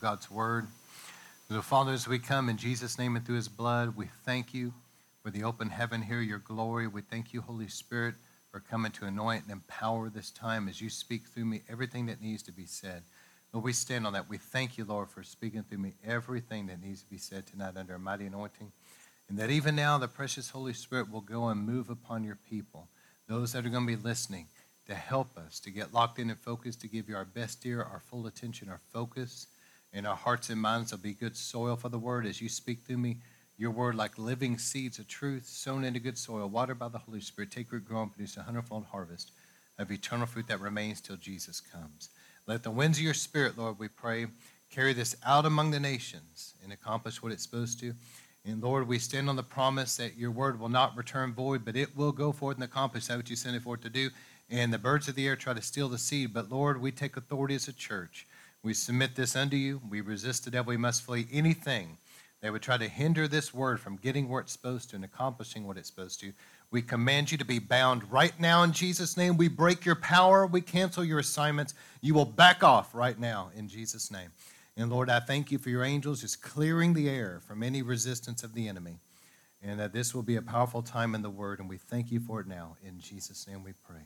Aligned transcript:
God's 0.00 0.30
word. 0.30 0.66
So, 1.48 1.62
Father, 1.62 1.92
as 1.92 2.06
we 2.06 2.18
come 2.18 2.50
in 2.50 2.58
Jesus' 2.58 2.98
name 2.98 3.16
and 3.16 3.24
through 3.24 3.36
his 3.36 3.48
blood, 3.48 3.96
we 3.96 4.10
thank 4.26 4.52
you 4.52 4.74
for 5.22 5.30
the 5.30 5.42
open 5.42 5.70
heaven 5.70 6.02
here, 6.02 6.20
your 6.20 6.38
glory. 6.38 6.86
We 6.86 7.00
thank 7.00 7.32
you, 7.32 7.40
Holy 7.40 7.68
Spirit, 7.68 8.14
for 8.50 8.60
coming 8.60 8.92
to 8.92 9.06
anoint 9.06 9.44
and 9.44 9.52
empower 9.52 10.10
this 10.10 10.30
time 10.30 10.68
as 10.68 10.82
you 10.82 10.90
speak 10.90 11.26
through 11.26 11.46
me 11.46 11.62
everything 11.70 12.06
that 12.06 12.20
needs 12.20 12.42
to 12.42 12.52
be 12.52 12.66
said. 12.66 13.04
Lord, 13.54 13.64
we 13.64 13.72
stand 13.72 14.06
on 14.06 14.12
that. 14.12 14.28
We 14.28 14.36
thank 14.36 14.76
you, 14.76 14.84
Lord, 14.84 15.08
for 15.08 15.22
speaking 15.22 15.62
through 15.62 15.78
me 15.78 15.94
everything 16.04 16.66
that 16.66 16.82
needs 16.82 17.00
to 17.00 17.08
be 17.08 17.16
said 17.16 17.46
tonight 17.46 17.78
under 17.78 17.94
a 17.94 17.98
mighty 17.98 18.26
anointing. 18.26 18.72
And 19.30 19.38
that 19.38 19.48
even 19.48 19.74
now 19.74 19.96
the 19.96 20.08
precious 20.08 20.50
Holy 20.50 20.74
Spirit 20.74 21.10
will 21.10 21.22
go 21.22 21.48
and 21.48 21.66
move 21.66 21.88
upon 21.88 22.22
your 22.22 22.38
people, 22.50 22.88
those 23.28 23.52
that 23.52 23.64
are 23.64 23.70
going 23.70 23.86
to 23.86 23.96
be 23.96 24.02
listening, 24.02 24.46
to 24.88 24.94
help 24.94 25.38
us 25.38 25.58
to 25.60 25.70
get 25.70 25.94
locked 25.94 26.18
in 26.18 26.28
and 26.28 26.38
focused, 26.38 26.82
to 26.82 26.88
give 26.88 27.08
you 27.08 27.16
our 27.16 27.24
best 27.24 27.64
ear, 27.64 27.80
our 27.80 28.00
full 28.00 28.26
attention, 28.26 28.68
our 28.68 28.80
focus, 28.92 29.46
and 29.96 30.06
our 30.06 30.14
hearts 30.14 30.50
and 30.50 30.60
minds 30.60 30.92
will 30.92 30.98
be 30.98 31.14
good 31.14 31.34
soil 31.34 31.74
for 31.74 31.88
the 31.88 31.98
word 31.98 32.26
as 32.26 32.38
you 32.42 32.50
speak 32.50 32.80
through 32.80 32.98
me. 32.98 33.16
Your 33.56 33.70
word, 33.70 33.94
like 33.94 34.18
living 34.18 34.58
seeds 34.58 34.98
of 34.98 35.08
truth, 35.08 35.46
sown 35.46 35.84
into 35.84 35.98
good 35.98 36.18
soil, 36.18 36.50
watered 36.50 36.78
by 36.78 36.88
the 36.88 36.98
Holy 36.98 37.22
Spirit, 37.22 37.50
take 37.50 37.72
root, 37.72 37.86
grow, 37.86 38.02
and 38.02 38.12
produce 38.12 38.36
a 38.36 38.42
hundredfold 38.42 38.84
harvest 38.92 39.30
of 39.78 39.90
eternal 39.90 40.26
fruit 40.26 40.48
that 40.48 40.60
remains 40.60 41.00
till 41.00 41.16
Jesus 41.16 41.62
comes. 41.62 42.10
Let 42.46 42.62
the 42.62 42.70
winds 42.70 42.98
of 42.98 43.04
your 43.04 43.14
spirit, 43.14 43.56
Lord, 43.56 43.78
we 43.78 43.88
pray, 43.88 44.26
carry 44.70 44.92
this 44.92 45.16
out 45.24 45.46
among 45.46 45.70
the 45.70 45.80
nations 45.80 46.52
and 46.62 46.74
accomplish 46.74 47.22
what 47.22 47.32
it's 47.32 47.42
supposed 47.42 47.80
to. 47.80 47.94
And 48.44 48.62
Lord, 48.62 48.86
we 48.86 48.98
stand 48.98 49.30
on 49.30 49.36
the 49.36 49.42
promise 49.42 49.96
that 49.96 50.18
your 50.18 50.30
word 50.30 50.60
will 50.60 50.68
not 50.68 50.94
return 50.94 51.32
void, 51.32 51.64
but 51.64 51.74
it 51.74 51.96
will 51.96 52.12
go 52.12 52.32
forth 52.32 52.58
and 52.58 52.64
accomplish 52.64 53.06
that 53.06 53.16
which 53.16 53.30
you 53.30 53.36
sent 53.36 53.56
it 53.56 53.62
forth 53.62 53.80
to 53.80 53.88
do. 53.88 54.10
And 54.50 54.70
the 54.70 54.78
birds 54.78 55.08
of 55.08 55.14
the 55.14 55.26
air 55.26 55.36
try 55.36 55.54
to 55.54 55.62
steal 55.62 55.88
the 55.88 55.96
seed. 55.96 56.34
But 56.34 56.50
Lord, 56.50 56.82
we 56.82 56.92
take 56.92 57.16
authority 57.16 57.54
as 57.54 57.66
a 57.66 57.72
church. 57.72 58.26
We 58.66 58.74
submit 58.74 59.14
this 59.14 59.36
unto 59.36 59.56
you. 59.56 59.80
We 59.88 60.00
resist 60.00 60.44
the 60.44 60.50
devil. 60.50 60.70
We 60.70 60.76
must 60.76 61.02
flee 61.02 61.28
anything 61.30 61.98
that 62.40 62.50
would 62.50 62.62
try 62.62 62.76
to 62.76 62.88
hinder 62.88 63.28
this 63.28 63.54
word 63.54 63.78
from 63.78 63.94
getting 63.94 64.28
where 64.28 64.40
it's 64.40 64.50
supposed 64.50 64.90
to 64.90 64.96
and 64.96 65.04
accomplishing 65.04 65.64
what 65.64 65.76
it's 65.76 65.86
supposed 65.86 66.18
to. 66.22 66.32
We 66.72 66.82
command 66.82 67.30
you 67.30 67.38
to 67.38 67.44
be 67.44 67.60
bound 67.60 68.10
right 68.10 68.32
now 68.40 68.64
in 68.64 68.72
Jesus' 68.72 69.16
name. 69.16 69.36
We 69.36 69.46
break 69.46 69.84
your 69.84 69.94
power. 69.94 70.48
We 70.48 70.62
cancel 70.62 71.04
your 71.04 71.20
assignments. 71.20 71.74
You 72.00 72.14
will 72.14 72.24
back 72.24 72.64
off 72.64 72.92
right 72.92 73.16
now 73.16 73.52
in 73.54 73.68
Jesus' 73.68 74.10
name. 74.10 74.30
And 74.76 74.90
Lord, 74.90 75.10
I 75.10 75.20
thank 75.20 75.52
you 75.52 75.58
for 75.58 75.70
your 75.70 75.84
angels 75.84 76.22
just 76.22 76.42
clearing 76.42 76.92
the 76.92 77.08
air 77.08 77.38
from 77.46 77.62
any 77.62 77.82
resistance 77.82 78.42
of 78.42 78.52
the 78.52 78.66
enemy. 78.66 78.98
And 79.62 79.78
that 79.78 79.92
this 79.92 80.12
will 80.12 80.24
be 80.24 80.34
a 80.34 80.42
powerful 80.42 80.82
time 80.82 81.14
in 81.14 81.22
the 81.22 81.30
Word. 81.30 81.60
And 81.60 81.68
we 81.68 81.76
thank 81.76 82.10
you 82.10 82.18
for 82.18 82.40
it 82.40 82.48
now. 82.48 82.76
In 82.84 82.98
Jesus' 82.98 83.46
name 83.46 83.62
we 83.62 83.74
pray. 83.86 84.02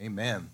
Amen. 0.00 0.48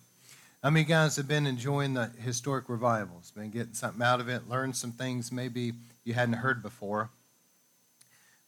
How 0.67 0.71
many 0.71 0.85
guys 0.85 1.15
have 1.15 1.29
been 1.29 1.47
enjoying 1.47 1.95
the 1.95 2.11
historic 2.19 2.69
revivals? 2.69 3.31
Been 3.31 3.51
getting 3.51 3.75
something 3.75 4.03
out 4.03 4.19
of 4.19 4.29
it, 4.29 4.49
learned 4.49 4.75
some 4.75 4.91
things 4.91 5.31
maybe 5.31 5.75
you 6.03 6.13
hadn't 6.13 6.35
heard 6.35 6.61
before. 6.61 7.11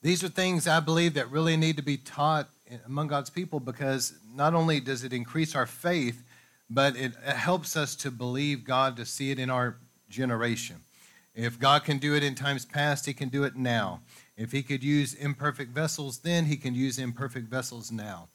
These 0.02 0.24
are 0.24 0.28
things 0.28 0.66
I 0.66 0.80
believe 0.80 1.14
that 1.14 1.30
really 1.30 1.56
need 1.56 1.76
to 1.76 1.82
be 1.84 1.96
taught 1.96 2.48
among 2.84 3.06
God's 3.06 3.30
people 3.30 3.60
because 3.60 4.14
not 4.34 4.52
only 4.52 4.80
does 4.80 5.04
it 5.04 5.12
increase 5.12 5.54
our 5.54 5.64
faith, 5.64 6.24
but 6.68 6.96
it 6.96 7.14
helps 7.14 7.76
us 7.76 7.94
to 7.94 8.10
believe 8.10 8.64
God 8.64 8.96
to 8.96 9.06
see 9.06 9.30
it 9.30 9.38
in 9.38 9.48
our 9.48 9.76
generation. 10.10 10.78
If 11.36 11.60
God 11.60 11.84
can 11.84 11.98
do 11.98 12.16
it 12.16 12.24
in 12.24 12.34
times 12.34 12.64
past, 12.64 13.06
He 13.06 13.14
can 13.14 13.28
do 13.28 13.44
it 13.44 13.54
now. 13.54 14.00
If 14.36 14.50
He 14.50 14.64
could 14.64 14.82
use 14.82 15.14
imperfect 15.14 15.70
vessels 15.70 16.18
then, 16.18 16.46
He 16.46 16.56
can 16.56 16.74
use 16.74 16.98
imperfect 16.98 17.48
vessels 17.48 17.92
now. 17.92 18.26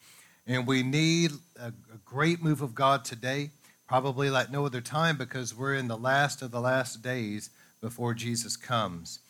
And 0.46 0.66
we 0.66 0.82
need 0.82 1.32
a, 1.60 1.66
a 1.66 1.98
great 2.06 2.42
move 2.42 2.62
of 2.62 2.74
God 2.74 3.04
today, 3.04 3.50
probably 3.86 4.30
like 4.30 4.50
no 4.50 4.66
other 4.66 4.80
time, 4.80 5.16
because 5.16 5.54
we're 5.54 5.74
in 5.74 5.88
the 5.88 5.96
last 5.96 6.42
of 6.42 6.50
the 6.50 6.60
last 6.60 7.02
days 7.02 7.50
before 7.80 8.14
Jesus 8.14 8.56
comes. 8.56 9.20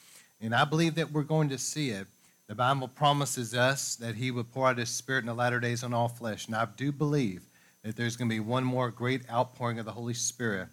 And 0.40 0.54
I 0.54 0.64
believe 0.64 0.94
that 0.94 1.10
we're 1.10 1.22
going 1.22 1.48
to 1.48 1.58
see 1.58 1.90
it. 1.90 2.06
The 2.46 2.54
Bible 2.54 2.88
promises 2.88 3.54
us 3.54 3.96
that 3.96 4.16
He 4.16 4.30
will 4.30 4.44
pour 4.44 4.68
out 4.68 4.78
His 4.78 4.90
Spirit 4.90 5.20
in 5.20 5.26
the 5.26 5.34
latter 5.34 5.58
days 5.58 5.82
on 5.82 5.94
all 5.94 6.08
flesh. 6.08 6.46
And 6.46 6.54
I 6.54 6.66
do 6.76 6.92
believe 6.92 7.42
that 7.82 7.96
there's 7.96 8.16
going 8.16 8.28
to 8.28 8.34
be 8.34 8.40
one 8.40 8.64
more 8.64 8.90
great 8.90 9.22
outpouring 9.30 9.78
of 9.78 9.86
the 9.86 9.92
Holy 9.92 10.14
Spirit 10.14 10.68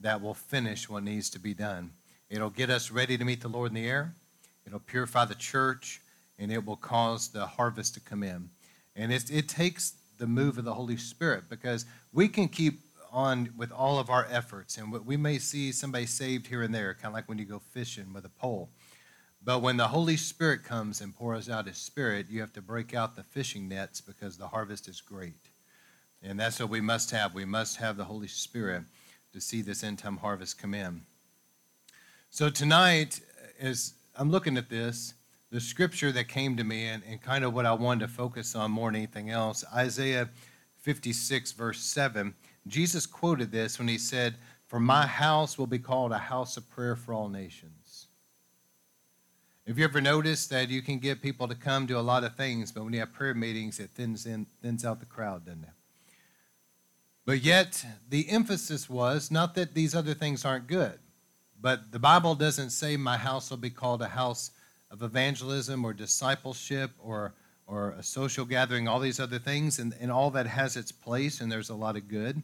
that 0.00 0.20
will 0.20 0.34
finish 0.34 0.88
what 0.88 1.04
needs 1.04 1.30
to 1.30 1.38
be 1.38 1.54
done. 1.54 1.90
It'll 2.28 2.50
get 2.50 2.70
us 2.70 2.90
ready 2.90 3.16
to 3.16 3.24
meet 3.24 3.40
the 3.40 3.48
Lord 3.48 3.70
in 3.70 3.74
the 3.74 3.88
air, 3.88 4.14
it'll 4.66 4.80
purify 4.80 5.24
the 5.24 5.34
church, 5.34 6.00
and 6.38 6.50
it 6.50 6.64
will 6.64 6.76
cause 6.76 7.28
the 7.28 7.46
harvest 7.46 7.94
to 7.94 8.00
come 8.00 8.22
in. 8.22 8.50
And 8.96 9.12
it, 9.12 9.30
it 9.30 9.48
takes 9.48 9.94
the 10.18 10.26
move 10.26 10.58
of 10.58 10.64
the 10.64 10.74
Holy 10.74 10.96
Spirit 10.96 11.44
because 11.48 11.84
we 12.12 12.28
can 12.28 12.48
keep 12.48 12.80
on 13.12 13.50
with 13.56 13.70
all 13.70 13.98
of 13.98 14.10
our 14.10 14.26
efforts. 14.30 14.78
And 14.78 14.90
what 14.90 15.04
we 15.04 15.16
may 15.16 15.38
see 15.38 15.70
somebody 15.70 16.06
saved 16.06 16.46
here 16.46 16.62
and 16.62 16.74
there, 16.74 16.94
kind 16.94 17.06
of 17.08 17.14
like 17.14 17.28
when 17.28 17.38
you 17.38 17.44
go 17.44 17.60
fishing 17.60 18.12
with 18.12 18.24
a 18.24 18.30
pole. 18.30 18.70
But 19.44 19.60
when 19.60 19.76
the 19.76 19.88
Holy 19.88 20.16
Spirit 20.16 20.64
comes 20.64 21.00
and 21.00 21.14
pours 21.14 21.48
out 21.48 21.66
His 21.66 21.76
Spirit, 21.76 22.26
you 22.30 22.40
have 22.40 22.52
to 22.54 22.62
break 22.62 22.94
out 22.94 23.16
the 23.16 23.24
fishing 23.24 23.68
nets 23.68 24.00
because 24.00 24.38
the 24.38 24.48
harvest 24.48 24.88
is 24.88 25.00
great. 25.00 25.50
And 26.22 26.38
that's 26.38 26.60
what 26.60 26.70
we 26.70 26.80
must 26.80 27.10
have. 27.10 27.34
We 27.34 27.44
must 27.44 27.76
have 27.78 27.96
the 27.96 28.04
Holy 28.04 28.28
Spirit 28.28 28.84
to 29.32 29.40
see 29.40 29.60
this 29.60 29.82
end 29.82 29.98
time 29.98 30.18
harvest 30.18 30.58
come 30.58 30.74
in. 30.74 31.02
So 32.30 32.48
tonight, 32.48 33.20
uh, 33.42 33.66
as 33.66 33.94
I'm 34.16 34.30
looking 34.30 34.56
at 34.56 34.70
this, 34.70 35.14
the 35.50 35.60
scripture 35.60 36.12
that 36.12 36.28
came 36.28 36.56
to 36.56 36.64
me 36.64 36.86
and, 36.86 37.02
and 37.06 37.20
kind 37.20 37.44
of 37.44 37.52
what 37.52 37.66
I 37.66 37.72
wanted 37.72 38.06
to 38.06 38.12
focus 38.12 38.54
on 38.54 38.70
more 38.70 38.88
than 38.88 38.96
anything 38.96 39.30
else, 39.30 39.64
Isaiah 39.74 40.30
56, 40.78 41.52
verse 41.52 41.80
7, 41.80 42.34
Jesus 42.66 43.06
quoted 43.06 43.50
this 43.50 43.78
when 43.78 43.88
he 43.88 43.98
said, 43.98 44.36
For 44.66 44.78
my 44.78 45.06
house 45.06 45.58
will 45.58 45.66
be 45.66 45.78
called 45.78 46.12
a 46.12 46.18
house 46.18 46.56
of 46.56 46.68
prayer 46.70 46.96
for 46.96 47.12
all 47.12 47.28
nations. 47.28 48.06
Have 49.66 49.78
you 49.78 49.84
ever 49.84 50.00
noticed 50.00 50.50
that 50.50 50.70
you 50.70 50.82
can 50.82 50.98
get 50.98 51.22
people 51.22 51.46
to 51.46 51.54
come 51.54 51.86
to 51.86 51.98
a 51.98 52.00
lot 52.00 52.24
of 52.24 52.34
things, 52.34 52.72
but 52.72 52.82
when 52.82 52.92
you 52.92 52.98
have 52.98 53.12
prayer 53.12 53.34
meetings, 53.34 53.78
it 53.78 53.90
thins, 53.90 54.26
in, 54.26 54.46
thins 54.60 54.84
out 54.84 54.98
the 54.98 55.06
crowd, 55.06 55.44
doesn't 55.44 55.62
it? 55.62 55.70
But 57.24 57.42
yet, 57.42 57.84
the 58.08 58.28
emphasis 58.28 58.90
was 58.90 59.30
not 59.30 59.54
that 59.54 59.74
these 59.74 59.94
other 59.94 60.14
things 60.14 60.44
aren't 60.44 60.66
good, 60.66 60.98
but 61.60 61.92
the 61.92 62.00
Bible 62.00 62.34
doesn't 62.34 62.70
say 62.70 62.96
my 62.96 63.16
house 63.16 63.50
will 63.50 63.56
be 63.56 63.70
called 63.70 64.02
a 64.02 64.08
house 64.08 64.50
of 64.90 65.02
evangelism 65.02 65.84
or 65.84 65.92
discipleship 65.92 66.90
or, 66.98 67.32
or 67.68 67.90
a 67.92 68.02
social 68.02 68.44
gathering, 68.44 68.88
all 68.88 68.98
these 68.98 69.20
other 69.20 69.38
things, 69.38 69.78
and, 69.78 69.94
and 70.00 70.10
all 70.10 70.32
that 70.32 70.46
has 70.46 70.76
its 70.76 70.90
place, 70.90 71.40
and 71.40 71.52
there's 71.52 71.70
a 71.70 71.74
lot 71.74 71.96
of 71.96 72.08
good. 72.08 72.42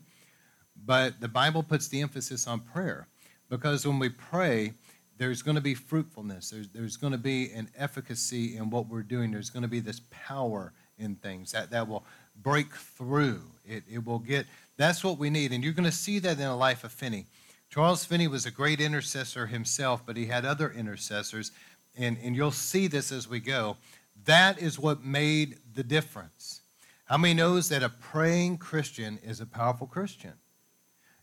But 0.85 1.21
the 1.21 1.29
Bible 1.29 1.63
puts 1.63 1.89
the 1.89 2.01
emphasis 2.01 2.47
on 2.47 2.61
prayer 2.61 3.09
because 3.49 3.87
when 3.87 3.99
we 3.99 4.09
pray, 4.09 4.73
there's 5.19 5.43
going 5.43 5.57
to 5.57 5.61
be 5.61 5.75
fruitfulness. 5.75 6.51
There's, 6.51 6.69
there's 6.69 6.97
going 6.97 7.13
to 7.13 7.19
be 7.19 7.51
an 7.53 7.69
efficacy 7.77 8.57
in 8.57 8.71
what 8.71 8.89
we're 8.89 9.03
doing. 9.03 9.33
There's 9.33 9.51
going 9.51 9.63
to 9.63 9.69
be 9.69 9.81
this 9.81 10.01
power 10.11 10.73
in 10.99 11.17
things 11.17 11.53
that, 11.53 11.71
that 11.71 11.89
will 11.89 12.05
break 12.43 12.73
through. 12.73 13.43
It, 13.67 13.83
it 13.91 14.05
will 14.05 14.21
get, 14.21 14.47
that's 14.77 15.03
what 15.03 15.19
we 15.19 15.29
need. 15.29 15.53
And 15.53 15.63
you're 15.63 15.73
going 15.73 15.91
to 15.91 15.93
see 15.93 16.21
that 16.21 16.33
in 16.33 16.39
the 16.39 16.55
life 16.55 16.85
of 16.85 16.93
Finney. 16.93 17.27
Charles 17.69 18.05
Finney 18.05 18.29
was 18.29 18.47
a 18.47 18.51
great 18.51 18.81
intercessor 18.81 19.47
himself, 19.47 20.03
but 20.07 20.17
he 20.17 20.27
had 20.27 20.45
other 20.45 20.71
intercessors. 20.71 21.51
And, 21.97 22.17
and 22.23 22.35
you'll 22.35 22.51
see 22.51 22.87
this 22.87 23.13
as 23.13 23.29
we 23.29 23.41
go. 23.41 23.77
That 24.25 24.59
is 24.59 24.79
what 24.79 25.05
made 25.05 25.59
the 25.75 25.83
difference. 25.83 26.61
How 27.07 27.17
many 27.17 27.35
knows 27.35 27.69
that 27.71 27.83
a 27.83 27.89
praying 27.89 28.59
Christian 28.59 29.19
is 29.23 29.41
a 29.41 29.47
powerful 29.47 29.87
Christian? 29.87 30.35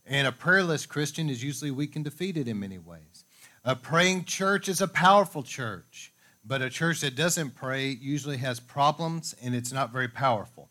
And 0.05 0.27
a 0.27 0.31
prayerless 0.31 0.85
Christian 0.85 1.29
is 1.29 1.43
usually 1.43 1.71
weak 1.71 1.95
and 1.95 2.05
defeated 2.05 2.47
in 2.47 2.59
many 2.59 2.77
ways. 2.77 3.25
A 3.63 3.75
praying 3.75 4.25
church 4.25 4.69
is 4.69 4.81
a 4.81 4.87
powerful 4.87 5.41
church, 5.41 6.13
but 6.45 6.61
a 6.61 6.69
church 6.69 7.01
that 7.01 7.15
doesn't 7.15 7.55
pray 7.55 7.89
usually 7.89 8.37
has 8.37 8.59
problems 8.59 9.33
and 9.41 9.55
it's 9.55 9.71
not 9.71 9.91
very 9.91 10.07
powerful. 10.07 10.69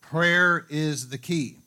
Prayer 0.00 0.66
is 0.68 1.10
the 1.10 1.18
key. 1.18 1.58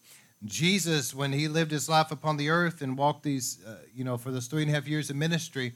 Jesus, 0.46 1.14
when 1.16 1.32
he 1.32 1.48
lived 1.48 1.72
his 1.72 1.90
life 1.90 2.12
upon 2.12 2.38
the 2.38 2.50
earth 2.50 2.82
and 2.82 2.98
walked 2.98 3.24
these, 3.24 3.60
uh, 3.66 3.78
you 3.96 4.04
know, 4.04 4.18
for 4.18 4.30
those 4.30 4.48
three 4.48 4.62
and 4.62 4.70
a 4.70 4.74
half 4.74 4.88
years 4.88 5.10
of 5.10 5.16
ministry, 5.16 5.74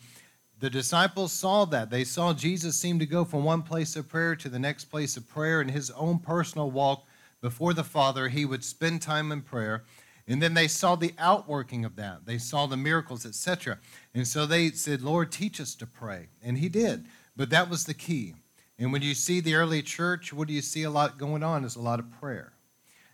the 0.59 0.69
disciples 0.69 1.31
saw 1.31 1.65
that. 1.65 1.89
They 1.89 2.03
saw 2.03 2.33
Jesus 2.33 2.77
seem 2.77 2.99
to 2.99 3.05
go 3.05 3.25
from 3.25 3.43
one 3.43 3.63
place 3.63 3.95
of 3.95 4.07
prayer 4.07 4.35
to 4.35 4.49
the 4.49 4.59
next 4.59 4.85
place 4.85 5.17
of 5.17 5.27
prayer 5.27 5.61
in 5.61 5.69
his 5.69 5.89
own 5.91 6.19
personal 6.19 6.69
walk 6.69 7.07
before 7.41 7.73
the 7.73 7.83
Father. 7.83 8.27
He 8.27 8.45
would 8.45 8.63
spend 8.63 9.01
time 9.01 9.31
in 9.31 9.41
prayer. 9.41 9.83
And 10.27 10.41
then 10.41 10.53
they 10.53 10.67
saw 10.67 10.95
the 10.95 11.13
outworking 11.17 11.83
of 11.83 11.95
that. 11.95 12.25
They 12.25 12.37
saw 12.37 12.65
the 12.65 12.77
miracles, 12.77 13.25
etc. 13.25 13.79
And 14.13 14.27
so 14.27 14.45
they 14.45 14.71
said, 14.71 15.01
Lord, 15.01 15.31
teach 15.31 15.59
us 15.59 15.75
to 15.75 15.85
pray. 15.85 16.27
And 16.43 16.57
he 16.57 16.69
did. 16.69 17.05
But 17.35 17.49
that 17.49 17.69
was 17.69 17.85
the 17.85 17.93
key. 17.93 18.35
And 18.77 18.91
when 18.91 19.01
you 19.01 19.13
see 19.13 19.39
the 19.39 19.55
early 19.55 19.81
church, 19.81 20.33
what 20.33 20.47
do 20.47 20.53
you 20.53 20.61
see 20.61 20.83
a 20.83 20.89
lot 20.89 21.17
going 21.17 21.43
on? 21.43 21.63
Is 21.63 21.75
a 21.75 21.81
lot 21.81 21.99
of 21.99 22.11
prayer. 22.19 22.53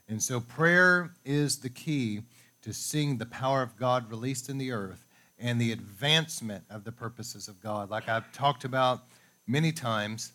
And 0.10 0.22
so 0.22 0.40
prayer 0.40 1.12
is 1.26 1.58
the 1.58 1.70
key 1.70 2.22
to 2.62 2.74
seeing 2.74 3.18
the 3.18 3.26
power 3.26 3.62
of 3.62 3.78
God 3.78 4.10
released 4.10 4.50
in 4.50 4.58
the 4.58 4.72
earth 4.72 5.06
and 5.40 5.60
the 5.60 5.72
advancement 5.72 6.64
of 6.70 6.84
the 6.84 6.92
purposes 6.92 7.48
of 7.48 7.62
God. 7.62 7.90
Like 7.90 8.10
I've 8.10 8.32
talked 8.32 8.64
about 8.64 9.04
many 9.46 9.72
times, 9.72 10.32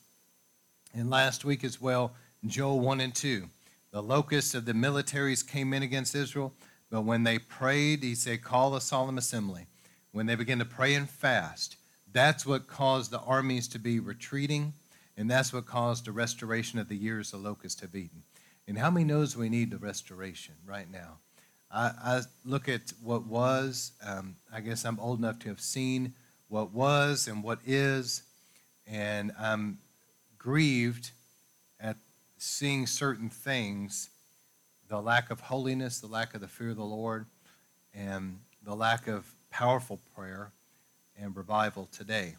and 0.94 1.10
last 1.10 1.44
week 1.44 1.64
as 1.64 1.80
well, 1.80 2.12
Joel 2.46 2.80
1 2.80 3.00
and 3.00 3.14
2. 3.14 3.48
The 3.92 4.02
locusts 4.02 4.54
of 4.54 4.64
the 4.64 4.72
militaries 4.72 5.46
came 5.46 5.74
in 5.74 5.82
against 5.82 6.14
Israel, 6.14 6.54
but 6.90 7.02
when 7.02 7.24
they 7.24 7.38
prayed, 7.38 8.02
he 8.02 8.14
said, 8.14 8.42
Call 8.42 8.74
a 8.74 8.80
solemn 8.80 9.18
assembly. 9.18 9.66
when 10.12 10.26
they 10.26 10.34
began 10.34 10.58
to 10.58 10.64
pray 10.64 10.94
and 10.94 11.08
fast, 11.08 11.76
that's 12.12 12.44
what 12.44 12.66
caused 12.66 13.10
the 13.10 13.20
armies 13.20 13.68
to 13.68 13.78
be 13.78 13.98
retreating, 13.98 14.74
and 15.16 15.30
that's 15.30 15.52
what 15.52 15.66
caused 15.66 16.04
the 16.04 16.12
restoration 16.12 16.78
of 16.78 16.88
the 16.88 16.96
years 16.96 17.30
the 17.30 17.36
locusts 17.36 17.80
have 17.80 17.94
eaten. 17.94 18.22
And 18.66 18.78
how 18.78 18.90
many 18.90 19.04
knows 19.04 19.36
we 19.36 19.48
need 19.48 19.70
the 19.70 19.78
restoration 19.78 20.54
right 20.66 20.90
now? 20.90 21.18
I, 21.70 21.92
I 22.02 22.20
look 22.44 22.68
at 22.68 22.92
what 23.02 23.26
was. 23.26 23.92
Um, 24.04 24.36
I 24.52 24.60
guess 24.60 24.84
I'm 24.84 25.00
old 25.00 25.18
enough 25.18 25.38
to 25.40 25.48
have 25.48 25.60
seen 25.60 26.12
what 26.48 26.72
was 26.72 27.28
and 27.28 27.42
what 27.42 27.58
is, 27.66 28.22
and 28.86 29.32
I'm 29.38 29.78
grieved 30.38 31.12
seeing 32.42 32.88
certain 32.88 33.30
things 33.30 34.10
the 34.88 35.00
lack 35.00 35.30
of 35.30 35.40
holiness, 35.40 36.00
the 36.00 36.08
lack 36.08 36.34
of 36.34 36.40
the 36.40 36.48
fear 36.48 36.70
of 36.70 36.76
the 36.76 36.84
Lord, 36.84 37.24
and 37.94 38.40
the 38.64 38.74
lack 38.74 39.06
of 39.06 39.32
powerful 39.50 40.00
prayer 40.14 40.50
and 41.16 41.36
revival 41.36 41.88
today. 41.92 42.34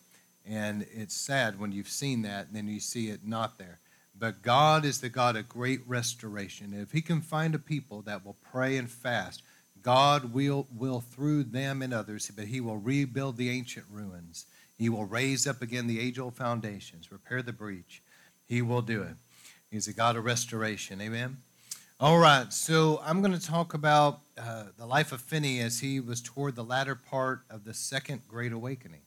And 0.45 0.85
it's 0.93 1.15
sad 1.15 1.57
when 1.57 1.71
you've 1.71 1.87
seen 1.87 2.21
that 2.23 2.47
and 2.47 2.55
then 2.55 2.67
you 2.67 2.81
see 2.81 3.09
it 3.09 3.25
not 3.25 3.57
there. 3.57 3.79
But 4.13 4.41
God 4.41 4.83
is 4.83 4.99
the 4.99 5.09
God 5.09 5.37
of 5.37 5.47
great 5.47 5.79
restoration. 5.87 6.73
If 6.73 6.91
He 6.91 7.01
can 7.01 7.21
find 7.21 7.55
a 7.55 7.59
people 7.59 8.01
that 8.01 8.25
will 8.25 8.35
pray 8.51 8.77
and 8.77 8.91
fast, 8.91 9.41
God 9.81 10.33
will, 10.33 10.67
will 10.77 10.99
through 10.99 11.45
them 11.45 11.81
and 11.81 11.93
others, 11.93 12.29
but 12.35 12.45
He 12.45 12.59
will 12.59 12.77
rebuild 12.77 13.37
the 13.37 13.49
ancient 13.49 13.85
ruins. 13.89 14.45
He 14.77 14.89
will 14.89 15.05
raise 15.05 15.47
up 15.47 15.61
again 15.61 15.87
the 15.87 16.01
age 16.01 16.19
old 16.19 16.35
foundations, 16.35 17.11
repair 17.11 17.41
the 17.41 17.53
breach. 17.53 18.03
He 18.45 18.61
will 18.61 18.81
do 18.81 19.01
it. 19.01 19.15
He's 19.73 19.87
a 19.87 19.93
God 19.93 20.17
of 20.17 20.23
restoration. 20.23 21.01
Amen. 21.01 21.37
All 21.99 22.19
right, 22.19 22.53
so 22.53 23.01
I'm 23.03 23.23
going 23.23 23.33
to 23.33 23.43
talk 23.43 23.73
about 23.73 24.19
uh, 24.37 24.65
the 24.77 24.85
life 24.85 25.11
of 25.11 25.19
Finney 25.19 25.61
as 25.61 25.79
he 25.79 25.99
was 25.99 26.21
toward 26.21 26.53
the 26.53 26.63
latter 26.63 26.93
part 26.93 27.39
of 27.49 27.63
the 27.63 27.73
Second 27.73 28.21
Great 28.27 28.51
Awakening. 28.51 29.01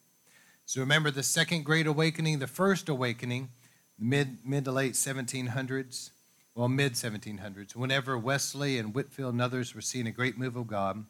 So 0.65 0.81
remember 0.81 1.13
the 1.13 1.23
Second 1.23 1.65
Great 1.65 1.87
Awakening, 1.87 2.41
the 2.41 2.49
first 2.49 2.89
awakening, 2.89 3.51
mid 3.97 4.39
mid 4.45 4.65
to 4.65 4.73
late 4.73 4.95
1700s, 4.95 6.11
well 6.57 6.67
mid 6.67 6.95
1700s. 6.95 7.77
Whenever 7.77 8.19
Wesley 8.19 8.77
and 8.77 8.93
Whitefield 8.93 9.35
and 9.35 9.43
others 9.43 9.73
were 9.73 9.81
seeing 9.81 10.09
a 10.09 10.11
great 10.11 10.37
move 10.37 10.57
of 10.57 10.67
God, 10.67 11.05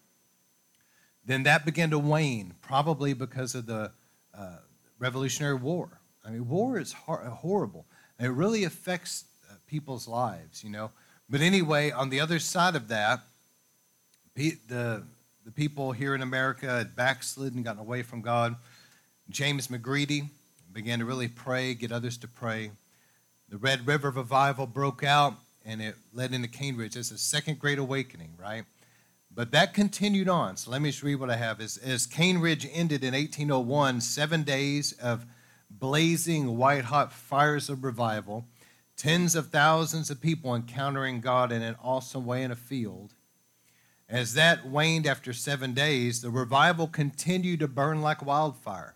then 1.25 1.44
that 1.44 1.64
began 1.64 1.88
to 1.93 1.99
wane, 1.99 2.56
probably 2.61 3.14
because 3.14 3.55
of 3.55 3.64
the 3.64 3.91
uh, 4.37 4.56
Revolutionary 4.99 5.55
War. 5.55 6.03
I 6.26 6.29
mean, 6.29 6.47
war 6.47 6.79
is 6.79 6.93
hor- 6.93 7.25
horrible. 7.25 7.87
It 8.20 8.26
really 8.26 8.64
affects 8.64 9.25
people's 9.66 10.06
lives, 10.08 10.62
you 10.62 10.70
know. 10.70 10.90
But 11.28 11.40
anyway, 11.40 11.90
on 11.90 12.10
the 12.10 12.20
other 12.20 12.38
side 12.38 12.76
of 12.76 12.88
that, 12.88 13.20
the, 14.34 15.02
the 15.44 15.50
people 15.50 15.92
here 15.92 16.14
in 16.14 16.22
America 16.22 16.66
had 16.66 16.94
backslidden, 16.94 17.62
gotten 17.62 17.80
away 17.80 18.02
from 18.02 18.20
God. 18.20 18.56
James 19.28 19.68
McGready 19.68 20.28
began 20.72 20.98
to 21.00 21.04
really 21.04 21.28
pray, 21.28 21.74
get 21.74 21.90
others 21.90 22.16
to 22.18 22.28
pray. 22.28 22.70
The 23.48 23.56
Red 23.56 23.86
River 23.86 24.10
Revival 24.10 24.66
broke 24.66 25.02
out, 25.02 25.34
and 25.64 25.80
it 25.80 25.96
led 26.12 26.32
into 26.32 26.48
Cane 26.48 26.76
Ridge. 26.76 26.96
It's 26.96 27.10
a 27.10 27.19
second 27.19 27.58
great 27.58 27.78
awakening, 27.78 28.34
right? 28.38 28.64
But 29.34 29.52
that 29.52 29.74
continued 29.74 30.28
on. 30.28 30.56
So 30.56 30.70
let 30.70 30.80
me 30.80 30.90
just 30.90 31.02
read 31.02 31.16
what 31.16 31.30
I 31.30 31.36
have. 31.36 31.60
As, 31.60 31.76
as 31.76 32.06
Cane 32.06 32.38
Ridge 32.38 32.66
ended 32.72 33.02
in 33.04 33.14
1801, 33.14 34.00
seven 34.00 34.42
days 34.42 34.92
of 34.92 35.26
blazing 35.70 36.56
white 36.56 36.84
hot 36.84 37.12
fires 37.12 37.69
of 37.69 37.84
revival 37.84 38.46
tens 38.96 39.34
of 39.34 39.48
thousands 39.48 40.10
of 40.10 40.20
people 40.20 40.54
encountering 40.54 41.20
God 41.20 41.52
in 41.52 41.62
an 41.62 41.76
awesome 41.82 42.25
way 42.25 42.43
in 42.43 42.50
a 42.50 42.56
field. 42.56 43.14
As 44.08 44.34
that 44.34 44.66
waned 44.66 45.06
after 45.06 45.32
seven 45.32 45.75
days, 45.75 46.22
the 46.22 46.31
revival 46.31 46.87
continued 46.87 47.60
to 47.60 47.69
burn 47.69 48.00
like 48.00 48.25
wildfire. 48.25 48.94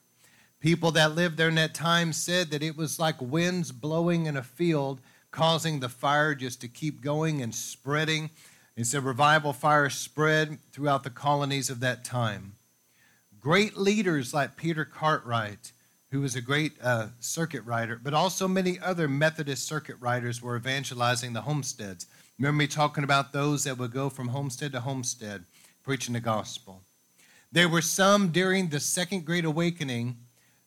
People 0.61 0.91
that 0.93 1.15
lived 1.15 1.37
there 1.37 1.49
in 1.49 1.55
that 1.57 1.75
time 1.75 2.13
said 2.13 2.51
that 2.51 2.63
it 2.63 2.77
was 2.77 2.99
like 2.99 3.21
winds 3.21 3.73
blowing 3.73 4.27
in 4.27 4.37
a 4.37 4.43
field, 4.43 5.01
causing 5.31 5.81
the 5.81 5.89
fire 5.89 6.35
just 6.35 6.61
to 6.61 6.69
keep 6.69 7.01
going 7.01 7.43
and 7.43 7.55
spreading. 7.55 8.31
It's 8.77 8.95
a 8.95 9.01
revival 9.01 9.53
fire 9.53 9.91
spread 9.91 10.59
throughout 10.71 11.03
the 11.03 11.11
colonies 11.11 11.71
of 11.71 11.81
that 11.81 12.05
time. 12.05 12.55
Great 13.41 13.77
leaders 13.77 14.33
like 14.33 14.57
Peter 14.57 14.85
Cartwright 14.85 15.73
who 16.11 16.21
was 16.21 16.35
a 16.35 16.41
great 16.41 16.73
uh, 16.83 17.09
circuit 17.21 17.65
rider, 17.65 18.01
but 18.03 18.15
also 18.15 18.49
many 18.49 18.79
other 18.81 19.07
Methodist 19.07 19.67
circuit 19.67 19.97
riders 20.01 20.43
were 20.43 20.57
evangelizing 20.57 21.33
the 21.33 21.43
homesteads. 21.43 22.07
Remember 22.39 22.59
me 22.59 22.67
talking 22.67 23.05
about 23.05 23.33
those 23.33 23.65
that 23.65 23.79
would 23.79 23.93
go 23.93 24.09
from 24.09 24.29
homestead 24.29 24.73
to 24.73 24.81
homestead 24.81 25.45
preaching 25.83 26.15
the 26.15 26.21
gospel. 26.21 26.83
There 27.53 27.69
were 27.69 27.83
some 27.83 28.29
during 28.29 28.69
the 28.69 28.81
Second 28.81 29.25
Great 29.25 29.45
Awakening 29.45 30.17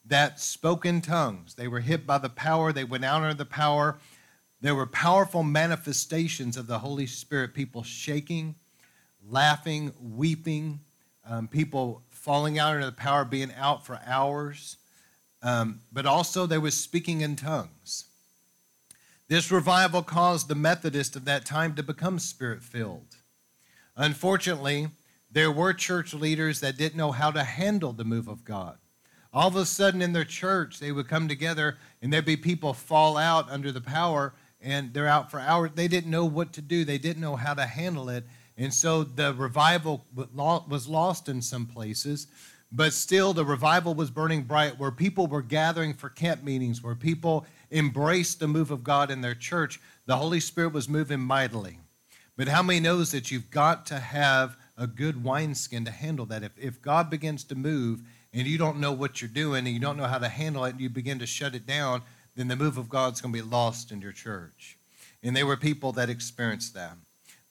that 0.06 0.40
spoke 0.40 0.86
in 0.86 1.01
tongues. 1.01 1.56
They 1.56 1.68
were 1.68 1.80
hit 1.80 2.06
by 2.06 2.18
the 2.18 2.30
power, 2.30 2.72
they 2.72 2.84
went 2.84 3.06
out 3.06 3.22
under 3.22 3.34
the 3.34 3.45
power. 3.45 3.98
There 4.62 4.75
were 4.75 4.86
powerful 4.86 5.44
manifestations 5.44 6.56
of 6.56 6.68
the 6.68 6.80
Holy 6.80 7.06
Spirit, 7.06 7.54
people 7.54 7.84
shaking, 7.84 8.56
laughing, 9.28 9.92
weeping, 10.00 10.80
um, 11.28 11.50
people 11.50 12.01
falling 12.10 12.60
out 12.60 12.74
under 12.74 12.86
the 12.86 12.94
power, 12.94 13.25
being 13.25 13.54
out 13.57 13.86
for 13.86 14.00
hours. 14.06 14.78
Um, 15.44 15.81
but 15.92 16.06
also 16.06 16.45
there 16.45 16.62
was 16.62 16.75
speaking 16.75 17.22
in 17.22 17.36
tongues. 17.36 18.06
This 19.28 19.51
revival 19.51 20.01
caused 20.01 20.48
the 20.48 20.56
Methodists 20.56 21.16
of 21.16 21.25
that 21.25 21.45
time 21.45 21.75
to 21.75 21.84
become 21.84 22.18
spirit 22.18 22.63
filled. 22.63 23.18
Unfortunately, 23.95 24.88
there 25.30 25.51
were 25.51 25.74
church 25.74 26.13
leaders 26.13 26.62
that 26.62 26.78
didn't 26.78 26.98
know 26.98 27.12
how 27.12 27.30
to 27.31 27.44
handle 27.44 27.92
the 27.92 28.06
move 28.06 28.28
of 28.28 28.45
God. 28.45 28.78
All 29.34 29.48
of 29.48 29.56
a 29.56 29.66
sudden 29.66 30.01
in 30.01 30.13
their 30.13 30.24
church, 30.24 30.80
they 30.80 30.92
would 30.92 31.07
come 31.07 31.28
together 31.28 31.78
and 32.01 32.13
there'd 32.13 32.25
be 32.25 32.38
people 32.38 32.74
fall 32.74 33.18
out 33.18 33.50
under 33.50 33.72
the 33.72 33.81
power 33.81 34.34
and 34.62 34.94
they're 34.94 35.07
out 35.07 35.30
for 35.30 35.40
hours. 35.40 35.72
They 35.75 35.88
didn't 35.88 36.12
know 36.12 36.25
what 36.25 36.54
to 36.54 36.62
do, 36.62 36.86
they 36.86 37.00
didn't 37.00 37.22
know 37.22 37.36
how 37.36 37.54
to 37.54 37.66
handle 37.66 38.10
it. 38.10 38.24
And 38.56 38.74
so 38.74 39.04
the 39.04 39.34
revival 39.34 40.06
was 40.16 40.88
lost 40.88 41.28
in 41.28 41.42
some 41.42 41.66
places 41.66 42.28
but 42.75 42.91
still 42.91 43.33
the 43.33 43.45
revival 43.45 43.93
was 43.93 44.09
burning 44.09 44.41
bright 44.41 44.79
where 44.79 44.89
people 44.89 45.27
were 45.27 45.43
gathering 45.43 45.93
for 45.93 46.09
camp 46.09 46.43
meetings 46.43 46.81
where 46.81 46.95
people 46.95 47.45
embraced 47.71 48.39
the 48.39 48.47
move 48.47 48.71
of 48.71 48.83
god 48.83 49.11
in 49.11 49.21
their 49.21 49.35
church. 49.35 49.79
The 50.07 50.17
holy 50.17 50.39
spirit 50.39 50.73
was 50.73 50.89
moving 50.89 51.19
mightily. 51.19 51.77
But 52.35 52.47
how 52.47 52.63
many 52.63 52.79
knows 52.79 53.11
that 53.11 53.29
you've 53.29 53.51
got 53.51 53.85
to 53.87 53.99
have 53.99 54.57
a 54.75 54.87
good 54.87 55.23
wineskin 55.23 55.85
to 55.85 55.91
handle 55.91 56.25
that? 56.25 56.41
If, 56.41 56.51
if 56.57 56.81
god 56.81 57.11
begins 57.11 57.43
to 57.45 57.55
move 57.55 58.01
and 58.33 58.47
you 58.47 58.57
don't 58.57 58.79
know 58.79 58.91
what 58.91 59.21
you're 59.21 59.29
doing 59.29 59.67
and 59.67 59.75
you 59.75 59.79
don't 59.79 59.97
know 59.97 60.07
how 60.07 60.17
to 60.17 60.27
handle 60.27 60.65
it 60.65 60.71
and 60.71 60.81
you 60.81 60.89
begin 60.89 61.19
to 61.19 61.27
shut 61.27 61.53
it 61.53 61.68
down 61.68 62.01
then 62.35 62.47
the 62.47 62.56
move 62.56 62.80
of 62.80 62.89
god's 62.89 63.21
going 63.21 63.31
to 63.31 63.44
be 63.44 63.47
lost 63.47 63.92
in 63.92 64.01
your 64.01 64.11
church. 64.11 64.77
And 65.21 65.37
there 65.37 65.45
were 65.45 65.57
people 65.57 65.92
that 65.92 66.09
experienced 66.09 66.73
that. 66.73 66.97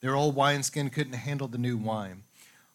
Their 0.00 0.16
old 0.16 0.34
wineskin 0.34 0.90
couldn't 0.90 1.12
handle 1.12 1.46
the 1.46 1.58
new 1.58 1.76
wine 1.76 2.24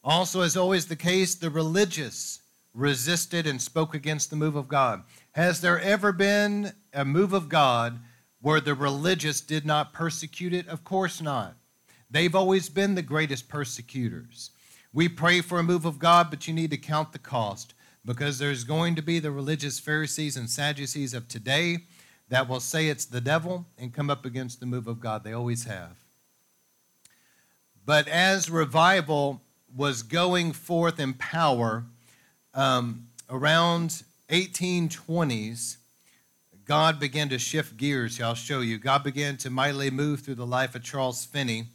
also, 0.07 0.39
as 0.39 0.55
always 0.55 0.85
the 0.85 0.95
case, 0.95 1.35
the 1.35 1.49
religious 1.49 2.39
resisted 2.73 3.45
and 3.45 3.61
spoke 3.61 3.93
against 3.93 4.29
the 4.29 4.37
move 4.37 4.55
of 4.55 4.69
God. 4.69 5.03
Has 5.33 5.59
there 5.59 5.81
ever 5.81 6.13
been 6.13 6.71
a 6.93 7.03
move 7.03 7.33
of 7.33 7.49
God 7.49 7.99
where 8.39 8.61
the 8.61 8.73
religious 8.73 9.41
did 9.41 9.65
not 9.65 9.91
persecute 9.91 10.53
it? 10.53 10.65
Of 10.69 10.85
course 10.85 11.21
not. 11.21 11.57
They've 12.09 12.33
always 12.33 12.69
been 12.69 12.95
the 12.95 13.01
greatest 13.01 13.49
persecutors. 13.49 14.51
We 14.93 15.09
pray 15.09 15.41
for 15.41 15.59
a 15.59 15.63
move 15.63 15.83
of 15.83 15.99
God, 15.99 16.29
but 16.29 16.47
you 16.47 16.53
need 16.53 16.71
to 16.71 16.77
count 16.77 17.11
the 17.11 17.19
cost 17.19 17.73
because 18.05 18.39
there's 18.39 18.63
going 18.63 18.95
to 18.95 19.01
be 19.01 19.19
the 19.19 19.31
religious 19.31 19.77
Pharisees 19.77 20.37
and 20.37 20.49
Sadducees 20.49 21.13
of 21.13 21.27
today 21.27 21.79
that 22.29 22.47
will 22.47 22.61
say 22.61 22.87
it's 22.87 23.03
the 23.03 23.19
devil 23.19 23.65
and 23.77 23.93
come 23.93 24.09
up 24.09 24.23
against 24.23 24.61
the 24.61 24.65
move 24.65 24.87
of 24.87 25.01
God. 25.01 25.25
They 25.25 25.33
always 25.33 25.65
have. 25.65 25.97
But 27.85 28.07
as 28.07 28.49
revival 28.49 29.41
was 29.75 30.03
going 30.03 30.53
forth 30.53 30.99
in 30.99 31.13
power 31.13 31.85
um, 32.53 33.07
around 33.29 34.03
1820s, 34.29 35.77
God 36.65 36.99
began 36.99 37.29
to 37.29 37.39
shift 37.39 37.77
gears. 37.77 38.19
I'll 38.19 38.35
show 38.35 38.59
you. 38.59 38.77
God 38.77 39.03
began 39.03 39.37
to 39.37 39.49
mightily 39.49 39.89
move 39.89 40.21
through 40.21 40.35
the 40.35 40.45
life 40.45 40.75
of 40.75 40.83
Charles 40.83 41.25
Finney. 41.25 41.67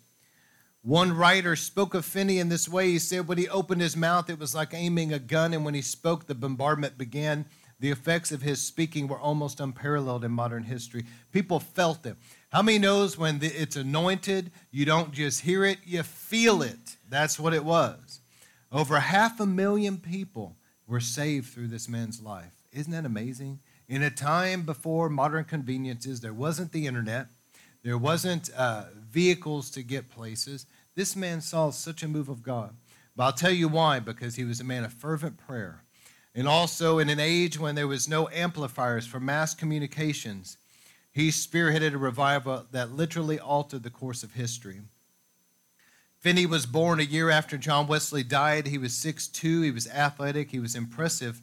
One 0.83 1.17
writer 1.17 1.55
spoke 1.55 1.95
of 1.95 2.05
Finney 2.05 2.39
in 2.39 2.49
this 2.49 2.69
way. 2.69 2.89
He 2.89 2.99
said, 2.99 3.29
when 3.29 3.39
he 3.39 3.49
opened 3.49 3.81
his 3.81 3.97
mouth, 3.97 4.29
it 4.29 4.39
was 4.39 4.55
like 4.55 4.75
aiming 4.75 5.13
a 5.13 5.19
gun, 5.19 5.55
and 5.55 5.65
when 5.65 5.75
he 5.75 5.83
spoke, 5.83 6.27
the 6.27 6.35
bombardment 6.35 6.99
began. 6.99 7.47
The 7.79 7.91
effects 7.91 8.33
of 8.33 8.43
his 8.43 8.61
speaking 8.61 9.09
were 9.09 9.19
almost 9.19 9.61
unparalleled 9.61 10.25
in 10.25 10.31
modern 10.33 10.65
history. 10.65 11.05
People 11.33 11.59
felt 11.59 12.05
it. 12.05 12.17
How 12.51 12.63
many 12.63 12.79
knows 12.79 13.17
when 13.17 13.39
it's 13.43 13.77
anointed, 13.77 14.51
you 14.71 14.85
don't 14.85 15.13
just 15.13 15.41
hear 15.41 15.65
it, 15.65 15.79
you 15.85 16.03
feel 16.03 16.63
it? 16.63 16.97
That's 17.12 17.38
what 17.38 17.52
it 17.52 17.62
was. 17.62 18.21
Over 18.73 18.99
half 18.99 19.38
a 19.38 19.45
million 19.45 19.99
people 19.99 20.57
were 20.87 20.99
saved 20.99 21.52
through 21.52 21.69
this 21.69 21.87
man's 21.87 22.23
life. 22.23 22.54
Isn't 22.73 22.92
that 22.92 23.04
amazing? 23.04 23.61
In 23.87 24.02
a 24.02 24.09
time 24.09 24.62
before 24.62 25.11
modern 25.11 25.45
conveniences, 25.45 26.23
there 26.23 26.33
wasn't 26.33 26.73
the 26.73 26.87
internet, 26.87 27.26
there 27.83 27.99
wasn't 27.99 28.49
uh, 28.57 28.85
vehicles 29.11 29.69
to 29.73 29.83
get 29.83 30.09
places. 30.09 30.64
This 30.95 31.14
man 31.14 31.42
saw 31.42 31.69
such 31.69 32.02
a 32.02 32.09
move 32.09 32.31
of 32.31 32.42
God. 32.42 32.75
But 33.14 33.25
I'll 33.25 33.33
tell 33.35 33.50
you 33.52 33.69
why 33.69 34.00
because 34.00 34.37
he 34.37 34.45
was 34.45 34.61
a 34.61 34.64
man 34.64 34.83
of 34.83 34.95
fervent 34.95 35.37
prayer. 35.37 35.85
And 36.35 36.49
also, 36.49 36.99
in 36.99 37.11
an 37.11 37.21
age 37.21 37.59
when 37.59 37.75
there 37.75 37.87
was 37.87 38.09
no 38.09 38.26
amplifiers 38.31 39.07
for 39.07 39.21
mass 39.21 39.54
communications, 39.54 40.57
he 41.12 41.28
spearheaded 41.28 41.92
a 41.92 41.99
revival 41.99 42.64
that 42.71 42.92
literally 42.92 43.38
altered 43.38 43.83
the 43.83 43.90
course 43.90 44.23
of 44.23 44.33
history. 44.33 44.81
Finney 46.23 46.47
was 46.47 46.67
born 46.67 47.00
a 47.00 47.02
year 47.02 47.31
after 47.31 47.59
John 47.59 47.88
Wesley 47.88 48.23
died. 48.23 48.69
He 48.69 48.79
was 48.79 48.93
6'2, 48.93 49.64
he 49.64 49.73
was 49.73 49.88
athletic, 49.88 50.52
he 50.52 50.61
was 50.61 50.76
impressive, 50.76 51.43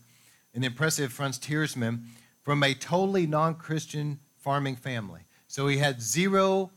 an 0.53 0.63
impressive 0.63 1.11
frontiersman 1.11 2.05
from 2.43 2.63
a 2.63 2.73
totally 2.73 3.27
non 3.27 3.55
Christian 3.55 4.21
farming 4.37 4.77
family. 4.77 5.23
So 5.49 5.67
he 5.67 5.79
had 5.79 6.01
zero 6.01 6.71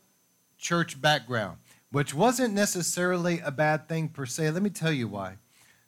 church 0.59 1.01
background, 1.01 1.59
which 1.93 2.13
wasn't 2.13 2.55
necessarily 2.55 3.39
a 3.39 3.53
bad 3.53 3.89
thing 3.89 4.09
per 4.09 4.27
se. 4.27 4.51
Let 4.51 4.65
me 4.65 4.71
tell 4.71 4.93
you 4.93 5.07
why. 5.07 5.37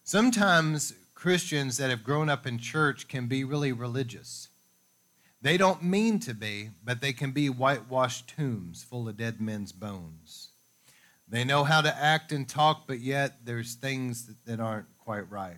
Sometimes 0.04 0.92
Christians 1.16 1.78
that 1.78 1.90
have 1.90 2.04
grown 2.04 2.28
up 2.28 2.46
in 2.46 2.58
church 2.58 3.08
can 3.08 3.26
be 3.26 3.42
really 3.42 3.72
religious. 3.72 4.50
They 5.42 5.56
don't 5.56 5.82
mean 5.82 6.20
to 6.20 6.32
be, 6.32 6.70
but 6.84 7.00
they 7.00 7.12
can 7.12 7.32
be 7.32 7.50
whitewashed 7.50 8.28
tombs 8.28 8.84
full 8.84 9.08
of 9.08 9.16
dead 9.16 9.40
men's 9.40 9.72
bones. 9.72 10.43
They 11.28 11.44
know 11.44 11.64
how 11.64 11.80
to 11.80 11.96
act 11.96 12.32
and 12.32 12.48
talk, 12.48 12.86
but 12.86 13.00
yet 13.00 13.44
there's 13.44 13.74
things 13.74 14.30
that 14.46 14.60
aren't 14.60 14.86
quite 14.98 15.30
right. 15.30 15.56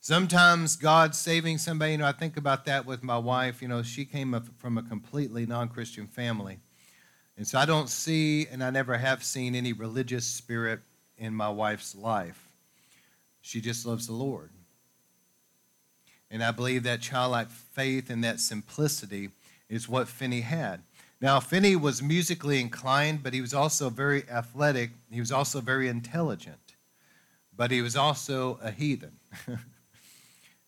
Sometimes 0.00 0.76
God's 0.76 1.16
saving 1.16 1.58
somebody. 1.58 1.92
You 1.92 1.98
know, 1.98 2.06
I 2.06 2.12
think 2.12 2.36
about 2.36 2.64
that 2.66 2.84
with 2.84 3.02
my 3.02 3.16
wife. 3.16 3.62
You 3.62 3.68
know, 3.68 3.82
she 3.82 4.04
came 4.04 4.38
from 4.58 4.76
a 4.76 4.82
completely 4.82 5.46
non 5.46 5.68
Christian 5.68 6.06
family. 6.06 6.58
And 7.36 7.46
so 7.46 7.58
I 7.58 7.64
don't 7.64 7.88
see, 7.88 8.46
and 8.48 8.62
I 8.62 8.70
never 8.70 8.98
have 8.98 9.24
seen, 9.24 9.54
any 9.54 9.72
religious 9.72 10.26
spirit 10.26 10.80
in 11.16 11.34
my 11.34 11.48
wife's 11.48 11.94
life. 11.94 12.48
She 13.40 13.60
just 13.60 13.86
loves 13.86 14.06
the 14.06 14.12
Lord. 14.12 14.50
And 16.30 16.42
I 16.42 16.50
believe 16.50 16.82
that 16.82 17.00
childlike 17.00 17.50
faith 17.50 18.10
and 18.10 18.24
that 18.24 18.40
simplicity 18.40 19.30
is 19.68 19.88
what 19.88 20.08
Finney 20.08 20.40
had. 20.40 20.82
Now, 21.22 21.38
Finney 21.38 21.76
was 21.76 22.02
musically 22.02 22.60
inclined, 22.60 23.22
but 23.22 23.32
he 23.32 23.40
was 23.40 23.54
also 23.54 23.88
very 23.90 24.28
athletic. 24.28 24.90
He 25.08 25.20
was 25.20 25.30
also 25.30 25.60
very 25.60 25.86
intelligent, 25.86 26.74
but 27.56 27.70
he 27.70 27.80
was 27.80 27.94
also 27.94 28.58
a 28.60 28.72
heathen. 28.72 29.12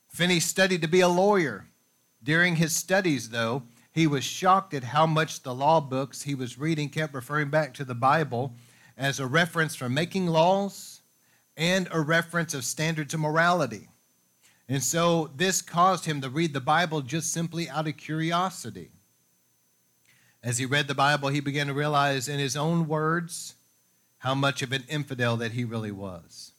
Finney 0.09 0.39
studied 0.39 0.81
to 0.83 0.89
be 0.89 1.01
a 1.01 1.09
lawyer. 1.09 1.67
During 2.23 2.55
his 2.55 2.75
studies, 2.75 3.31
though, 3.31 3.65
he 3.91 4.07
was 4.07 4.23
shocked 4.23 4.75
at 4.75 4.85
how 4.85 5.07
much 5.07 5.43
the 5.43 5.53
law 5.53 5.81
books 5.81 6.23
he 6.23 6.37
was 6.37 6.57
reading 6.57 6.89
kept 6.89 7.15
referring 7.15 7.51
back 7.51 7.75
to 7.75 7.85
the 7.85 7.95
Bible 7.97 8.55
as 8.97 9.19
a 9.19 9.27
reference 9.27 9.75
for 9.75 9.89
making 9.89 10.29
laws 10.29 11.01
and 11.57 11.89
a 11.91 12.01
reference 12.01 12.55
of 12.55 12.65
standards 12.65 13.13
of 13.13 13.19
morality. 13.19 13.89
And 14.69 14.85
so 14.85 15.33
this 15.35 15.61
caused 15.61 16.05
him 16.05 16.21
to 16.21 16.31
read 16.31 16.53
the 16.53 16.61
Bible 16.61 17.01
just 17.01 17.33
simply 17.33 17.69
out 17.69 17.89
of 17.89 17.97
curiosity. 17.97 18.94
As 20.45 20.59
he 20.59 20.67
read 20.67 20.87
the 20.87 20.95
Bible, 20.95 21.31
he 21.31 21.41
began 21.41 21.67
to 21.69 21.75
realize 21.75 22.29
in 22.29 22.39
his 22.39 22.55
own 22.55 22.87
words 22.87 23.55
how 24.19 24.35
much 24.35 24.63
of 24.63 24.73
an 24.73 24.85
infidel 24.89 25.37
that 25.39 25.53
he 25.53 25.65
really 25.65 25.91
was. 25.91 26.53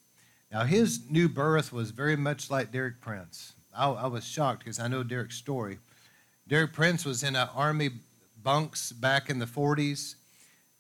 Now, 0.52 0.64
his 0.64 1.02
new 1.10 1.30
birth 1.30 1.72
was 1.72 1.92
very 1.92 2.16
much 2.16 2.50
like 2.50 2.72
Derek 2.72 3.00
Prince. 3.00 3.54
I, 3.76 3.90
I 3.90 4.08
was 4.08 4.26
shocked 4.26 4.60
because 4.60 4.80
I 4.80 4.88
know 4.88 5.04
Derek's 5.04 5.38
story. 5.38 5.78
Derek 6.48 6.74
Prince 6.74 7.06
was 7.06 7.24
in 7.24 7.36
an 7.36 7.48
army 7.56 7.92
bunks 8.42 8.92
back 8.92 9.30
in 9.30 9.40
the 9.40 9.46
40s, 9.46 10.16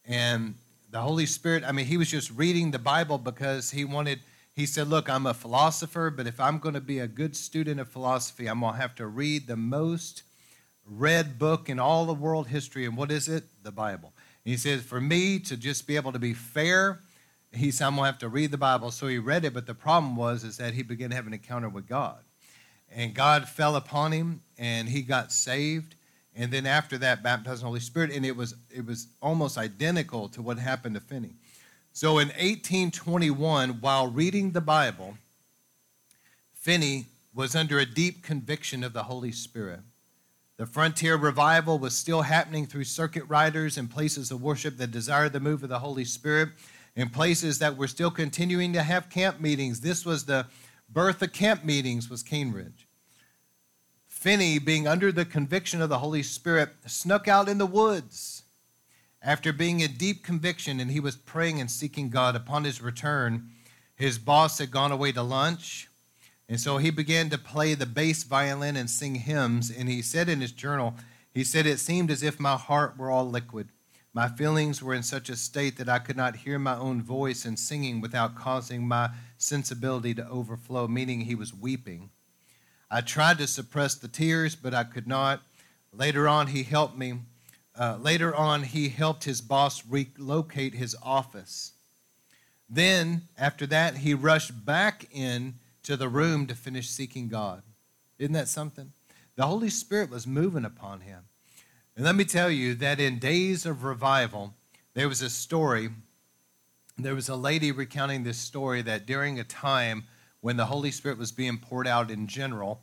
and 0.06 0.56
the 0.90 1.02
Holy 1.02 1.26
Spirit, 1.28 1.64
I 1.64 1.72
mean, 1.72 1.86
he 1.86 1.98
was 1.98 2.10
just 2.10 2.32
reading 2.32 2.72
the 2.72 2.80
Bible 2.80 3.20
because 3.20 3.72
he 3.72 3.86
wanted– 3.86 4.20
he 4.56 4.66
said, 4.66 4.88
Look, 4.88 5.10
I'm 5.10 5.26
a 5.26 5.34
philosopher, 5.34 6.10
but 6.10 6.28
if 6.28 6.40
I'm 6.40 6.60
going 6.60 6.76
to 6.76 6.82
be 6.82 7.00
a 7.00 7.08
good 7.08 7.36
student 7.36 7.80
of 7.80 7.90
philosophy, 7.90 8.48
I'm 8.48 8.62
going 8.62 8.74
to 8.74 8.80
have 8.80 8.96
to 8.96 9.06
read 9.06 9.48
the 9.48 9.58
most 9.58 10.24
read 10.88 11.40
book 11.40 11.70
in 11.70 11.80
all 11.80 12.10
of 12.10 12.20
world 12.20 12.48
history. 12.48 12.86
And 12.86 12.96
what 12.96 13.12
is 13.12 13.28
it? 13.28 13.44
The 13.64 13.72
Bible. 13.72 14.14
And 14.44 14.52
he 14.52 14.58
says, 14.58 14.84
For 14.84 15.02
me 15.02 15.40
to 15.40 15.58
just 15.58 15.88
be 15.88 15.96
able 15.96 16.12
to 16.12 16.20
be 16.20 16.34
fair, 16.34 17.00
he 17.52 17.72
said, 17.72 17.88
I'm 17.88 17.96
going 17.96 18.04
to 18.04 18.12
have 18.12 18.20
to 18.20 18.30
read 18.30 18.52
the 18.52 18.58
Bible. 18.58 18.92
So 18.92 19.08
he 19.08 19.18
read 19.18 19.46
it, 19.46 19.54
but 19.54 19.66
the 19.66 19.74
problem 19.74 20.16
was 20.16 20.44
is 20.44 20.58
that 20.58 20.74
he 20.74 20.84
began 20.84 21.10
to 21.10 21.16
have 21.16 21.28
an 21.28 21.34
encounter 21.34 21.70
with 21.70 21.88
God. 21.88 22.20
And 22.92 23.14
God 23.14 23.50
fell 23.50 23.76
upon 23.76 24.12
him, 24.12 24.42
and 24.58 24.88
he 24.88 25.02
got 25.02 25.32
saved. 25.32 25.96
And 26.36 26.52
then 26.52 26.66
after 26.66 26.98
that, 27.00 27.24
baptized 27.24 27.62
in 27.62 27.66
the 27.66 27.68
Holy 27.68 27.80
Spirit. 27.80 28.12
And 28.12 28.26
it 28.26 28.36
was, 28.36 28.56
it 28.74 28.86
was 28.86 29.08
almost 29.22 29.58
identical 29.58 30.30
to 30.30 30.42
what 30.42 30.60
happened 30.60 30.96
to 30.96 31.02
Finney. 31.02 31.36
So 31.94 32.20
in 32.20 32.28
1821, 32.28 33.82
while 33.82 34.08
reading 34.08 34.52
the 34.52 34.62
Bible, 34.62 35.18
Finney 36.54 37.06
was 37.34 37.56
under 37.56 37.80
a 37.80 37.86
deep 37.86 38.22
conviction 38.22 38.84
of 38.84 38.92
the 38.94 39.04
Holy 39.04 39.32
Spirit. 39.32 39.80
The 40.58 40.66
frontier 40.66 41.18
revival 41.18 41.80
was 41.80 41.98
still 41.98 42.22
happening 42.22 42.66
through 42.66 42.86
circuit 42.86 43.24
riders 43.28 43.78
and 43.78 43.90
places 43.90 44.32
of 44.32 44.42
worship 44.42 44.78
that 44.78 44.92
desired 44.92 45.34
the 45.34 45.40
move 45.40 45.64
of 45.64 45.70
the 45.70 45.80
Holy 45.80 46.06
Spirit, 46.06 46.50
and 46.96 47.12
places 47.12 47.60
that 47.60 47.76
were 47.76 47.88
still 47.88 48.12
continuing 48.12 48.72
to 48.72 48.82
have 48.82 49.10
camp 49.10 49.42
meetings. 49.42 49.82
This 49.82 50.06
was 50.06 50.26
the 50.26 50.48
birth 50.90 51.22
of 51.22 51.34
camp 51.34 51.66
meetings 51.66 52.10
was 52.10 52.24
Cane 52.24 52.54
Ridge. 52.54 52.88
Finney, 54.08 54.60
being 54.60 54.88
under 54.88 55.12
the 55.12 55.26
conviction 55.26 55.82
of 55.82 55.90
the 55.90 56.00
Holy 56.00 56.24
Spirit, 56.24 56.70
snuck 56.86 57.28
out 57.28 57.50
in 57.50 57.58
the 57.58 57.66
woods 57.66 58.44
after 59.26 59.52
being 59.52 59.80
in 59.80 59.94
deep 59.94 60.24
conviction 60.24 60.80
and 60.80 60.92
he 60.92 61.00
was 61.00 61.16
praying 61.16 61.60
and 61.60 61.70
seeking 61.70 62.10
God 62.10 62.36
upon 62.36 62.64
his 62.64 62.82
return, 62.82 63.50
his 63.96 64.20
boss 64.20 64.60
had 64.60 64.72
gone 64.72 64.92
away 64.92 65.12
to 65.12 65.24
lunch. 65.24 65.90
And 66.48 66.60
so 66.60 66.78
he 66.78 66.92
began 66.92 67.30
to 67.32 67.38
play 67.38 67.74
the 67.74 67.86
bass 67.86 68.24
violin 68.24 68.76
and 68.76 68.90
sing 68.90 69.16
hymns. 69.16 69.72
And 69.72 69.90
he 69.90 70.02
said 70.02 70.30
in 70.30 70.42
his 70.42 70.52
journal, 70.52 70.96
he 71.34 71.44
said, 71.44 71.66
It 71.66 71.80
seemed 71.80 72.12
as 72.12 72.24
if 72.24 72.40
my 72.40 72.56
heart 72.56 72.98
were 72.98 73.10
all 73.10 73.30
liquid. 73.30 73.70
My 74.14 74.30
feelings 74.30 74.82
were 74.82 74.94
in 74.94 75.04
such 75.04 75.30
a 75.30 75.36
state 75.36 75.78
that 75.78 75.90
I 75.90 76.00
could 76.00 76.16
not 76.16 76.38
hear 76.38 76.58
my 76.58 76.76
own 76.76 77.02
voice 77.02 77.46
in 77.46 77.58
singing 77.58 78.00
without 78.00 78.36
causing 78.36 78.88
my 78.88 79.10
sensibility 79.38 80.14
to 80.14 80.28
overflow, 80.28 80.88
meaning 80.88 81.22
he 81.22 81.36
was 81.36 81.54
weeping. 81.54 82.12
I 82.90 83.02
tried 83.02 83.40
to 83.40 83.48
suppress 83.48 83.96
the 83.96 84.08
tears, 84.08 84.56
but 84.56 84.74
I 84.74 84.86
could 84.86 85.08
not. 85.08 85.42
Later 85.92 86.28
on, 86.28 86.48
he 86.48 86.64
helped 86.64 86.98
me 86.98 87.20
uh, 87.78 87.98
later 88.00 88.34
on, 88.34 88.64
he 88.64 88.90
helped 88.90 89.26
his 89.26 89.42
boss 89.42 89.86
relocate 89.86 90.74
his 90.74 90.96
office. 91.04 91.74
Then, 92.70 93.24
after 93.38 93.68
that, 93.68 93.98
he 93.98 94.14
rushed 94.14 94.66
back 94.66 95.08
in 95.12 95.56
to 95.86 95.98
the 95.98 96.10
room 96.10 96.48
to 96.48 96.56
finish 96.56 96.90
seeking 96.90 97.28
God. 97.28 97.64
Isn't 98.20 98.34
that 98.34 98.48
something? 98.48 98.92
The 99.36 99.48
Holy 99.48 99.70
Spirit 99.70 100.10
was 100.10 100.28
moving 100.28 100.66
upon 100.66 101.02
him. 101.02 101.26
And 101.96 102.06
let 102.06 102.16
me 102.16 102.26
tell 102.26 102.50
you 102.50 102.76
that 102.76 103.00
in 103.00 103.20
days 103.20 103.66
of 103.66 103.84
revival, 103.84 104.54
there 104.94 105.08
was 105.08 105.22
a 105.22 105.30
story. 105.30 105.90
There 106.98 107.16
was 107.16 107.30
a 107.30 107.36
lady 107.36 107.72
recounting 107.72 108.24
this 108.24 108.38
story 108.38 108.82
that 108.82 109.06
during 109.06 109.40
a 109.40 109.44
time 109.44 110.06
when 110.42 110.58
the 110.58 110.66
Holy 110.66 110.92
Spirit 110.92 111.18
was 111.18 111.32
being 111.32 111.58
poured 111.58 111.88
out 111.88 112.12
in 112.12 112.28
general, 112.28 112.82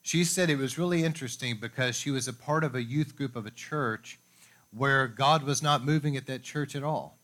she 0.00 0.24
said 0.24 0.48
it 0.48 0.58
was 0.58 0.78
really 0.78 1.04
interesting 1.04 1.58
because 1.60 1.96
she 1.96 2.10
was 2.10 2.28
a 2.28 2.32
part 2.32 2.64
of 2.64 2.74
a 2.74 2.82
youth 2.82 3.16
group 3.16 3.36
of 3.36 3.46
a 3.46 3.50
church 3.50 4.18
where 4.70 5.06
God 5.06 5.42
was 5.42 5.62
not 5.62 5.84
moving 5.84 6.16
at 6.16 6.26
that 6.26 6.42
church 6.42 6.74
at 6.74 6.82
all. 6.82 7.18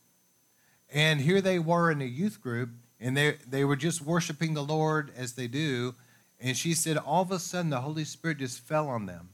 And 0.93 1.21
here 1.21 1.40
they 1.40 1.59
were 1.59 1.90
in 1.90 2.00
a 2.02 2.07
youth 2.07 2.40
group, 2.40 2.71
and 3.04 3.14
they, 3.14 3.37
they 3.46 3.66
were 3.66 3.76
just 3.76 4.00
worshiping 4.00 4.54
the 4.54 4.64
Lord 4.64 5.12
as 5.14 5.34
they 5.34 5.46
do. 5.46 5.94
And 6.40 6.56
she 6.56 6.73
said, 6.73 6.96
all 6.96 7.20
of 7.20 7.30
a 7.30 7.38
sudden, 7.38 7.68
the 7.68 7.82
Holy 7.82 8.04
Spirit 8.04 8.38
just 8.38 8.61
fell 8.61 8.88
on 8.88 9.04
them. 9.04 9.28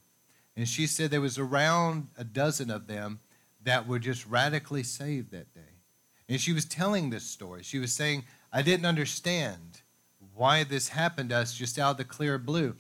And 0.57 0.69
she 0.69 0.89
said 0.89 1.13
there 1.13 1.21
was 1.21 1.39
around 1.39 2.09
a 2.19 2.25
dozen 2.25 2.69
of 2.69 2.89
them 2.89 3.21
that 3.63 3.87
were 3.87 4.01
just 4.01 4.27
radically 4.27 4.83
saved 4.83 5.31
that 5.31 5.55
day. 5.55 5.61
And 6.29 6.41
she 6.41 6.53
was 6.53 6.65
telling 6.65 7.11
this 7.11 7.23
story. 7.23 7.63
She 7.63 7.79
was 7.79 7.93
saying, 7.93 8.25
I 8.53 8.63
didn't 8.63 8.87
understand 8.87 9.83
why 10.35 10.65
this 10.65 10.89
happened 10.89 11.31
to 11.31 11.37
us 11.37 11.55
just 11.55 11.79
out 11.79 11.93
of 11.93 11.97
the 11.99 12.05
clear 12.05 12.39
blue. 12.39 12.75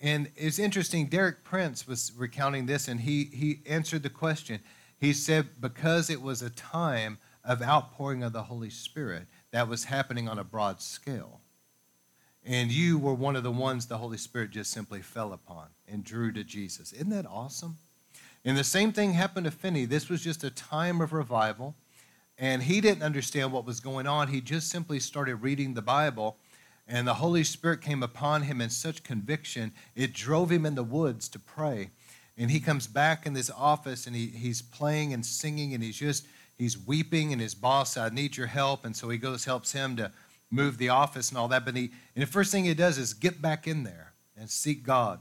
And 0.00 0.30
it's 0.36 0.60
interesting, 0.60 1.06
Derek 1.06 1.42
Prince 1.42 1.88
was 1.88 2.12
recounting 2.16 2.66
this, 2.66 2.86
and 2.86 3.00
he, 3.00 3.24
he 3.24 3.58
answered 3.66 4.04
the 4.04 4.08
question. 4.08 4.60
He 4.98 5.12
said, 5.12 5.48
because 5.60 6.08
it 6.10 6.22
was 6.22 6.42
a 6.42 6.50
time 6.50 7.18
of 7.44 7.60
outpouring 7.60 8.22
of 8.22 8.32
the 8.32 8.44
Holy 8.44 8.70
Spirit 8.70 9.26
that 9.50 9.68
was 9.68 9.84
happening 9.84 10.28
on 10.28 10.38
a 10.38 10.44
broad 10.44 10.80
scale. 10.80 11.40
And 12.44 12.70
you 12.70 12.98
were 12.98 13.14
one 13.14 13.36
of 13.36 13.42
the 13.42 13.50
ones 13.50 13.86
the 13.86 13.98
Holy 13.98 14.18
Spirit 14.18 14.50
just 14.50 14.70
simply 14.70 15.02
fell 15.02 15.32
upon 15.32 15.66
and 15.86 16.04
drew 16.04 16.32
to 16.32 16.44
Jesus. 16.44 16.92
Isn't 16.92 17.10
that 17.10 17.26
awesome? 17.26 17.76
And 18.44 18.56
the 18.56 18.64
same 18.64 18.92
thing 18.92 19.12
happened 19.12 19.44
to 19.44 19.50
Finney. 19.50 19.84
This 19.84 20.08
was 20.08 20.22
just 20.22 20.44
a 20.44 20.50
time 20.50 21.00
of 21.00 21.12
revival, 21.12 21.74
and 22.38 22.62
he 22.62 22.80
didn't 22.80 23.02
understand 23.02 23.52
what 23.52 23.66
was 23.66 23.80
going 23.80 24.06
on. 24.06 24.28
He 24.28 24.40
just 24.40 24.68
simply 24.68 25.00
started 25.00 25.36
reading 25.36 25.74
the 25.74 25.82
Bible 25.82 26.38
and 26.88 27.06
the 27.06 27.14
Holy 27.14 27.44
Spirit 27.44 27.82
came 27.82 28.02
upon 28.02 28.42
him 28.42 28.62
in 28.62 28.70
such 28.70 29.02
conviction, 29.02 29.72
it 29.94 30.14
drove 30.14 30.50
him 30.50 30.64
in 30.64 30.74
the 30.74 30.82
woods 30.82 31.28
to 31.28 31.38
pray. 31.38 31.90
And 32.38 32.50
he 32.50 32.60
comes 32.60 32.86
back 32.86 33.26
in 33.26 33.34
this 33.34 33.50
office 33.50 34.06
and 34.06 34.16
he, 34.16 34.28
he's 34.28 34.62
playing 34.62 35.12
and 35.12 35.24
singing 35.24 35.74
and 35.74 35.82
he's 35.82 35.98
just, 35.98 36.26
he's 36.58 36.78
weeping. 36.78 37.32
And 37.32 37.40
his 37.40 37.54
boss, 37.54 37.96
I 37.96 38.08
need 38.10 38.36
your 38.36 38.48
help. 38.48 38.84
And 38.84 38.94
so 38.94 39.08
he 39.08 39.16
goes, 39.16 39.44
helps 39.44 39.72
him 39.72 39.96
to 39.96 40.12
move 40.50 40.76
the 40.76 40.90
office 40.90 41.30
and 41.30 41.38
all 41.38 41.48
that. 41.48 41.64
But 41.64 41.76
he, 41.76 41.90
and 42.14 42.22
the 42.22 42.26
first 42.26 42.52
thing 42.52 42.64
he 42.64 42.74
does 42.74 42.98
is 42.98 43.14
get 43.14 43.40
back 43.40 43.66
in 43.66 43.84
there 43.84 44.12
and 44.36 44.50
seek 44.50 44.82
God. 44.82 45.20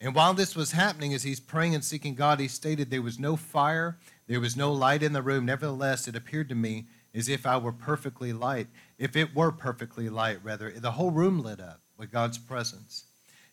And 0.00 0.14
while 0.14 0.32
this 0.32 0.56
was 0.56 0.72
happening, 0.72 1.12
as 1.12 1.24
he's 1.24 1.40
praying 1.40 1.74
and 1.74 1.84
seeking 1.84 2.14
God, 2.14 2.40
he 2.40 2.48
stated 2.48 2.90
there 2.90 3.02
was 3.02 3.18
no 3.18 3.36
fire, 3.36 3.98
there 4.26 4.40
was 4.40 4.56
no 4.56 4.72
light 4.72 5.02
in 5.02 5.12
the 5.12 5.20
room. 5.20 5.44
Nevertheless, 5.44 6.08
it 6.08 6.16
appeared 6.16 6.48
to 6.48 6.54
me 6.54 6.86
as 7.14 7.28
if 7.28 7.44
I 7.44 7.58
were 7.58 7.72
perfectly 7.72 8.32
light, 8.32 8.68
if 8.98 9.14
it 9.14 9.34
were 9.34 9.52
perfectly 9.52 10.08
light, 10.08 10.38
rather. 10.42 10.70
The 10.70 10.92
whole 10.92 11.10
room 11.10 11.42
lit 11.42 11.60
up 11.60 11.80
with 11.98 12.10
God's 12.10 12.38
presence. 12.38 13.04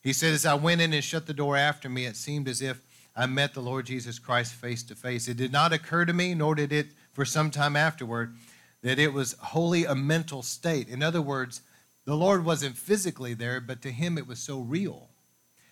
He 0.01 0.13
said, 0.13 0.33
As 0.33 0.45
I 0.45 0.53
went 0.53 0.79
in 0.79 0.93
and 0.93 1.03
shut 1.03 1.25
the 1.25 1.33
door 1.33 1.57
after 1.57 1.89
me, 1.89 2.05
it 2.05 2.15
seemed 2.15 2.47
as 2.47 2.61
if 2.61 2.81
I 3.17 3.25
met 3.25 3.55
the 3.55 3.61
Lord 3.61 3.87
Jesus 3.87 4.19
Christ 4.19 4.53
face 4.53 4.83
to 4.83 4.95
face. 4.95 5.27
It 5.27 5.37
did 5.37 5.51
not 5.51 5.73
occur 5.73 6.05
to 6.05 6.13
me, 6.13 6.35
nor 6.35 6.53
did 6.53 6.71
it 6.71 6.89
for 7.13 7.25
some 7.25 7.49
time 7.49 7.75
afterward, 7.75 8.35
that 8.83 8.99
it 8.99 9.11
was 9.11 9.33
wholly 9.39 9.85
a 9.85 9.95
mental 9.95 10.43
state. 10.43 10.87
In 10.87 11.01
other 11.01 11.21
words, 11.21 11.61
the 12.05 12.15
Lord 12.15 12.45
wasn't 12.45 12.77
physically 12.77 13.33
there, 13.33 13.59
but 13.59 13.81
to 13.81 13.91
him 13.91 14.19
it 14.19 14.27
was 14.27 14.37
so 14.37 14.59
real. 14.59 15.09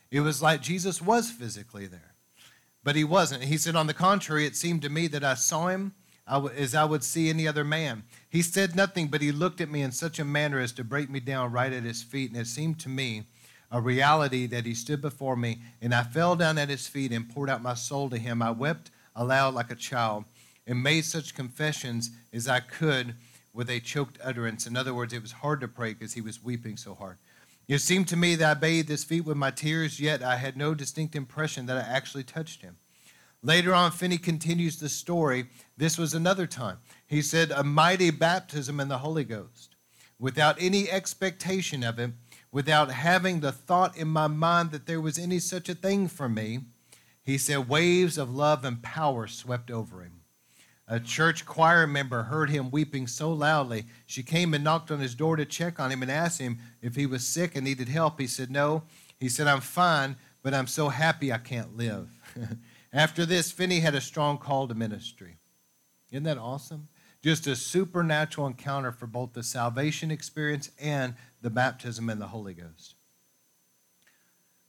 It 0.10 0.22
was 0.22 0.42
like 0.42 0.62
Jesus 0.62 1.04
was 1.04 1.30
physically 1.30 1.86
there, 1.86 2.16
but 2.84 2.96
he 2.96 3.04
wasn't. 3.04 3.44
He 3.44 3.58
said, 3.58 3.75
On 3.75 3.86
the 3.86 3.94
contrary, 3.94 4.48
it 4.48 4.56
seemed 4.56 4.82
to 4.82 4.90
me 4.90 5.06
that 5.08 5.24
I 5.24 5.36
saw 5.36 5.68
him 5.68 5.94
as 6.28 6.74
I 6.74 6.84
would 6.84 7.04
see 7.04 7.30
any 7.30 7.48
other 7.48 7.64
man. 7.64 8.04
He 8.28 8.42
said 8.42 8.75
nothing, 8.75 9.08
but 9.08 9.22
he 9.22 9.32
looked 9.32 9.62
at 9.62 9.70
me 9.70 9.84
in 9.84 9.92
such 9.92 10.18
a 10.18 10.25
manner 10.25 10.60
as 10.60 10.72
to 10.74 10.84
break 10.84 11.12
me 11.12 11.20
down 11.20 11.52
right 11.52 11.72
at 11.72 11.84
his 11.84 12.02
feet. 12.02 12.32
And 12.32 12.40
it 12.40 12.48
seemed 12.48 12.80
to 12.80 12.90
me 12.90 13.25
a 13.72 13.82
reality 13.82 14.46
that 14.48 14.66
he 14.66 14.74
stood 14.74 15.02
before 15.02 15.36
me, 15.36 15.60
and 15.82 15.94
I 15.94 16.04
fell 16.04 16.36
down 16.36 16.58
at 16.58 16.70
his 16.70 16.88
feet 16.88 17.12
and 17.12 17.30
poured 17.30 17.50
out 17.50 17.62
my 17.62 17.74
soul 17.74 18.10
to 18.10 18.18
him. 18.18 18.42
I 18.42 18.52
wept 18.52 18.92
aloud 19.16 19.54
like 19.54 19.72
a 19.72 19.76
child 19.76 20.26
and 20.68 20.82
made 20.82 21.06
such 21.06 21.36
confessions 21.36 22.12
as 22.34 22.48
I 22.48 22.60
could 22.60 23.16
with 23.54 23.70
a 23.70 23.80
choked 23.80 24.18
utterance. 24.24 24.68
In 24.68 24.76
other 24.76 24.94
words, 24.94 25.14
it 25.14 25.22
was 25.22 25.32
hard 25.32 25.62
to 25.62 25.68
pray 25.68 25.94
because 25.94 26.14
he 26.14 26.22
was 26.22 26.44
weeping 26.44 26.78
so 26.78 26.94
hard. 26.94 27.18
It 27.68 27.80
seemed 27.80 28.08
to 28.10 28.18
me 28.18 28.36
that 28.36 28.58
I 28.58 28.60
bathed 28.60 28.90
his 28.90 29.04
feet 29.04 29.26
with 29.26 29.38
my 29.38 29.50
tears, 29.50 30.00
yet 30.00 30.22
I 30.22 30.36
had 30.36 30.56
no 30.56 30.76
distinct 30.76 31.16
impression 31.16 31.66
that 31.66 31.78
I 31.78 31.82
actually 31.82 32.24
touched 32.24 32.62
him. 32.62 32.78
Later 33.42 33.74
on, 33.74 33.92
Finney 33.92 34.18
continues 34.18 34.78
the 34.78 34.90
story. 34.90 35.48
This 35.78 35.98
was 35.98 36.14
another 36.14 36.48
time. 36.48 36.78
He 37.08 37.22
said, 37.22 37.52
A 37.52 37.64
mighty 37.64 38.12
baptism 38.12 38.80
in 38.80 38.88
the 38.88 39.00
Holy 39.00 39.24
Ghost. 39.24 39.76
Without 40.20 40.58
any 40.60 40.90
expectation 40.90 41.84
of 41.84 42.00
it, 42.00 42.12
without 42.56 42.90
having 42.90 43.42
the 43.42 43.52
thought 43.52 43.98
in 43.98 44.08
my 44.08 44.28
mind 44.28 44.72
that 44.72 44.86
there 44.86 45.02
was 45.02 45.20
any 45.20 45.38
such 45.38 45.68
a 45.68 45.76
thing 45.76 46.08
for 46.08 46.30
me, 46.30 46.62
he 47.22 47.38
said, 47.38 47.68
waves 47.68 48.18
of 48.18 48.34
love 48.34 48.64
and 48.64 48.82
power 48.82 49.28
swept 49.28 49.70
over 49.70 50.02
him. 50.02 50.22
A 50.88 51.02
church 51.02 51.46
choir 51.46 51.86
member 51.86 52.24
heard 52.24 52.50
him 52.50 52.72
weeping 52.72 53.08
so 53.08 53.30
loudly. 53.30 53.84
She 54.06 54.24
came 54.24 54.54
and 54.54 54.64
knocked 54.64 54.90
on 54.90 55.02
his 55.02 55.16
door 55.16 55.36
to 55.36 55.44
check 55.44 55.82
on 55.82 55.92
him 55.92 56.02
and 56.02 56.10
asked 56.10 56.40
him 56.40 56.60
if 56.82 56.96
he 56.96 57.06
was 57.06 57.28
sick 57.28 57.58
and 57.58 57.66
needed 57.66 57.90
help. 57.90 58.22
He 58.22 58.28
said, 58.28 58.50
No. 58.50 58.84
He 59.20 59.28
said, 59.28 59.48
I'm 59.48 59.60
fine, 59.60 60.16
but 60.42 60.54
I'm 60.54 60.68
so 60.68 60.88
happy 60.88 61.34
I 61.34 61.40
can't 61.40 61.76
live. 61.76 62.10
After 62.94 63.26
this, 63.26 63.52
Finney 63.52 63.82
had 63.82 63.96
a 63.96 64.02
strong 64.02 64.38
call 64.38 64.70
to 64.70 64.76
ministry. 64.76 65.40
Isn't 66.10 66.24
that 66.24 66.38
awesome? 66.38 66.88
Just 67.22 67.48
a 67.48 67.56
supernatural 67.56 68.48
encounter 68.48 68.92
for 68.92 69.08
both 69.08 69.34
the 69.34 69.44
salvation 69.44 70.12
experience 70.12 70.70
and 70.80 71.16
the 71.46 71.52
baptism 71.52 72.10
in 72.10 72.18
the 72.18 72.25
Holy 72.25 72.56
Ghost. 72.56 72.96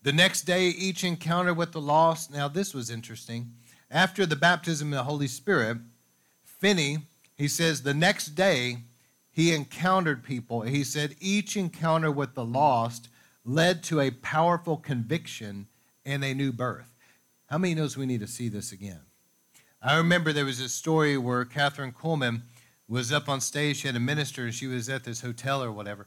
The 0.02 0.12
next 0.12 0.42
day, 0.42 0.66
each 0.66 1.04
encounter 1.04 1.54
with 1.54 1.73
the 1.73 1.80
lost. 1.80 2.30
Now, 2.30 2.49
this 2.49 2.75
was 2.75 2.90
interesting. 2.90 3.52
After 3.90 4.26
the 4.26 4.37
baptism 4.37 4.88
in 4.88 4.97
the 4.99 5.04
Holy 5.04 5.26
Spirit, 5.26 5.78
Finney, 6.45 6.99
he 7.35 7.49
says 7.49 7.80
the 7.80 7.95
next 7.95 8.35
day 8.35 8.83
he 9.30 9.54
encountered 9.54 10.23
people. 10.23 10.61
He 10.61 10.85
said 10.85 11.16
each 11.18 11.56
encounter 11.56 12.12
with 12.12 12.35
the 12.35 12.45
lost 12.45 13.09
led 13.42 13.83
to 13.85 14.00
a 14.00 14.11
powerful 14.11 14.76
conviction 14.76 15.68
and 16.04 16.23
a 16.23 16.35
new 16.35 16.52
birth. 16.52 16.92
How 17.47 17.56
many 17.56 17.75
knows 17.75 17.97
we 17.97 18.04
need 18.04 18.21
to 18.21 18.26
see 18.26 18.50
this 18.50 18.71
again? 18.71 19.00
I 19.80 19.97
remember 19.97 20.30
there 20.30 20.45
was 20.45 20.60
a 20.60 20.69
story 20.69 21.17
where 21.17 21.47
Kathryn 21.47 21.95
Kuhlman 21.95 22.43
was 22.86 23.12
up 23.12 23.30
on 23.30 23.41
stage. 23.41 23.78
She 23.78 23.89
had 23.89 23.97
a 23.97 24.00
minister, 24.00 24.45
and 24.45 24.54
she 24.54 24.67
was 24.67 24.91
at 24.91 25.04
this 25.04 25.23
hotel 25.23 25.62
or 25.62 25.73
whatever, 25.73 26.06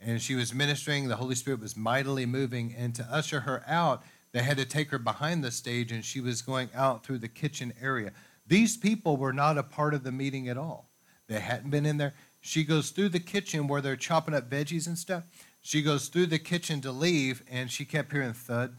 and 0.00 0.20
she 0.20 0.34
was 0.34 0.54
ministering. 0.54 1.08
The 1.08 1.16
Holy 1.16 1.34
Spirit 1.34 1.60
was 1.60 1.76
mightily 1.76 2.26
moving, 2.26 2.74
and 2.76 2.94
to 2.94 3.06
usher 3.10 3.40
her 3.40 3.62
out, 3.66 4.02
they 4.32 4.42
had 4.42 4.56
to 4.58 4.64
take 4.64 4.90
her 4.90 4.98
behind 4.98 5.42
the 5.42 5.50
stage, 5.50 5.90
and 5.90 6.04
she 6.04 6.20
was 6.20 6.42
going 6.42 6.68
out 6.74 7.04
through 7.04 7.18
the 7.18 7.28
kitchen 7.28 7.72
area. 7.80 8.12
These 8.46 8.76
people 8.76 9.16
were 9.16 9.32
not 9.32 9.58
a 9.58 9.62
part 9.62 9.94
of 9.94 10.04
the 10.04 10.12
meeting 10.12 10.48
at 10.48 10.58
all. 10.58 10.88
They 11.28 11.40
hadn't 11.40 11.70
been 11.70 11.86
in 11.86 11.98
there. 11.98 12.14
She 12.40 12.64
goes 12.64 12.90
through 12.90 13.10
the 13.10 13.20
kitchen 13.20 13.66
where 13.66 13.80
they're 13.80 13.96
chopping 13.96 14.34
up 14.34 14.48
veggies 14.48 14.86
and 14.86 14.96
stuff. 14.96 15.24
She 15.60 15.82
goes 15.82 16.08
through 16.08 16.26
the 16.26 16.38
kitchen 16.38 16.80
to 16.82 16.92
leave, 16.92 17.42
and 17.50 17.70
she 17.70 17.84
kept 17.84 18.12
hearing 18.12 18.32
thud, 18.32 18.76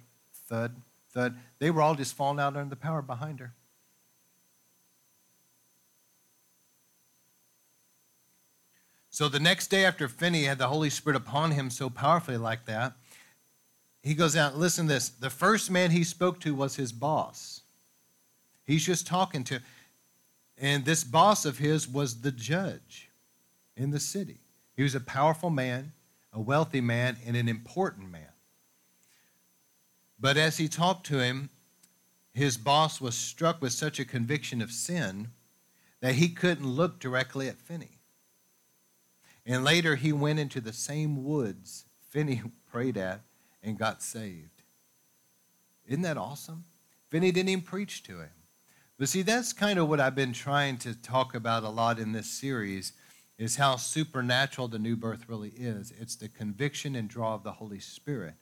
thud, 0.48 0.82
thud. 1.12 1.38
They 1.60 1.70
were 1.70 1.82
all 1.82 1.96
just 1.96 2.16
falling 2.16 2.40
out 2.40 2.56
under 2.56 2.70
the 2.70 2.76
power 2.76 3.02
behind 3.02 3.40
her. 3.40 3.54
So 9.20 9.28
the 9.28 9.38
next 9.38 9.68
day 9.68 9.84
after 9.84 10.08
Finney 10.08 10.46
had 10.46 10.60
the 10.60 10.70
Holy 10.70 10.90
Spirit 10.90 11.18
upon 11.18 11.52
him 11.52 11.70
so 11.70 11.90
powerfully 11.90 12.38
like 12.38 12.68
that, 12.68 12.94
he 14.02 14.14
goes 14.14 14.38
out, 14.38 14.58
listen 14.58 14.88
to 14.88 14.94
this. 14.94 15.10
The 15.10 15.30
first 15.30 15.70
man 15.70 15.92
he 15.92 16.06
spoke 16.06 16.40
to 16.40 16.56
was 16.56 16.78
his 16.78 16.94
boss. 16.94 17.60
He's 18.66 18.86
just 18.86 19.06
talking 19.06 19.44
to, 19.44 19.60
and 20.58 20.86
this 20.86 21.04
boss 21.04 21.44
of 21.44 21.58
his 21.58 21.86
was 21.86 22.22
the 22.22 22.32
judge 22.32 23.10
in 23.76 23.92
the 23.92 24.00
city. 24.00 24.38
He 24.78 24.84
was 24.84 24.96
a 24.96 25.02
powerful 25.02 25.50
man, 25.50 25.92
a 26.32 26.40
wealthy 26.40 26.80
man, 26.80 27.18
and 27.26 27.36
an 27.36 27.50
important 27.50 28.10
man. 28.10 28.32
But 30.18 30.38
as 30.38 30.56
he 30.56 30.70
talked 30.70 31.06
to 31.08 31.20
him, 31.20 31.50
his 32.34 32.56
boss 32.56 33.02
was 33.02 33.16
struck 33.16 33.62
with 33.62 33.74
such 33.74 34.00
a 34.00 34.06
conviction 34.06 34.62
of 34.62 34.72
sin 34.72 35.32
that 36.00 36.16
he 36.16 36.30
couldn't 36.30 36.66
look 36.66 37.00
directly 37.02 37.50
at 37.50 37.58
Finney. 37.58 37.99
And 39.50 39.64
later 39.64 39.96
he 39.96 40.14
went 40.14 40.38
into 40.38 40.62
the 40.62 40.72
same 40.72 41.24
woods 41.24 41.86
Finney 42.12 42.44
prayed 42.72 42.98
at 42.98 43.22
and 43.64 43.80
got 43.80 44.04
saved. 44.04 44.62
Isn't 45.88 46.04
that 46.04 46.18
awesome? 46.18 46.66
Finney 47.10 47.32
didn't 47.32 47.50
even 47.50 47.64
preach 47.64 48.04
to 48.04 48.20
him. 48.20 48.30
But 49.00 49.10
see, 49.10 49.24
that's 49.24 49.52
kind 49.52 49.80
of 49.80 49.90
what 49.90 50.00
I've 50.00 50.14
been 50.14 50.34
trying 50.34 50.78
to 50.80 50.94
talk 50.94 51.34
about 51.34 51.64
a 51.64 51.70
lot 51.70 51.98
in 51.98 52.12
this 52.12 52.30
series 52.30 52.94
is 53.40 53.56
how 53.56 53.78
supernatural 53.78 54.68
the 54.68 54.78
new 54.78 54.96
birth 54.96 55.28
really 55.28 55.54
is. 55.58 55.94
It's 56.00 56.16
the 56.16 56.30
conviction 56.30 56.96
and 56.96 57.10
draw 57.10 57.34
of 57.34 57.44
the 57.44 57.54
Holy 57.54 57.80
Spirit. 57.80 58.36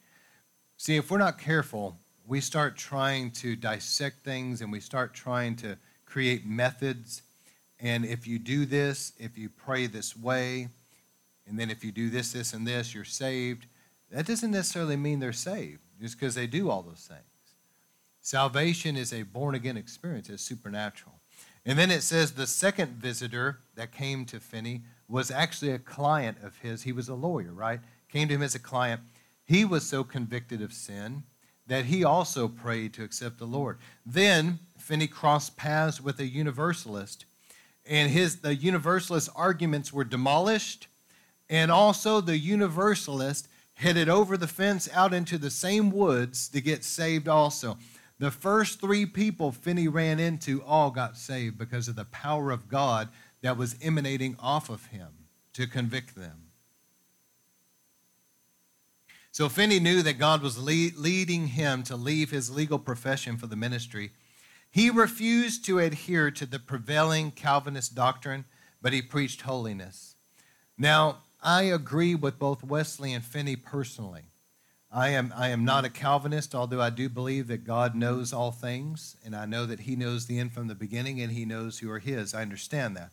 See, 0.75 0.97
if 0.97 1.09
we're 1.09 1.19
not 1.19 1.39
careful, 1.39 1.97
we 2.25 2.41
start 2.41 2.75
trying 2.75 3.31
to 3.31 3.55
dissect 3.55 4.25
things 4.25 4.59
and 4.59 4.73
we 4.73 4.81
start 4.81 5.13
trying 5.13 5.55
to 5.57 5.77
create 6.05 6.45
methods. 6.45 7.21
And 7.79 8.03
if 8.03 8.27
you 8.27 8.39
do 8.39 8.65
this, 8.65 9.13
if 9.17 9.37
you 9.37 9.47
pray 9.47 9.87
this 9.87 10.17
way, 10.17 10.67
and 11.47 11.60
then 11.60 11.69
if 11.69 11.83
you 11.83 11.91
do 11.91 12.10
this, 12.10 12.33
this, 12.33 12.53
and 12.53 12.67
this, 12.67 12.93
you're 12.93 13.03
saved. 13.03 13.67
That 14.12 14.25
doesn't 14.25 14.51
necessarily 14.51 14.95
mean 14.95 15.19
they're 15.19 15.33
saved 15.33 15.79
just 16.01 16.19
because 16.19 16.36
they 16.36 16.47
do 16.47 16.69
all 16.69 16.81
those 16.81 17.07
things. 17.07 17.21
Salvation 18.21 18.97
is 18.97 19.13
a 19.13 19.23
born 19.23 19.55
again 19.55 19.77
experience, 19.77 20.29
it's 20.29 20.43
supernatural. 20.43 21.15
And 21.65 21.77
then 21.77 21.91
it 21.91 22.01
says 22.01 22.31
the 22.31 22.47
second 22.47 22.93
visitor 22.93 23.60
that 23.75 23.91
came 23.91 24.25
to 24.25 24.39
Finney 24.39 24.83
was 25.07 25.31
actually 25.31 25.71
a 25.71 25.79
client 25.79 26.38
of 26.43 26.57
his. 26.60 26.83
He 26.83 26.91
was 26.91 27.10
a 27.10 27.13
lawyer, 27.13 27.51
right? 27.51 27.79
Came 28.10 28.27
to 28.29 28.36
him 28.36 28.41
as 28.41 28.55
a 28.55 28.60
client. 28.60 29.01
He 29.43 29.65
was 29.65 29.86
so 29.86 30.03
convicted 30.03 30.62
of 30.62 30.73
sin 30.73 31.23
that 31.67 31.86
he 31.86 32.03
also 32.03 32.47
prayed 32.47 32.93
to 32.93 33.03
accept 33.03 33.38
the 33.38 33.45
Lord. 33.45 33.77
Then 34.05 34.60
Finney 34.77 35.07
crossed 35.07 35.57
paths 35.57 36.01
with 36.01 36.19
a 36.19 36.25
universalist, 36.25 37.25
and 37.86 38.12
his 38.12 38.39
the 38.39 38.55
universalist 38.55 39.29
arguments 39.36 39.91
were 39.91 40.03
demolished, 40.03 40.88
and 41.49 41.71
also 41.71 42.21
the 42.21 42.38
universalist 42.38 43.47
headed 43.75 44.10
over 44.10 44.38
the 44.38 44.47
fence 44.47 44.89
out 44.93 45.13
into 45.13 45.38
the 45.38 45.51
same 45.51 45.91
woods 45.91 46.49
to 46.49 46.62
get 46.62 46.83
saved 46.83 47.27
also. 47.27 47.77
The 48.19 48.31
first 48.31 48.81
three 48.81 49.05
people 49.05 49.51
Finney 49.51 49.88
ran 49.88 50.19
into 50.19 50.63
all 50.63 50.89
got 50.89 51.17
saved 51.17 51.57
because 51.57 51.88
of 51.88 51.95
the 51.95 52.05
power 52.05 52.51
of 52.51 52.67
God 52.67 53.10
that 53.41 53.57
was 53.57 53.75
emanating 53.81 54.36
off 54.39 54.69
of 54.69 54.88
him 54.88 55.10
to 55.53 55.67
convict 55.67 56.15
them. 56.15 56.47
So 59.31 59.49
Finney 59.49 59.79
knew 59.79 60.01
that 60.01 60.17
God 60.17 60.41
was 60.41 60.57
leading 60.57 61.49
him 61.49 61.83
to 61.83 61.95
leave 61.95 62.31
his 62.31 62.49
legal 62.49 62.79
profession 62.79 63.38
for 63.38 63.45
the 63.45 63.55
ministry. 63.55 64.12
He 64.71 64.89
refused 64.89 65.63
to 65.65 65.77
adhere 65.77 66.31
to 66.31 66.47
the 66.47 66.57
prevailing 66.57 67.29
Calvinist 67.29 67.93
doctrine, 67.93 68.45
but 68.81 68.93
he 68.93 69.01
preached 69.03 69.41
holiness. 69.41 70.15
Now, 70.75 71.17
I 71.41 71.63
agree 71.63 72.15
with 72.15 72.39
both 72.39 72.63
Wesley 72.63 73.13
and 73.13 73.23
Finney 73.23 73.56
personally. 73.56 74.23
I 74.91 75.10
am, 75.10 75.34
I 75.36 75.50
am 75.50 75.65
not 75.65 75.86
a 75.86 75.89
Calvinist, 75.89 76.56
although 76.56 76.82
I 76.82 76.89
do 76.89 77.10
believe 77.10 77.47
that 77.47 77.65
God 77.65 77.93
knows 77.93 78.32
all 78.32 78.52
things, 78.52 79.17
and 79.26 79.36
I 79.36 79.45
know 79.45 79.65
that 79.65 79.82
He 79.82 79.95
knows 79.95 80.26
the 80.26 80.39
end 80.39 80.54
from 80.54 80.67
the 80.67 80.76
beginning, 80.76 81.21
and 81.21 81.32
He 81.32 81.45
knows 81.45 81.80
who 81.80 81.91
are 81.91 82.00
His. 82.00 82.34
I 82.34 82.41
understand 82.41 82.95
that. 82.95 83.12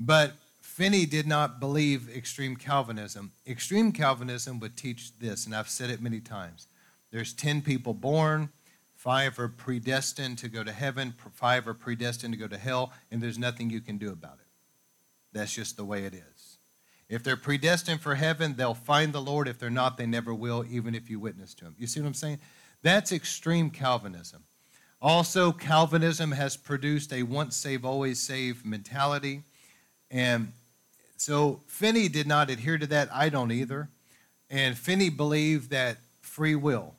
But 0.00 0.32
Finney 0.62 1.04
did 1.04 1.26
not 1.26 1.60
believe 1.60 2.08
extreme 2.08 2.56
Calvinism. 2.56 3.32
Extreme 3.46 3.92
Calvinism 3.92 4.58
would 4.60 4.76
teach 4.76 5.18
this, 5.18 5.44
and 5.44 5.54
I've 5.54 5.68
said 5.68 5.90
it 5.90 6.00
many 6.00 6.20
times. 6.20 6.66
There's 7.10 7.34
10 7.34 7.60
people 7.60 7.92
born, 7.92 8.48
five 8.96 9.38
are 9.38 9.48
predestined 9.48 10.38
to 10.38 10.48
go 10.48 10.64
to 10.64 10.72
heaven, 10.72 11.14
five 11.34 11.68
are 11.68 11.74
predestined 11.74 12.32
to 12.32 12.38
go 12.38 12.48
to 12.48 12.56
hell, 12.56 12.92
and 13.10 13.22
there's 13.22 13.38
nothing 13.38 13.68
you 13.68 13.82
can 13.82 13.98
do 13.98 14.10
about 14.10 14.38
it. 14.40 14.46
That's 15.32 15.54
just 15.54 15.76
the 15.76 15.84
way 15.84 16.04
it 16.04 16.14
is. 16.14 16.31
If 17.12 17.22
they're 17.22 17.36
predestined 17.36 18.00
for 18.00 18.14
heaven, 18.14 18.54
they'll 18.56 18.72
find 18.72 19.12
the 19.12 19.20
Lord. 19.20 19.46
If 19.46 19.58
they're 19.58 19.68
not, 19.68 19.98
they 19.98 20.06
never 20.06 20.32
will, 20.32 20.64
even 20.70 20.94
if 20.94 21.10
you 21.10 21.20
witness 21.20 21.52
to 21.56 21.64
them. 21.64 21.76
You 21.78 21.86
see 21.86 22.00
what 22.00 22.06
I'm 22.06 22.14
saying? 22.14 22.38
That's 22.80 23.12
extreme 23.12 23.68
Calvinism. 23.68 24.44
Also, 24.98 25.52
Calvinism 25.52 26.32
has 26.32 26.56
produced 26.56 27.12
a 27.12 27.22
once 27.22 27.54
save, 27.54 27.84
always 27.84 28.18
save 28.18 28.64
mentality. 28.64 29.42
And 30.10 30.54
so 31.18 31.60
Finney 31.66 32.08
did 32.08 32.26
not 32.26 32.48
adhere 32.48 32.78
to 32.78 32.86
that. 32.86 33.10
I 33.12 33.28
don't 33.28 33.52
either. 33.52 33.90
And 34.48 34.78
Finney 34.78 35.10
believed 35.10 35.68
that 35.68 35.98
free 36.22 36.54
will, 36.54 36.94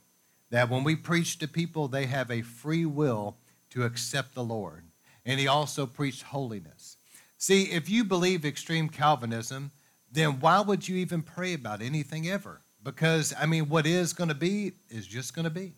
that 0.52 0.70
when 0.70 0.84
we 0.84 0.96
preach 0.96 1.40
to 1.40 1.48
people, 1.48 1.88
they 1.88 2.06
have 2.06 2.30
a 2.30 2.44
free 2.44 2.86
will 2.86 3.36
to 3.72 3.84
accept 3.84 4.36
the 4.36 4.44
Lord. 4.44 4.84
And 5.26 5.40
he 5.40 5.48
also 5.48 5.88
preached 5.88 6.22
holiness. 6.22 6.98
See, 7.40 7.72
if 7.72 7.90
you 7.90 8.04
believe 8.04 8.46
extreme 8.46 8.90
Calvinism, 8.90 9.72
then 10.14 10.40
why 10.40 10.62
would 10.62 10.88
you 10.88 10.96
even 10.98 11.22
pray 11.22 11.54
about 11.54 11.82
anything 11.82 12.30
ever? 12.30 12.62
Because, 12.84 13.34
I 13.40 13.46
mean, 13.46 13.68
what 13.68 13.88
is 13.88 14.14
going 14.14 14.28
to 14.28 14.36
be 14.36 14.74
is 14.90 15.08
just 15.08 15.36
going 15.36 15.46
to 15.46 15.50
be. 15.50 15.74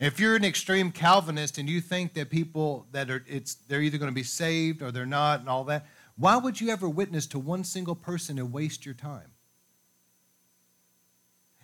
If 0.00 0.18
you're 0.18 0.34
an 0.34 0.44
extreme 0.44 0.90
Calvinist 0.90 1.58
and 1.58 1.68
you 1.68 1.80
think 1.80 2.14
that 2.14 2.28
people 2.28 2.86
that 2.90 3.08
are 3.08 3.24
it's 3.28 3.54
they're 3.54 3.82
either 3.82 3.98
going 3.98 4.10
to 4.10 4.14
be 4.14 4.24
saved 4.24 4.82
or 4.82 4.90
they're 4.90 5.06
not 5.06 5.40
and 5.40 5.48
all 5.48 5.62
that, 5.64 5.86
why 6.16 6.36
would 6.36 6.60
you 6.60 6.70
ever 6.70 6.88
witness 6.88 7.26
to 7.28 7.38
one 7.38 7.62
single 7.62 7.94
person 7.94 8.36
and 8.38 8.52
waste 8.52 8.84
your 8.84 8.96
time? 8.96 9.30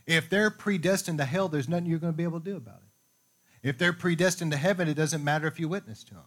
If 0.07 0.31
they're 0.31 0.51
predestined 0.51 1.19
to 1.19 1.25
hell, 1.25 1.49
there's 1.49 1.69
nothing 1.69 1.87
you're 1.87 1.99
going 1.99 2.13
to 2.13 2.17
be 2.17 2.23
able 2.23 2.39
to 2.39 2.51
do 2.51 2.57
about 2.57 2.77
it. 2.83 3.69
If 3.69 3.77
they're 3.77 3.93
predestined 3.93 4.53
to 4.53 4.57
heaven, 4.57 4.87
it 4.87 4.95
doesn't 4.95 5.25
matter 5.25 5.49
if 5.49 5.59
you 5.59 5.69
witness 5.69 6.05
to 6.05 6.15
them. 6.15 6.23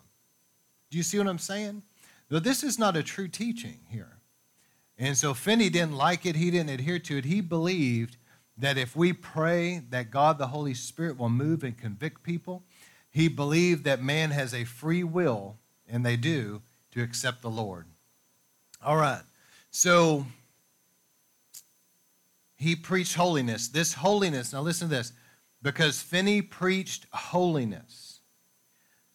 Do 0.89 0.97
you 0.97 1.03
see 1.03 1.17
what 1.17 1.27
I'm 1.27 1.39
saying? 1.39 1.81
Well, 2.29 2.41
this 2.41 2.63
is 2.63 2.77
not 2.77 2.97
a 2.97 3.03
true 3.03 3.29
teaching 3.29 3.79
here. 3.87 4.17
And 5.01 5.17
so 5.17 5.33
Finney 5.33 5.71
didn't 5.71 5.97
like 5.97 6.27
it, 6.27 6.35
he 6.35 6.51
didn't 6.51 6.69
adhere 6.69 6.99
to 6.99 7.17
it. 7.17 7.25
He 7.25 7.41
believed 7.41 8.17
that 8.55 8.77
if 8.77 8.95
we 8.95 9.13
pray 9.13 9.81
that 9.89 10.11
God 10.11 10.37
the 10.37 10.45
Holy 10.47 10.75
Spirit 10.75 11.17
will 11.17 11.27
move 11.27 11.63
and 11.63 11.75
convict 11.75 12.21
people, 12.21 12.61
he 13.09 13.27
believed 13.27 13.83
that 13.85 14.03
man 14.03 14.29
has 14.29 14.53
a 14.53 14.63
free 14.63 15.03
will, 15.03 15.57
and 15.89 16.05
they 16.05 16.17
do, 16.17 16.61
to 16.91 17.01
accept 17.01 17.41
the 17.41 17.49
Lord. 17.49 17.87
All 18.85 18.95
right. 18.95 19.23
So 19.71 20.27
he 22.55 22.75
preached 22.75 23.15
holiness. 23.15 23.69
This 23.69 23.95
holiness, 23.95 24.53
now 24.53 24.61
listen 24.61 24.87
to 24.87 24.95
this, 24.95 25.13
because 25.63 25.99
Finney 25.99 26.43
preached 26.43 27.07
holiness, 27.11 28.19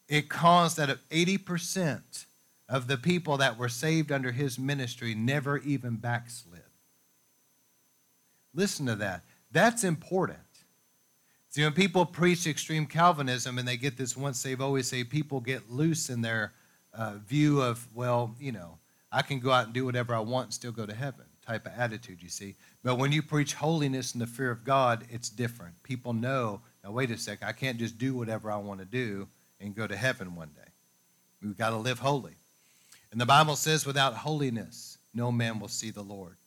it 0.09 0.27
caused 0.27 0.75
that 0.75 0.89
80% 1.09 2.25
of 2.69 2.87
the 2.87 2.97
people 2.97 3.37
that 3.37 3.57
were 3.57 3.69
saved 3.69 4.11
under 4.11 4.31
his 4.31 4.59
ministry 4.59 5.15
never 5.15 5.57
even 5.59 5.95
backslid. 5.95 6.61
Listen 8.53 8.85
to 8.87 8.95
that. 8.95 9.23
That's 9.51 9.83
important. 9.83 10.39
See, 11.49 11.63
when 11.63 11.73
people 11.73 12.05
preach 12.05 12.45
extreme 12.45 12.85
Calvinism 12.85 13.57
and 13.57 13.67
they 13.67 13.77
get 13.77 13.97
this 13.97 14.17
once 14.17 14.39
saved, 14.39 14.61
always 14.61 14.87
say 14.87 15.03
people 15.03 15.39
get 15.39 15.71
loose 15.71 16.09
in 16.09 16.21
their 16.21 16.53
uh, 16.93 17.13
view 17.25 17.61
of, 17.61 17.87
well, 17.93 18.35
you 18.39 18.51
know, 18.51 18.77
I 19.11 19.21
can 19.21 19.39
go 19.39 19.51
out 19.51 19.65
and 19.65 19.73
do 19.73 19.85
whatever 19.85 20.13
I 20.13 20.19
want 20.19 20.47
and 20.47 20.53
still 20.53 20.71
go 20.71 20.85
to 20.85 20.93
heaven 20.93 21.25
type 21.45 21.65
of 21.65 21.71
attitude, 21.77 22.21
you 22.21 22.29
see. 22.29 22.55
But 22.83 22.97
when 22.97 23.13
you 23.13 23.21
preach 23.21 23.53
holiness 23.53 24.11
and 24.11 24.21
the 24.21 24.27
fear 24.27 24.51
of 24.51 24.65
God, 24.65 25.05
it's 25.09 25.29
different. 25.29 25.81
People 25.83 26.11
know, 26.11 26.61
now 26.83 26.91
wait 26.91 27.09
a 27.09 27.17
second, 27.17 27.47
I 27.47 27.53
can't 27.53 27.77
just 27.77 27.97
do 27.97 28.13
whatever 28.13 28.51
I 28.51 28.57
want 28.57 28.79
to 28.81 28.85
do 28.85 29.29
and 29.61 29.73
go 29.73 29.87
to 29.87 29.95
heaven 29.95 30.35
one 30.35 30.49
day. 30.49 30.69
We've 31.41 31.57
got 31.57 31.69
to 31.69 31.77
live 31.77 31.99
holy. 31.99 32.35
And 33.11 33.21
the 33.21 33.25
Bible 33.25 33.55
says, 33.55 33.85
without 33.85 34.15
holiness, 34.15 34.97
no 35.13 35.31
man 35.31 35.59
will 35.59 35.67
see 35.67 35.91
the 35.91 36.01
Lord. 36.01 36.37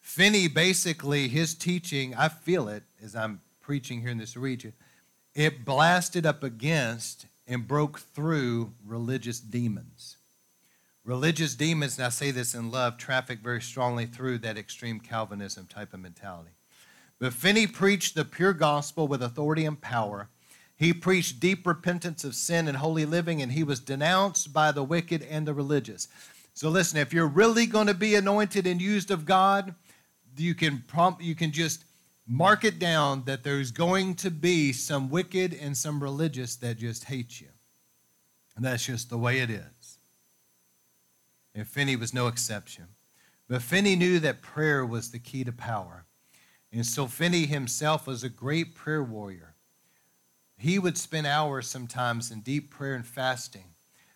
Finney 0.00 0.48
basically, 0.48 1.28
his 1.28 1.54
teaching, 1.54 2.14
I 2.14 2.28
feel 2.28 2.68
it 2.68 2.84
as 3.02 3.14
I'm 3.14 3.40
preaching 3.60 4.00
here 4.00 4.10
in 4.10 4.18
this 4.18 4.36
region, 4.36 4.72
it 5.34 5.64
blasted 5.64 6.24
up 6.24 6.42
against 6.42 7.26
and 7.46 7.68
broke 7.68 7.98
through 7.98 8.72
religious 8.86 9.40
demons. 9.40 10.16
Religious 11.04 11.54
demons, 11.54 11.96
and 11.96 12.06
I 12.06 12.10
say 12.10 12.30
this 12.30 12.54
in 12.54 12.70
love, 12.70 12.98
traffic 12.98 13.40
very 13.40 13.62
strongly 13.62 14.06
through 14.06 14.38
that 14.38 14.58
extreme 14.58 15.00
Calvinism 15.00 15.66
type 15.66 15.94
of 15.94 16.00
mentality. 16.00 16.50
But 17.18 17.32
Finney 17.32 17.66
preached 17.66 18.14
the 18.14 18.24
pure 18.24 18.52
gospel 18.52 19.08
with 19.08 19.22
authority 19.22 19.64
and 19.64 19.80
power. 19.80 20.28
He 20.78 20.92
preached 20.92 21.40
deep 21.40 21.66
repentance 21.66 22.22
of 22.22 22.36
sin 22.36 22.68
and 22.68 22.76
holy 22.76 23.04
living, 23.04 23.42
and 23.42 23.50
he 23.52 23.64
was 23.64 23.80
denounced 23.80 24.52
by 24.52 24.70
the 24.70 24.84
wicked 24.84 25.22
and 25.22 25.46
the 25.46 25.52
religious. 25.52 26.06
So 26.54 26.68
listen, 26.70 26.98
if 26.98 27.12
you're 27.12 27.26
really 27.26 27.66
going 27.66 27.88
to 27.88 27.94
be 27.94 28.14
anointed 28.14 28.66
and 28.66 28.80
used 28.80 29.10
of 29.10 29.26
God, 29.26 29.74
you 30.36 30.54
can 30.54 30.84
prompt, 30.86 31.20
you 31.20 31.34
can 31.34 31.50
just 31.50 31.84
mark 32.28 32.64
it 32.64 32.78
down 32.78 33.24
that 33.24 33.42
there's 33.42 33.72
going 33.72 34.14
to 34.14 34.30
be 34.30 34.72
some 34.72 35.10
wicked 35.10 35.52
and 35.52 35.76
some 35.76 36.00
religious 36.00 36.54
that 36.56 36.78
just 36.78 37.04
hate 37.04 37.40
you. 37.40 37.48
And 38.54 38.64
that's 38.64 38.86
just 38.86 39.10
the 39.10 39.18
way 39.18 39.40
it 39.40 39.50
is. 39.50 39.98
And 41.54 41.66
Finney 41.66 41.96
was 41.96 42.14
no 42.14 42.28
exception. 42.28 42.86
But 43.48 43.62
Finney 43.62 43.96
knew 43.96 44.20
that 44.20 44.42
prayer 44.42 44.84
was 44.86 45.10
the 45.10 45.18
key 45.18 45.42
to 45.42 45.52
power. 45.52 46.04
And 46.72 46.84
so 46.84 47.06
Finney 47.06 47.46
himself 47.46 48.06
was 48.06 48.22
a 48.22 48.28
great 48.28 48.74
prayer 48.74 49.02
warrior. 49.02 49.47
He 50.58 50.78
would 50.78 50.98
spend 50.98 51.26
hours 51.26 51.68
sometimes 51.68 52.32
in 52.32 52.40
deep 52.40 52.70
prayer 52.70 52.94
and 52.94 53.06
fasting. 53.06 53.64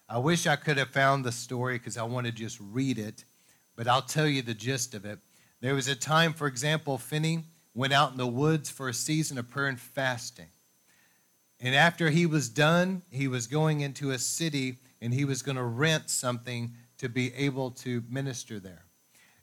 I 0.08 0.18
wish 0.18 0.46
I 0.46 0.56
could 0.56 0.76
have 0.76 0.90
found 0.90 1.24
the 1.24 1.32
story 1.32 1.78
because 1.78 1.96
I 1.96 2.02
want 2.02 2.26
to 2.26 2.32
just 2.32 2.58
read 2.60 2.98
it, 2.98 3.24
but 3.76 3.86
I'll 3.86 4.02
tell 4.02 4.26
you 4.26 4.42
the 4.42 4.52
gist 4.52 4.94
of 4.94 5.04
it. 5.04 5.20
There 5.60 5.74
was 5.74 5.86
a 5.86 5.94
time, 5.94 6.32
for 6.32 6.48
example, 6.48 6.98
Finney 6.98 7.44
went 7.74 7.92
out 7.92 8.10
in 8.10 8.18
the 8.18 8.26
woods 8.26 8.68
for 8.68 8.88
a 8.88 8.94
season 8.94 9.38
of 9.38 9.48
prayer 9.48 9.68
and 9.68 9.80
fasting. 9.80 10.48
And 11.60 11.76
after 11.76 12.10
he 12.10 12.26
was 12.26 12.48
done, 12.48 13.02
he 13.10 13.28
was 13.28 13.46
going 13.46 13.80
into 13.80 14.10
a 14.10 14.18
city 14.18 14.78
and 15.00 15.14
he 15.14 15.24
was 15.24 15.42
going 15.42 15.56
to 15.56 15.62
rent 15.62 16.10
something 16.10 16.74
to 16.98 17.08
be 17.08 17.32
able 17.34 17.70
to 17.70 18.02
minister 18.08 18.58
there. 18.58 18.84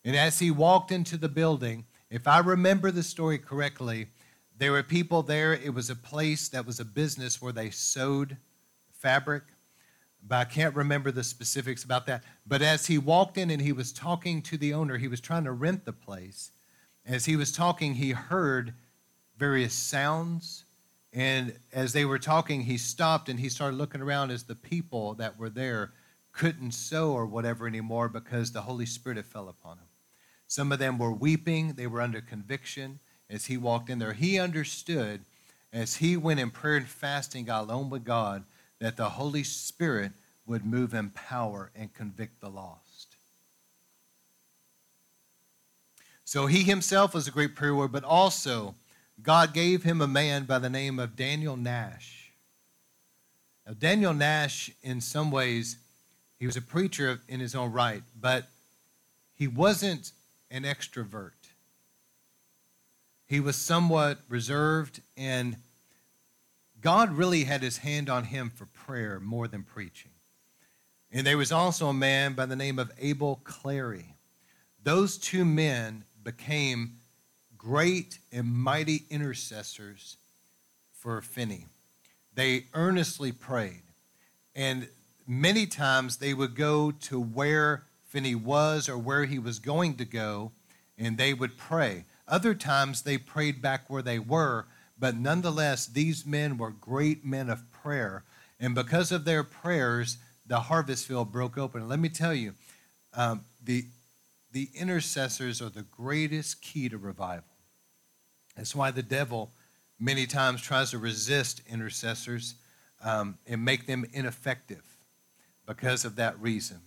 And 0.04 0.16
as 0.16 0.40
he 0.40 0.52
walked 0.52 0.92
into 0.92 1.18
the 1.18 1.30
building, 1.30 1.86
if 2.10 2.28
I 2.28 2.40
remember 2.40 2.92
the 2.92 3.04
story 3.04 3.38
correctly, 3.38 4.08
there 4.60 4.72
were 4.72 4.84
people 4.84 5.24
there. 5.24 5.54
It 5.54 5.74
was 5.74 5.90
a 5.90 5.96
place 5.96 6.50
that 6.50 6.66
was 6.66 6.80
a 6.80 6.86
business 6.86 7.42
where 7.42 7.54
they 7.54 7.72
sewed 7.72 8.38
fabric 8.92 9.44
but 10.28 10.36
I 10.36 10.46
can't 10.46 10.76
remember 10.76 11.12
the 11.12 11.24
specifics 11.24 11.84
about 11.84 12.06
that. 12.08 12.24
But 12.46 12.62
as 12.62 12.88
he 12.88 12.98
walked 12.98 13.38
in 13.38 13.50
and 13.50 13.62
he 13.62 13.72
was 13.72 13.92
talking 13.92 14.42
to 14.44 14.58
the 14.58 14.74
owner, 14.74 14.98
he 14.98 15.08
was 15.08 15.22
trying 15.22 15.46
to 15.46 15.52
rent 15.52 15.86
the 15.86 15.94
place. 15.94 16.52
As 17.06 17.26
he 17.26 17.36
was 17.36 17.52
talking, 17.52 17.96
he 17.96 18.12
heard 18.12 18.74
various 19.38 19.74
sounds. 19.74 20.66
And 21.14 21.54
as 21.74 21.94
they 21.94 22.06
were 22.06 22.20
talking, 22.20 22.62
he 22.62 22.78
stopped 22.78 23.30
and 23.30 23.40
he 23.40 23.50
started 23.50 23.78
looking 23.78 24.02
around 24.02 24.32
as 24.32 24.44
the 24.44 24.56
people 24.56 25.16
that 25.16 25.40
were 25.40 25.50
there 25.50 25.94
couldn't 26.32 26.72
sew 26.72 27.12
or 27.12 27.26
whatever 27.26 27.66
anymore 27.66 28.10
because 28.10 28.52
the 28.52 28.62
Holy 28.62 28.86
Spirit 28.86 29.18
had 29.18 29.26
fell 29.26 29.50
upon 29.50 29.78
them. 29.78 29.88
Some 30.48 30.72
of 30.72 30.80
them 30.80 30.98
were 30.98 31.12
weeping, 31.12 31.74
they 31.74 31.88
were 31.88 32.02
under 32.02 32.22
conviction 32.22 33.00
as 33.30 33.46
he 33.46 33.58
walked 33.58 33.90
in 33.90 34.00
there. 34.00 34.14
He 34.14 34.40
understood 34.40 35.22
as 35.72 35.98
he 35.98 36.18
went 36.18 36.40
in 36.40 36.50
prayer 36.50 36.78
and 36.78 36.88
fasting, 36.88 37.50
alone 37.50 37.90
with 37.90 38.04
God 38.04 38.44
that 38.80 38.98
the 38.98 39.10
Holy 39.10 39.44
Spirit 39.44 40.12
would 40.46 40.66
move 40.66 40.94
in 40.94 41.10
power 41.10 41.70
and 41.76 41.94
convict 41.94 42.42
the 42.42 42.50
lost. 42.50 43.16
So 46.26 46.46
he 46.48 46.64
himself 46.64 47.14
was 47.14 47.28
a 47.28 47.32
great 47.32 47.56
prayer 47.56 47.74
warrior, 47.74 47.88
but 47.88 48.04
also 48.04 48.76
God 49.22 49.54
gave 49.54 49.84
him 49.84 50.02
a 50.02 50.08
man 50.08 50.46
by 50.46 50.60
the 50.60 50.70
name 50.70 51.00
of 51.00 51.16
Daniel 51.16 51.58
Nash. 51.58 52.32
Now, 53.66 53.74
Daniel 53.74 54.14
Nash, 54.14 54.72
in 54.82 55.02
some 55.02 55.32
ways, 55.32 55.78
he 56.40 56.46
was 56.46 56.56
a 56.56 56.62
preacher 56.62 57.20
in 57.28 57.40
his 57.40 57.54
own 57.54 57.72
right, 57.72 58.04
but 58.20 58.48
he 59.36 59.48
wasn't 59.48 60.12
an 60.50 60.64
extrovert. 60.64 61.39
He 63.30 63.40
was 63.40 63.56
somewhat 63.56 64.20
reserved 64.28 65.02
and 65.16 65.56
God 66.82 67.12
really 67.12 67.44
had 67.44 67.62
his 67.62 67.78
hand 67.78 68.10
on 68.10 68.24
him 68.26 68.50
for 68.50 68.66
prayer 68.66 69.20
more 69.20 69.48
than 69.48 69.64
preaching. 69.64 70.12
And 71.12 71.28
there 71.28 71.38
was 71.38 71.52
also 71.52 71.88
a 71.88 71.94
man 71.94 72.34
by 72.34 72.48
the 72.48 72.56
name 72.56 72.80
of 72.80 72.92
Abel 73.00 73.40
Clary. 73.44 74.16
Those 74.84 75.18
two 75.18 75.46
men 75.46 76.06
became 76.24 76.94
great 77.58 78.18
and 78.32 78.48
mighty 78.48 79.04
intercessors 79.12 80.18
for 80.92 81.22
Finney. 81.22 81.66
They 82.34 82.66
earnestly 82.74 83.32
prayed. 83.32 83.84
And 84.56 84.88
many 85.28 85.68
times 85.68 86.18
they 86.18 86.34
would 86.34 86.56
go 86.56 86.92
to 86.92 87.20
where 87.20 87.84
Finney 88.08 88.36
was 88.36 88.90
or 88.90 88.98
where 88.98 89.26
he 89.26 89.38
was 89.38 89.60
going 89.60 89.98
to 89.98 90.06
go, 90.06 90.52
and 90.98 91.18
they 91.18 91.34
would 91.34 91.58
pray. 91.58 92.06
Other 92.30 92.54
times 92.54 93.02
they 93.02 93.18
prayed 93.18 93.62
back 93.62 93.90
where 93.90 94.04
they 94.04 94.20
were, 94.20 94.68
but 94.98 95.16
nonetheless, 95.16 95.88
these 95.88 96.26
men 96.26 96.58
were 96.58 96.70
great 96.72 97.26
men 97.26 97.50
of 97.50 97.70
prayer. 97.72 98.24
And 98.60 98.76
because 98.76 99.12
of 99.12 99.26
their 99.26 99.44
prayers, 99.44 100.18
the 100.46 100.60
harvest 100.62 101.08
field 101.08 101.32
broke 101.32 101.58
open. 101.58 101.88
let 101.88 102.00
me 102.00 102.10
tell 102.10 102.34
you, 102.34 102.54
um, 103.14 103.46
the, 103.64 103.86
the 104.52 104.70
intercessors 104.76 105.62
are 105.62 105.70
the 105.70 105.84
greatest 105.84 106.62
key 106.62 106.88
to 106.90 106.98
revival. 106.98 107.44
That's 108.56 108.76
why 108.76 108.92
the 108.92 109.04
devil 109.04 109.52
many 110.00 110.26
times 110.26 110.62
tries 110.62 110.92
to 110.92 110.98
resist 110.98 111.62
intercessors 111.68 112.56
um, 113.04 113.38
and 113.48 113.64
make 113.64 113.88
them 113.88 114.06
ineffective 114.14 114.84
because 115.66 116.06
of 116.06 116.16
that 116.18 116.40
reason. 116.40 116.82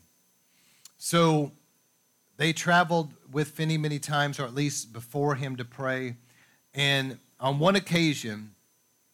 So 0.98 1.52
they 2.42 2.52
traveled 2.52 3.14
with 3.30 3.52
Finney 3.52 3.78
many 3.78 4.00
times, 4.00 4.40
or 4.40 4.42
at 4.42 4.52
least 4.52 4.92
before 4.92 5.36
him 5.36 5.54
to 5.54 5.64
pray. 5.64 6.16
And 6.74 7.18
on 7.38 7.60
one 7.60 7.76
occasion, 7.76 8.56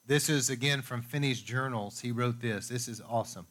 this 0.06 0.30
is 0.30 0.48
again 0.48 0.80
from 0.80 1.02
Finney's 1.02 1.42
journals, 1.42 2.00
he 2.00 2.10
wrote 2.10 2.40
this. 2.40 2.68
This 2.68 2.88
is 2.88 3.02
awesome. 3.06 3.46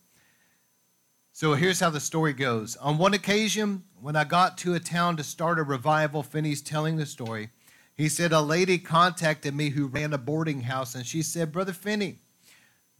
So 1.31 1.53
here's 1.53 1.79
how 1.79 1.91
the 1.91 1.99
story 1.99 2.33
goes. 2.33 2.75
On 2.77 2.97
one 2.97 3.13
occasion, 3.13 3.83
when 4.01 4.15
I 4.15 4.23
got 4.23 4.57
to 4.59 4.73
a 4.73 4.79
town 4.79 5.15
to 5.17 5.23
start 5.23 5.59
a 5.59 5.63
revival, 5.63 6.23
Finney's 6.23 6.63
telling 6.63 6.97
the 6.97 7.05
story. 7.05 7.49
He 7.93 8.09
said, 8.09 8.31
A 8.31 8.41
lady 8.41 8.79
contacted 8.79 9.53
me 9.53 9.69
who 9.69 9.85
ran 9.85 10.11
a 10.11 10.17
boarding 10.17 10.61
house, 10.61 10.95
and 10.95 11.05
she 11.05 11.21
said, 11.21 11.51
Brother 11.51 11.71
Finney, 11.71 12.15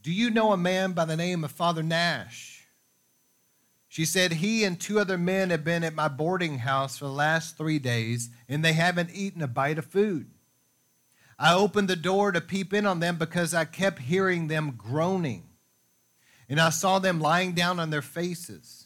do 0.04 0.12
you 0.12 0.30
know 0.30 0.52
a 0.52 0.58
man 0.58 0.92
by 0.92 1.06
the 1.06 1.18
name 1.18 1.44
of 1.44 1.50
Father 1.50 1.82
Nash? 1.82 2.57
She 3.98 4.06
said, 4.06 4.34
He 4.34 4.64
and 4.64 4.80
two 4.80 5.00
other 5.00 5.18
men 5.18 5.50
have 5.50 5.64
been 5.64 5.84
at 5.84 5.96
my 5.96 6.08
boarding 6.08 6.60
house 6.60 7.00
for 7.00 7.06
the 7.06 7.12
last 7.12 7.58
three 7.58 7.80
days, 7.80 8.30
and 8.48 8.64
they 8.64 8.74
haven't 8.74 9.10
eaten 9.12 9.42
a 9.42 9.48
bite 9.48 9.80
of 9.80 9.86
food. 9.86 10.30
I 11.40 11.56
opened 11.56 11.88
the 11.88 11.96
door 11.96 12.32
to 12.32 12.40
peep 12.40 12.76
in 12.76 12.86
on 12.86 13.00
them 13.00 13.18
because 13.18 13.56
I 13.56 13.66
kept 13.66 13.98
hearing 13.98 14.50
them 14.50 14.76
groaning, 14.78 15.46
and 16.48 16.60
I 16.60 16.70
saw 16.70 17.00
them 17.00 17.20
lying 17.20 17.54
down 17.54 17.80
on 17.80 17.90
their 17.90 18.04
faces. 18.04 18.86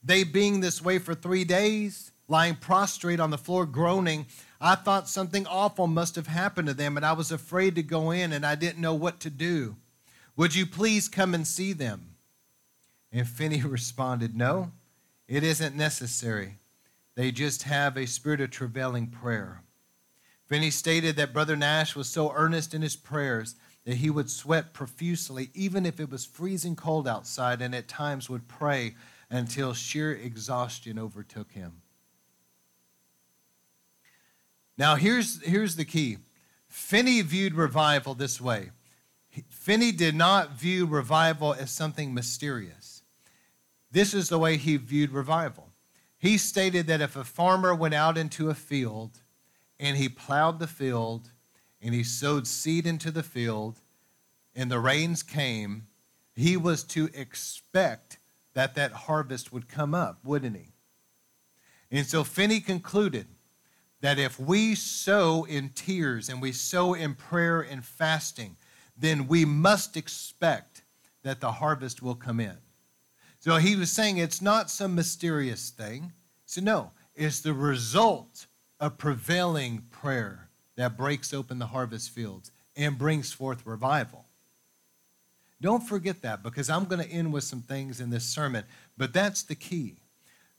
They 0.00 0.22
being 0.22 0.60
this 0.60 0.80
way 0.80 1.00
for 1.00 1.16
three 1.16 1.42
days, 1.42 2.12
lying 2.28 2.54
prostrate 2.54 3.18
on 3.18 3.30
the 3.30 3.36
floor, 3.36 3.66
groaning, 3.66 4.26
I 4.60 4.76
thought 4.76 5.08
something 5.08 5.44
awful 5.48 5.88
must 5.88 6.14
have 6.14 6.28
happened 6.28 6.68
to 6.68 6.74
them, 6.74 6.96
and 6.96 7.04
I 7.04 7.14
was 7.14 7.32
afraid 7.32 7.74
to 7.74 7.82
go 7.82 8.12
in, 8.12 8.32
and 8.32 8.46
I 8.46 8.54
didn't 8.54 8.80
know 8.80 8.94
what 8.94 9.18
to 9.22 9.28
do. 9.28 9.74
Would 10.36 10.54
you 10.54 10.66
please 10.66 11.08
come 11.08 11.34
and 11.34 11.44
see 11.44 11.72
them? 11.72 12.09
And 13.12 13.26
Finney 13.26 13.62
responded, 13.64 14.36
No, 14.36 14.72
it 15.28 15.42
isn't 15.42 15.76
necessary. 15.76 16.56
They 17.14 17.32
just 17.32 17.64
have 17.64 17.96
a 17.96 18.06
spirit 18.06 18.40
of 18.40 18.50
travailing 18.50 19.08
prayer. 19.08 19.62
Finney 20.46 20.70
stated 20.70 21.16
that 21.16 21.32
Brother 21.32 21.56
Nash 21.56 21.94
was 21.94 22.08
so 22.08 22.32
earnest 22.32 22.74
in 22.74 22.82
his 22.82 22.96
prayers 22.96 23.54
that 23.84 23.96
he 23.96 24.10
would 24.10 24.30
sweat 24.30 24.72
profusely, 24.72 25.50
even 25.54 25.86
if 25.86 26.00
it 26.00 26.10
was 26.10 26.24
freezing 26.24 26.76
cold 26.76 27.06
outside, 27.06 27.62
and 27.62 27.74
at 27.74 27.88
times 27.88 28.28
would 28.28 28.48
pray 28.48 28.94
until 29.30 29.72
sheer 29.72 30.12
exhaustion 30.12 30.98
overtook 30.98 31.52
him. 31.52 31.82
Now, 34.76 34.96
here's, 34.96 35.42
here's 35.42 35.76
the 35.76 35.84
key 35.84 36.18
Finney 36.68 37.20
viewed 37.22 37.54
revival 37.54 38.14
this 38.14 38.40
way 38.40 38.70
Finney 39.48 39.92
did 39.92 40.14
not 40.14 40.52
view 40.52 40.86
revival 40.86 41.52
as 41.54 41.70
something 41.70 42.12
mysterious. 42.12 42.89
This 43.90 44.14
is 44.14 44.28
the 44.28 44.38
way 44.38 44.56
he 44.56 44.76
viewed 44.76 45.10
revival. 45.10 45.68
He 46.18 46.38
stated 46.38 46.86
that 46.86 47.00
if 47.00 47.16
a 47.16 47.24
farmer 47.24 47.74
went 47.74 47.94
out 47.94 48.18
into 48.18 48.50
a 48.50 48.54
field 48.54 49.20
and 49.78 49.96
he 49.96 50.08
plowed 50.08 50.58
the 50.58 50.66
field 50.66 51.30
and 51.80 51.94
he 51.94 52.04
sowed 52.04 52.46
seed 52.46 52.86
into 52.86 53.10
the 53.10 53.22
field 53.22 53.80
and 54.54 54.70
the 54.70 54.78
rains 54.78 55.22
came, 55.22 55.86
he 56.34 56.56
was 56.56 56.84
to 56.84 57.08
expect 57.14 58.18
that 58.54 58.74
that 58.74 58.92
harvest 58.92 59.52
would 59.52 59.68
come 59.68 59.94
up, 59.94 60.18
wouldn't 60.24 60.56
he? 60.56 60.72
And 61.90 62.06
so 62.06 62.22
Finney 62.22 62.60
concluded 62.60 63.26
that 64.00 64.18
if 64.18 64.38
we 64.38 64.74
sow 64.74 65.44
in 65.44 65.70
tears 65.70 66.28
and 66.28 66.40
we 66.40 66.52
sow 66.52 66.94
in 66.94 67.14
prayer 67.14 67.60
and 67.60 67.84
fasting, 67.84 68.56
then 68.96 69.26
we 69.26 69.44
must 69.44 69.96
expect 69.96 70.82
that 71.22 71.40
the 71.40 71.52
harvest 71.52 72.02
will 72.02 72.14
come 72.14 72.40
in. 72.40 72.56
So 73.40 73.56
he 73.56 73.74
was 73.74 73.90
saying 73.90 74.18
it's 74.18 74.42
not 74.42 74.70
some 74.70 74.94
mysterious 74.94 75.70
thing. 75.70 76.12
So, 76.44 76.60
no, 76.60 76.90
it's 77.14 77.40
the 77.40 77.54
result 77.54 78.46
of 78.78 78.98
prevailing 78.98 79.82
prayer 79.90 80.48
that 80.76 80.96
breaks 80.96 81.32
open 81.32 81.58
the 81.58 81.66
harvest 81.66 82.10
fields 82.10 82.50
and 82.76 82.98
brings 82.98 83.32
forth 83.32 83.66
revival. 83.66 84.26
Don't 85.60 85.82
forget 85.82 86.22
that 86.22 86.42
because 86.42 86.70
I'm 86.70 86.84
going 86.84 87.02
to 87.02 87.10
end 87.10 87.32
with 87.32 87.44
some 87.44 87.62
things 87.62 88.00
in 88.00 88.10
this 88.10 88.24
sermon, 88.24 88.64
but 88.96 89.12
that's 89.12 89.42
the 89.42 89.54
key. 89.54 89.96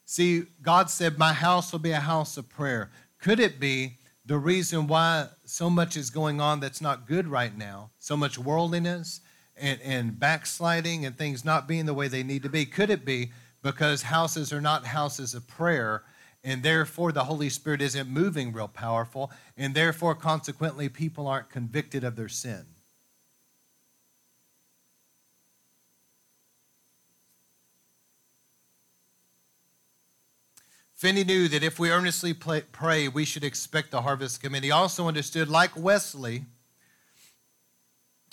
See, 0.05 0.43
God 0.61 0.89
said, 0.89 1.17
My 1.17 1.33
house 1.33 1.71
will 1.71 1.79
be 1.79 1.91
a 1.91 1.99
house 1.99 2.37
of 2.37 2.49
prayer. 2.49 2.91
Could 3.19 3.39
it 3.39 3.59
be 3.59 3.93
the 4.25 4.37
reason 4.37 4.87
why 4.87 5.27
so 5.45 5.69
much 5.69 5.97
is 5.97 6.09
going 6.09 6.41
on 6.41 6.59
that's 6.59 6.81
not 6.81 7.07
good 7.07 7.27
right 7.27 7.55
now, 7.55 7.91
so 7.99 8.17
much 8.17 8.37
worldliness 8.37 9.21
and, 9.61 9.79
and 9.81 10.19
backsliding 10.19 11.05
and 11.05 11.17
things 11.17 11.45
not 11.45 11.67
being 11.67 11.85
the 11.85 11.93
way 11.93 12.07
they 12.07 12.23
need 12.23 12.43
to 12.43 12.49
be? 12.49 12.65
Could 12.65 12.89
it 12.89 13.05
be 13.05 13.31
because 13.61 14.01
houses 14.01 14.51
are 14.51 14.59
not 14.59 14.87
houses 14.87 15.33
of 15.33 15.47
prayer, 15.47 16.03
and 16.43 16.63
therefore 16.63 17.11
the 17.11 17.25
Holy 17.25 17.49
Spirit 17.49 17.81
isn't 17.81 18.09
moving 18.09 18.51
real 18.51 18.67
powerful, 18.67 19.31
and 19.55 19.75
therefore, 19.75 20.15
consequently, 20.15 20.89
people 20.89 21.27
aren't 21.27 21.49
convicted 21.49 22.03
of 22.03 22.15
their 22.15 22.27
sin? 22.27 22.65
Finney 30.95 31.23
knew 31.23 31.47
that 31.47 31.63
if 31.63 31.79
we 31.79 31.89
earnestly 31.89 32.31
pray, 32.31 33.07
we 33.07 33.25
should 33.25 33.43
expect 33.43 33.89
the 33.89 34.03
harvest 34.03 34.43
in. 34.43 34.61
He 34.61 34.69
also 34.69 35.07
understood, 35.07 35.49
like 35.49 35.71
Wesley, 35.75 36.45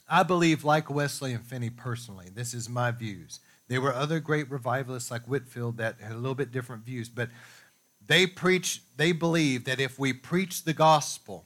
I 0.08 0.22
believe, 0.22 0.64
like 0.64 0.90
Wesley 0.90 1.34
and 1.34 1.44
Finney 1.44 1.70
personally, 1.70 2.28
this 2.34 2.54
is 2.54 2.68
my 2.68 2.90
views. 2.90 3.40
There 3.68 3.80
were 3.80 3.94
other 3.94 4.20
great 4.20 4.50
revivalists 4.50 5.10
like 5.10 5.26
Whitefield 5.26 5.76
that 5.76 6.00
had 6.00 6.12
a 6.12 6.16
little 6.16 6.34
bit 6.34 6.50
different 6.50 6.84
views, 6.84 7.08
but 7.08 7.28
they 8.06 8.26
preach, 8.26 8.82
they 8.96 9.12
believe 9.12 9.64
that 9.64 9.80
if 9.80 9.98
we 9.98 10.14
preach 10.14 10.64
the 10.64 10.72
gospel, 10.72 11.44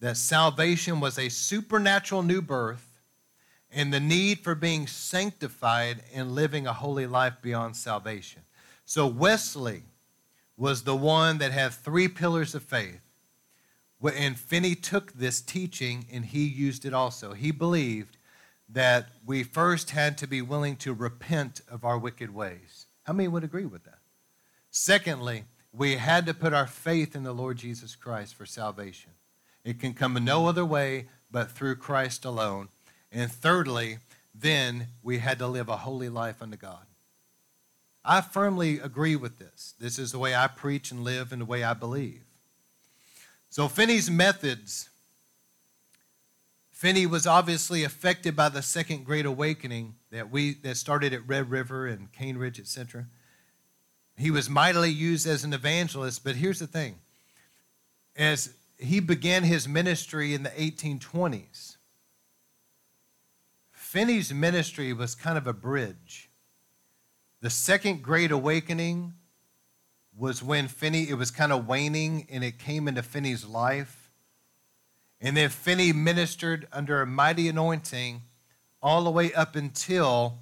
that 0.00 0.16
salvation 0.16 1.00
was 1.00 1.18
a 1.18 1.28
supernatural 1.28 2.22
new 2.22 2.40
birth 2.40 3.00
and 3.70 3.92
the 3.92 4.00
need 4.00 4.38
for 4.40 4.54
being 4.54 4.86
sanctified 4.86 6.02
and 6.14 6.32
living 6.32 6.66
a 6.66 6.72
holy 6.72 7.06
life 7.06 7.34
beyond 7.42 7.76
salvation. 7.76 8.42
So 8.84 9.06
Wesley 9.06 9.82
was 10.56 10.84
the 10.84 10.96
one 10.96 11.38
that 11.38 11.52
had 11.52 11.72
three 11.72 12.08
pillars 12.08 12.54
of 12.54 12.62
faith. 12.62 13.00
And 14.10 14.38
Finney 14.38 14.74
took 14.74 15.12
this 15.12 15.40
teaching 15.40 16.06
and 16.12 16.26
he 16.26 16.44
used 16.44 16.84
it 16.84 16.92
also. 16.92 17.32
He 17.32 17.50
believed 17.50 18.16
that 18.68 19.08
we 19.24 19.42
first 19.42 19.90
had 19.90 20.18
to 20.18 20.26
be 20.26 20.42
willing 20.42 20.76
to 20.76 20.92
repent 20.92 21.60
of 21.70 21.84
our 21.84 21.98
wicked 21.98 22.34
ways. 22.34 22.86
How 23.04 23.12
many 23.12 23.28
would 23.28 23.44
agree 23.44 23.66
with 23.66 23.84
that? 23.84 23.98
Secondly, 24.70 25.44
we 25.72 25.96
had 25.96 26.26
to 26.26 26.34
put 26.34 26.52
our 26.52 26.66
faith 26.66 27.14
in 27.14 27.22
the 27.22 27.32
Lord 27.32 27.58
Jesus 27.58 27.94
Christ 27.94 28.34
for 28.34 28.46
salvation. 28.46 29.10
It 29.64 29.80
can 29.80 29.94
come 29.94 30.14
no 30.22 30.46
other 30.46 30.64
way 30.64 31.06
but 31.30 31.50
through 31.50 31.76
Christ 31.76 32.24
alone. 32.24 32.68
And 33.10 33.30
thirdly, 33.30 33.98
then 34.34 34.88
we 35.02 35.18
had 35.18 35.38
to 35.38 35.46
live 35.46 35.68
a 35.68 35.78
holy 35.78 36.08
life 36.08 36.42
unto 36.42 36.56
God. 36.56 36.86
I 38.04 38.20
firmly 38.20 38.78
agree 38.78 39.16
with 39.16 39.38
this. 39.38 39.74
This 39.78 39.98
is 39.98 40.12
the 40.12 40.18
way 40.18 40.34
I 40.34 40.46
preach 40.46 40.90
and 40.90 41.02
live 41.02 41.32
and 41.32 41.40
the 41.40 41.46
way 41.46 41.64
I 41.64 41.72
believe. 41.72 42.24
So, 43.54 43.68
Finney's 43.68 44.10
methods. 44.10 44.88
Finney 46.72 47.06
was 47.06 47.24
obviously 47.24 47.84
affected 47.84 48.34
by 48.34 48.48
the 48.48 48.62
Second 48.62 49.04
Great 49.04 49.26
Awakening 49.26 49.94
that 50.10 50.28
we 50.28 50.54
that 50.54 50.76
started 50.76 51.12
at 51.12 51.24
Red 51.28 51.48
River 51.50 51.86
and 51.86 52.10
Cane 52.10 52.36
Ridge, 52.36 52.58
etc. 52.58 53.06
He 54.16 54.32
was 54.32 54.50
mightily 54.50 54.90
used 54.90 55.24
as 55.28 55.44
an 55.44 55.52
evangelist, 55.52 56.24
but 56.24 56.34
here's 56.34 56.58
the 56.58 56.66
thing: 56.66 56.96
as 58.16 58.52
he 58.76 58.98
began 58.98 59.44
his 59.44 59.68
ministry 59.68 60.34
in 60.34 60.42
the 60.42 60.50
1820s, 60.50 61.76
Finney's 63.70 64.34
ministry 64.34 64.92
was 64.92 65.14
kind 65.14 65.38
of 65.38 65.46
a 65.46 65.52
bridge 65.52 66.28
the 67.40 67.50
second 67.50 68.02
great 68.02 68.32
awakening 68.32 69.12
was 70.16 70.42
when 70.42 70.68
Finney, 70.68 71.08
it 71.08 71.14
was 71.14 71.30
kind 71.30 71.52
of 71.52 71.66
waning 71.66 72.26
and 72.30 72.44
it 72.44 72.58
came 72.58 72.86
into 72.88 73.02
Finney's 73.02 73.44
life. 73.44 74.10
And 75.20 75.36
then 75.36 75.48
Finney 75.48 75.92
ministered 75.92 76.68
under 76.72 77.00
a 77.00 77.06
mighty 77.06 77.48
anointing 77.48 78.22
all 78.82 79.04
the 79.04 79.10
way 79.10 79.32
up 79.32 79.56
until 79.56 80.38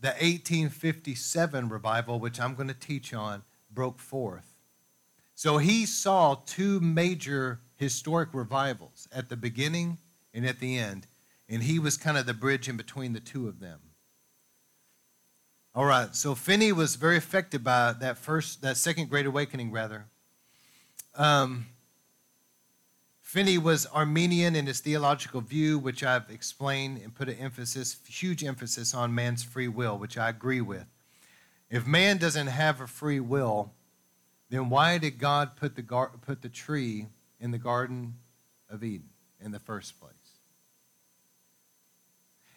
the 0.00 0.08
1857 0.08 1.68
revival, 1.68 2.18
which 2.18 2.40
I'm 2.40 2.54
going 2.54 2.68
to 2.68 2.74
teach 2.74 3.14
on, 3.14 3.42
broke 3.70 3.98
forth. 3.98 4.54
So 5.34 5.58
he 5.58 5.86
saw 5.86 6.36
two 6.46 6.80
major 6.80 7.60
historic 7.76 8.28
revivals 8.32 9.08
at 9.12 9.28
the 9.28 9.36
beginning 9.36 9.98
and 10.32 10.46
at 10.46 10.60
the 10.60 10.78
end, 10.78 11.06
and 11.48 11.62
he 11.62 11.78
was 11.78 11.96
kind 11.96 12.18
of 12.18 12.26
the 12.26 12.34
bridge 12.34 12.68
in 12.68 12.76
between 12.76 13.12
the 13.12 13.20
two 13.20 13.48
of 13.48 13.60
them. 13.60 13.80
All 15.76 15.84
right, 15.84 16.14
so 16.14 16.36
Finney 16.36 16.70
was 16.70 16.94
very 16.94 17.16
affected 17.16 17.64
by 17.64 17.94
that 17.94 18.16
first, 18.16 18.62
that 18.62 18.76
second 18.76 19.10
Great 19.10 19.26
Awakening, 19.26 19.72
rather. 19.72 20.04
Um, 21.16 21.66
Finney 23.20 23.58
was 23.58 23.84
Arminian 23.86 24.54
in 24.54 24.66
his 24.66 24.78
theological 24.78 25.40
view, 25.40 25.76
which 25.80 26.04
I've 26.04 26.30
explained 26.30 27.00
and 27.02 27.12
put 27.12 27.28
an 27.28 27.34
emphasis, 27.40 27.96
huge 28.06 28.44
emphasis 28.44 28.94
on 28.94 29.12
man's 29.16 29.42
free 29.42 29.66
will, 29.66 29.98
which 29.98 30.16
I 30.16 30.28
agree 30.28 30.60
with. 30.60 30.86
If 31.68 31.88
man 31.88 32.18
doesn't 32.18 32.46
have 32.46 32.80
a 32.80 32.86
free 32.86 33.18
will, 33.18 33.72
then 34.50 34.70
why 34.70 34.98
did 34.98 35.18
God 35.18 35.56
put 35.56 35.74
the, 35.74 35.82
gar- 35.82 36.12
put 36.24 36.40
the 36.40 36.48
tree 36.48 37.08
in 37.40 37.50
the 37.50 37.58
Garden 37.58 38.14
of 38.70 38.84
Eden 38.84 39.08
in 39.40 39.50
the 39.50 39.58
first 39.58 39.98
place? 39.98 40.23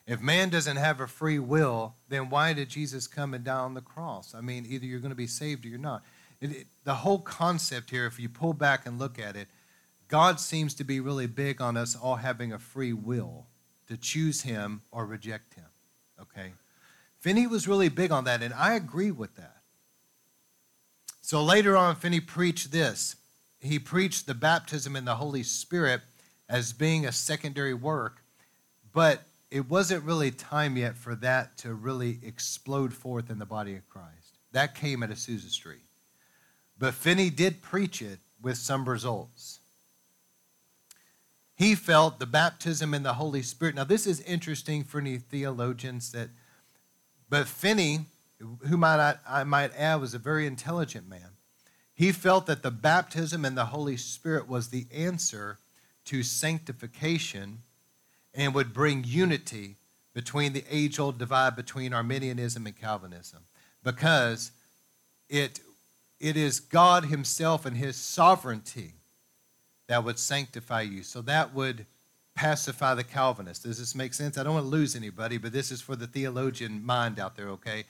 If 0.08 0.22
man 0.22 0.50
doesn't 0.50 0.78
have 0.78 1.02
a 1.02 1.08
free 1.08 1.38
will, 1.38 1.96
then 2.08 2.30
why 2.30 2.54
did 2.54 2.70
Jesus 2.70 3.08
come 3.08 3.34
and 3.34 3.44
die 3.44 3.58
on 3.58 3.74
the 3.74 3.82
cross? 3.82 4.34
I 4.34 4.40
mean, 4.40 4.66
either 4.68 4.86
you're 4.86 5.02
going 5.02 5.12
to 5.12 5.16
be 5.16 5.28
saved 5.28 5.66
or 5.66 5.68
you're 5.68 5.78
not. 5.78 6.02
It, 6.40 6.52
it, 6.52 6.68
the 6.86 6.96
whole 6.96 7.20
concept 7.20 7.90
here, 7.90 8.06
if 8.06 8.18
you 8.18 8.30
pull 8.30 8.54
back 8.54 8.86
and 8.86 8.98
look 8.98 9.20
at 9.20 9.36
it, 9.36 9.50
God 10.08 10.40
seems 10.40 10.74
to 10.76 10.86
be 10.86 11.02
really 11.02 11.28
big 11.28 11.62
on 11.62 11.76
us 11.76 11.94
all 11.94 12.16
having 12.16 12.54
a 12.54 12.60
free 12.60 12.94
will 12.94 13.48
to 13.90 13.98
choose 13.98 14.44
Him 14.44 14.82
or 14.92 15.06
reject 15.06 15.56
Him. 15.56 15.66
Okay? 16.22 16.54
Finney 17.20 17.46
was 17.46 17.68
really 17.68 17.90
big 17.90 18.12
on 18.12 18.24
that, 18.24 18.42
and 18.42 18.54
I 18.54 18.76
agree 18.76 19.12
with 19.12 19.36
that. 19.36 19.58
So 21.22 21.44
later 21.44 21.76
on, 21.76 21.98
Finney 21.98 22.22
preached 22.22 22.72
this. 22.72 23.18
He 23.60 23.80
preached 23.80 24.26
the 24.26 24.34
baptism 24.34 24.96
in 24.96 25.04
the 25.04 25.16
Holy 25.16 25.44
Spirit 25.44 26.02
as 26.48 26.72
being 26.72 27.06
a 27.06 27.12
secondary 27.12 27.74
work, 27.74 28.24
but 28.94 29.24
it 29.50 29.70
wasn't 29.70 30.04
really 30.04 30.32
time 30.32 30.78
yet 30.78 30.98
for 30.98 31.16
that 31.16 31.58
to 31.60 31.74
really 31.74 32.20
explode 32.24 32.94
forth 32.94 33.30
in 33.30 33.40
the 33.40 33.46
body 33.46 33.76
of 33.76 33.88
Christ. 33.88 34.38
That 34.52 34.76
came 34.76 35.04
at 35.04 35.10
Azusa 35.10 35.50
Street. 35.50 35.80
But 36.78 36.94
Finney 36.94 37.30
did 37.30 37.62
preach 37.62 38.02
it 38.02 38.20
with 38.42 38.58
some 38.58 38.88
results. 38.88 39.60
He 41.56 41.74
felt 41.74 42.20
the 42.20 42.28
baptism 42.28 42.94
in 42.94 43.04
the 43.04 43.16
Holy 43.16 43.42
Spirit. 43.42 43.76
Now, 43.76 43.84
this 43.84 44.06
is 44.06 44.22
interesting 44.22 44.84
for 44.84 45.00
any 45.00 45.18
theologians 45.18 46.12
that, 46.12 46.30
but 47.30 47.48
Finney, 47.48 48.02
who 48.40 48.78
might 48.78 49.00
I, 49.00 49.16
I 49.28 49.44
might 49.44 49.72
add 49.76 49.96
was 49.96 50.14
a 50.14 50.20
very 50.20 50.46
intelligent 50.46 51.10
man, 51.10 51.32
he 51.96 52.12
felt 52.12 52.46
that 52.46 52.62
the 52.62 52.70
baptism 52.70 53.44
in 53.44 53.56
the 53.56 53.66
Holy 53.66 53.98
Spirit 53.98 54.48
was 54.48 54.70
the 54.70 54.86
answer 54.94 55.58
to 56.06 56.22
sanctification 56.22 57.64
and 58.38 58.54
would 58.54 58.74
bring 58.74 59.04
unity 59.04 59.76
between 60.14 60.54
the 60.54 60.64
age 60.72 61.00
old 61.00 61.18
divide 61.18 61.56
between 61.56 61.94
Arminianism 61.94 62.66
and 62.66 62.80
Calvinism 62.80 63.40
because 63.84 64.52
it, 65.28 65.60
it 66.20 66.38
is 66.38 66.60
God 66.60 67.06
Himself 67.06 67.66
and 67.66 67.76
His 67.76 67.98
sovereignty 67.98 68.94
that 69.88 70.04
would 70.04 70.20
sanctify 70.20 70.82
you. 70.82 71.04
So 71.04 71.22
that 71.24 71.54
would 71.54 71.86
pacify 72.36 72.94
the 72.94 73.04
Calvinists. 73.04 73.64
Does 73.64 73.80
this 73.80 73.96
make 73.96 74.14
sense? 74.14 74.38
I 74.38 74.44
don't 74.44 74.54
want 74.54 74.66
to 74.66 74.70
lose 74.70 74.96
anybody, 74.96 75.38
but 75.38 75.52
this 75.52 75.72
is 75.72 75.82
for 75.82 75.96
the 75.96 76.08
theologian 76.08 76.86
mind 76.86 77.20
out 77.20 77.36
there, 77.36 77.50
okay? 77.50 77.86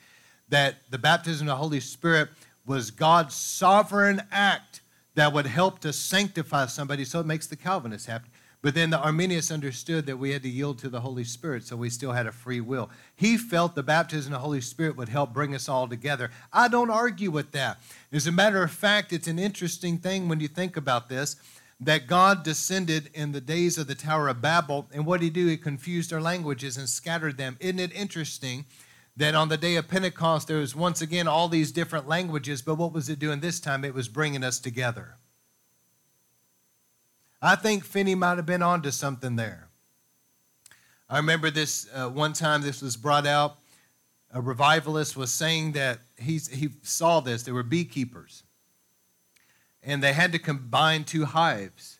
That 0.49 0.75
the 0.89 0.97
baptism 0.97 1.47
of 1.47 1.51
the 1.51 1.57
Holy 1.57 1.81
Spirit 1.81 2.29
was 2.65 2.89
God's 2.91 3.35
sovereign 3.35 4.21
act 4.31 4.81
that 5.15 5.33
would 5.33 5.47
help 5.47 5.79
to 5.79 5.91
sanctify 5.91 6.67
somebody, 6.67 7.03
so 7.03 7.19
it 7.19 7.25
makes 7.25 7.47
the 7.47 7.55
Calvinists 7.55 8.07
happy. 8.07 8.29
But 8.61 8.73
then 8.73 8.89
the 8.89 8.99
Arminians 8.99 9.51
understood 9.51 10.07
that 10.07 10.17
we 10.17 10.31
had 10.31 10.41
to 10.43 10.49
yield 10.49 10.79
to 10.79 10.89
the 10.89 11.01
Holy 11.01 11.23
Spirit, 11.23 11.63
so 11.63 11.75
we 11.75 11.89
still 11.89 12.11
had 12.11 12.25
a 12.25 12.31
free 12.31 12.59
will. 12.59 12.89
He 13.15 13.37
felt 13.37 13.75
the 13.75 13.83
baptism 13.83 14.33
of 14.33 14.39
the 14.39 14.43
Holy 14.43 14.61
Spirit 14.61 14.97
would 14.97 15.09
help 15.09 15.31
bring 15.31 15.53
us 15.53 15.69
all 15.69 15.87
together. 15.87 16.31
I 16.51 16.67
don't 16.67 16.89
argue 16.89 17.29
with 17.29 17.51
that. 17.51 17.79
As 18.11 18.25
a 18.25 18.31
matter 18.31 18.63
of 18.63 18.71
fact, 18.71 19.13
it's 19.13 19.27
an 19.27 19.37
interesting 19.37 19.99
thing 19.99 20.27
when 20.27 20.39
you 20.39 20.47
think 20.47 20.75
about 20.75 21.07
this 21.07 21.35
that 21.79 22.07
God 22.07 22.43
descended 22.43 23.11
in 23.13 23.31
the 23.31 23.41
days 23.41 23.77
of 23.77 23.85
the 23.85 23.93
Tower 23.93 24.27
of 24.29 24.41
Babel, 24.41 24.87
and 24.91 25.05
what 25.05 25.19
did 25.19 25.27
he 25.27 25.29
do? 25.29 25.45
He 25.45 25.57
confused 25.57 26.11
our 26.11 26.19
languages 26.19 26.75
and 26.75 26.89
scattered 26.89 27.37
them. 27.37 27.55
Isn't 27.59 27.79
it 27.79 27.93
interesting 27.93 28.65
that 29.15 29.35
on 29.35 29.49
the 29.49 29.57
day 29.57 29.75
of 29.75 29.87
Pentecost 29.87 30.47
there 30.47 30.57
was 30.57 30.75
once 30.75 31.01
again 31.01 31.27
all 31.27 31.47
these 31.47 31.71
different 31.71 32.07
languages, 32.07 32.63
but 32.63 32.75
what 32.75 32.93
was 32.93 33.09
it 33.09 33.19
doing 33.19 33.39
this 33.39 33.59
time? 33.59 33.85
It 33.85 33.93
was 33.93 34.07
bringing 34.07 34.43
us 34.43 34.59
together. 34.59 35.17
I 37.41 37.55
think 37.55 37.83
Finney 37.83 38.15
might 38.15 38.37
have 38.37 38.45
been 38.45 38.63
onto 38.63 38.91
something 38.91 39.35
there. 39.35 39.67
I 41.09 41.17
remember 41.17 41.49
this 41.51 41.87
uh, 41.93 42.09
one 42.09 42.33
time 42.33 42.61
this 42.61 42.81
was 42.81 42.97
brought 42.97 43.27
out. 43.27 43.57
A 44.33 44.41
revivalist 44.41 45.15
was 45.15 45.31
saying 45.31 45.71
that 45.73 45.99
he's, 46.17 46.47
he 46.49 46.69
saw 46.83 47.21
this. 47.21 47.43
There 47.43 47.53
were 47.53 47.63
beekeepers, 47.63 48.43
and 49.81 50.03
they 50.03 50.13
had 50.13 50.31
to 50.33 50.39
combine 50.39 51.05
two 51.05 51.25
hives, 51.25 51.99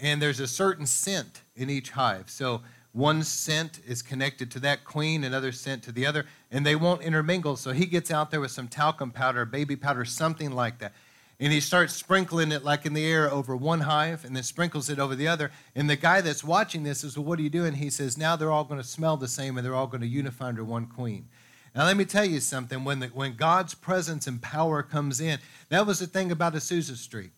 and 0.00 0.20
there's 0.20 0.40
a 0.40 0.48
certain 0.48 0.86
scent 0.86 1.42
in 1.54 1.70
each 1.70 1.90
hive. 1.90 2.30
So 2.30 2.62
one 2.92 3.22
scent 3.22 3.80
is 3.86 4.02
connected 4.02 4.50
to 4.52 4.60
that 4.60 4.84
queen, 4.84 5.22
another 5.22 5.52
scent 5.52 5.84
to 5.84 5.92
the 5.92 6.04
other, 6.04 6.26
and 6.50 6.66
they 6.66 6.74
won't 6.74 7.02
intermingle. 7.02 7.54
So 7.56 7.72
he 7.72 7.86
gets 7.86 8.10
out 8.10 8.32
there 8.32 8.40
with 8.40 8.50
some 8.50 8.66
talcum 8.66 9.12
powder, 9.12 9.44
baby 9.44 9.76
powder, 9.76 10.04
something 10.04 10.50
like 10.50 10.78
that 10.78 10.94
and 11.40 11.52
he 11.52 11.60
starts 11.60 11.94
sprinkling 11.94 12.50
it 12.50 12.64
like 12.64 12.84
in 12.84 12.94
the 12.94 13.06
air 13.06 13.30
over 13.30 13.56
one 13.56 13.80
hive 13.80 14.24
and 14.24 14.34
then 14.34 14.42
sprinkles 14.42 14.90
it 14.90 14.98
over 14.98 15.14
the 15.14 15.28
other. 15.28 15.52
And 15.74 15.88
the 15.88 15.96
guy 15.96 16.20
that's 16.20 16.42
watching 16.42 16.82
this 16.82 17.00
says, 17.00 17.16
Well, 17.16 17.26
what 17.26 17.38
are 17.38 17.42
you 17.42 17.50
doing? 17.50 17.74
He 17.74 17.90
says, 17.90 18.18
Now 18.18 18.34
they're 18.34 18.50
all 18.50 18.64
going 18.64 18.80
to 18.80 18.86
smell 18.86 19.16
the 19.16 19.28
same 19.28 19.56
and 19.56 19.64
they're 19.64 19.74
all 19.74 19.86
going 19.86 20.00
to 20.00 20.06
unify 20.06 20.46
under 20.46 20.64
one 20.64 20.86
queen. 20.86 21.28
Now, 21.74 21.84
let 21.84 21.96
me 21.96 22.04
tell 22.04 22.24
you 22.24 22.40
something. 22.40 22.82
When, 22.82 23.00
the, 23.00 23.06
when 23.08 23.36
God's 23.36 23.74
presence 23.74 24.26
and 24.26 24.42
power 24.42 24.82
comes 24.82 25.20
in, 25.20 25.38
that 25.68 25.86
was 25.86 26.00
the 26.00 26.06
thing 26.06 26.32
about 26.32 26.54
Azusa 26.54 26.96
Street. 26.96 27.30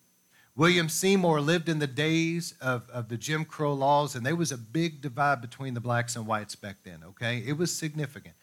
William 0.55 0.89
Seymour 0.89 1.39
lived 1.39 1.69
in 1.69 1.79
the 1.79 1.87
days 1.87 2.55
of, 2.59 2.89
of 2.89 3.07
the 3.07 3.17
Jim 3.17 3.45
Crow 3.45 3.73
laws, 3.73 4.15
and 4.15 4.25
there 4.25 4.35
was 4.35 4.51
a 4.51 4.57
big 4.57 5.01
divide 5.01 5.41
between 5.41 5.73
the 5.73 5.79
blacks 5.79 6.15
and 6.15 6.27
whites 6.27 6.55
back 6.55 6.77
then, 6.83 6.99
okay? 7.05 7.43
It 7.45 7.57
was 7.57 7.73
significant. 7.73 8.35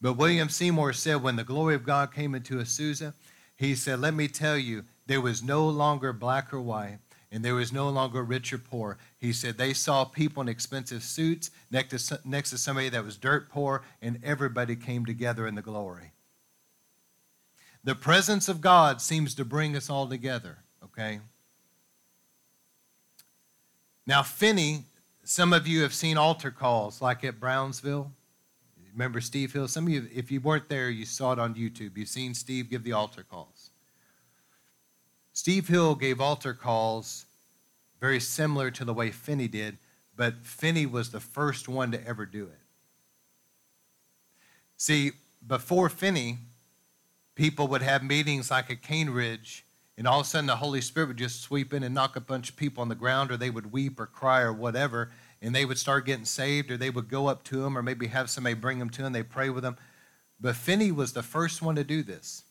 But 0.00 0.14
William 0.14 0.48
Seymour 0.48 0.94
said 0.94 1.22
when 1.22 1.36
the 1.36 1.44
glory 1.44 1.74
of 1.74 1.84
God 1.84 2.14
came 2.14 2.34
into 2.34 2.56
Azusa, 2.56 3.12
he 3.56 3.74
said, 3.74 4.00
Let 4.00 4.14
me 4.14 4.26
tell 4.26 4.56
you, 4.56 4.84
there 5.10 5.20
was 5.20 5.42
no 5.42 5.68
longer 5.68 6.12
black 6.12 6.54
or 6.54 6.60
white, 6.60 6.98
and 7.32 7.44
there 7.44 7.56
was 7.56 7.72
no 7.72 7.88
longer 7.88 8.22
rich 8.22 8.52
or 8.52 8.58
poor. 8.58 8.96
He 9.18 9.32
said 9.32 9.58
they 9.58 9.72
saw 9.72 10.04
people 10.04 10.40
in 10.40 10.48
expensive 10.48 11.02
suits 11.02 11.50
next 11.68 12.06
to, 12.06 12.20
next 12.24 12.50
to 12.50 12.58
somebody 12.58 12.90
that 12.90 13.04
was 13.04 13.16
dirt 13.16 13.48
poor, 13.48 13.82
and 14.00 14.20
everybody 14.22 14.76
came 14.76 15.04
together 15.04 15.48
in 15.48 15.56
the 15.56 15.62
glory. 15.62 16.12
The 17.82 17.96
presence 17.96 18.48
of 18.48 18.60
God 18.60 19.00
seems 19.00 19.34
to 19.34 19.44
bring 19.44 19.74
us 19.74 19.90
all 19.90 20.06
together, 20.06 20.58
okay? 20.84 21.18
Now, 24.06 24.22
Finney, 24.22 24.84
some 25.24 25.52
of 25.52 25.66
you 25.66 25.82
have 25.82 25.92
seen 25.92 26.18
altar 26.18 26.52
calls 26.52 27.02
like 27.02 27.24
at 27.24 27.40
Brownsville. 27.40 28.12
Remember 28.92 29.20
Steve 29.20 29.52
Hill? 29.52 29.66
Some 29.66 29.88
of 29.88 29.92
you, 29.92 30.06
if 30.14 30.30
you 30.30 30.40
weren't 30.40 30.68
there, 30.68 30.88
you 30.88 31.04
saw 31.04 31.32
it 31.32 31.40
on 31.40 31.56
YouTube. 31.56 31.96
You've 31.96 32.08
seen 32.08 32.32
Steve 32.32 32.70
give 32.70 32.84
the 32.84 32.92
altar 32.92 33.24
calls. 33.28 33.70
Steve 35.40 35.68
Hill 35.68 35.94
gave 35.94 36.20
altar 36.20 36.52
calls 36.52 37.24
very 37.98 38.20
similar 38.20 38.70
to 38.72 38.84
the 38.84 38.92
way 38.92 39.10
Finney 39.10 39.48
did, 39.48 39.78
but 40.14 40.34
Finney 40.44 40.84
was 40.84 41.12
the 41.12 41.18
first 41.18 41.66
one 41.66 41.90
to 41.92 42.06
ever 42.06 42.26
do 42.26 42.44
it. 42.44 42.58
See, 44.76 45.12
before 45.46 45.88
Finney, 45.88 46.36
people 47.36 47.68
would 47.68 47.80
have 47.80 48.02
meetings 48.02 48.50
like 48.50 48.70
at 48.70 48.82
Cane 48.82 49.08
Ridge, 49.08 49.64
and 49.96 50.06
all 50.06 50.20
of 50.20 50.26
a 50.26 50.28
sudden 50.28 50.44
the 50.44 50.56
Holy 50.56 50.82
Spirit 50.82 51.06
would 51.06 51.16
just 51.16 51.40
sweep 51.40 51.72
in 51.72 51.82
and 51.84 51.94
knock 51.94 52.16
a 52.16 52.20
bunch 52.20 52.50
of 52.50 52.56
people 52.56 52.82
on 52.82 52.90
the 52.90 52.94
ground, 52.94 53.30
or 53.30 53.38
they 53.38 53.48
would 53.48 53.72
weep 53.72 53.98
or 53.98 54.04
cry 54.04 54.42
or 54.42 54.52
whatever, 54.52 55.10
and 55.40 55.54
they 55.54 55.64
would 55.64 55.78
start 55.78 56.04
getting 56.04 56.26
saved, 56.26 56.70
or 56.70 56.76
they 56.76 56.90
would 56.90 57.08
go 57.08 57.28
up 57.28 57.44
to 57.44 57.64
him, 57.64 57.78
or 57.78 57.82
maybe 57.82 58.08
have 58.08 58.28
somebody 58.28 58.52
bring 58.52 58.78
them 58.78 58.90
to 58.90 59.00
him, 59.00 59.06
and 59.06 59.14
they 59.14 59.22
pray 59.22 59.48
with 59.48 59.62
them. 59.62 59.78
But 60.38 60.56
Finney 60.56 60.92
was 60.92 61.14
the 61.14 61.22
first 61.22 61.62
one 61.62 61.76
to 61.76 61.82
do 61.82 62.02
this. 62.02 62.42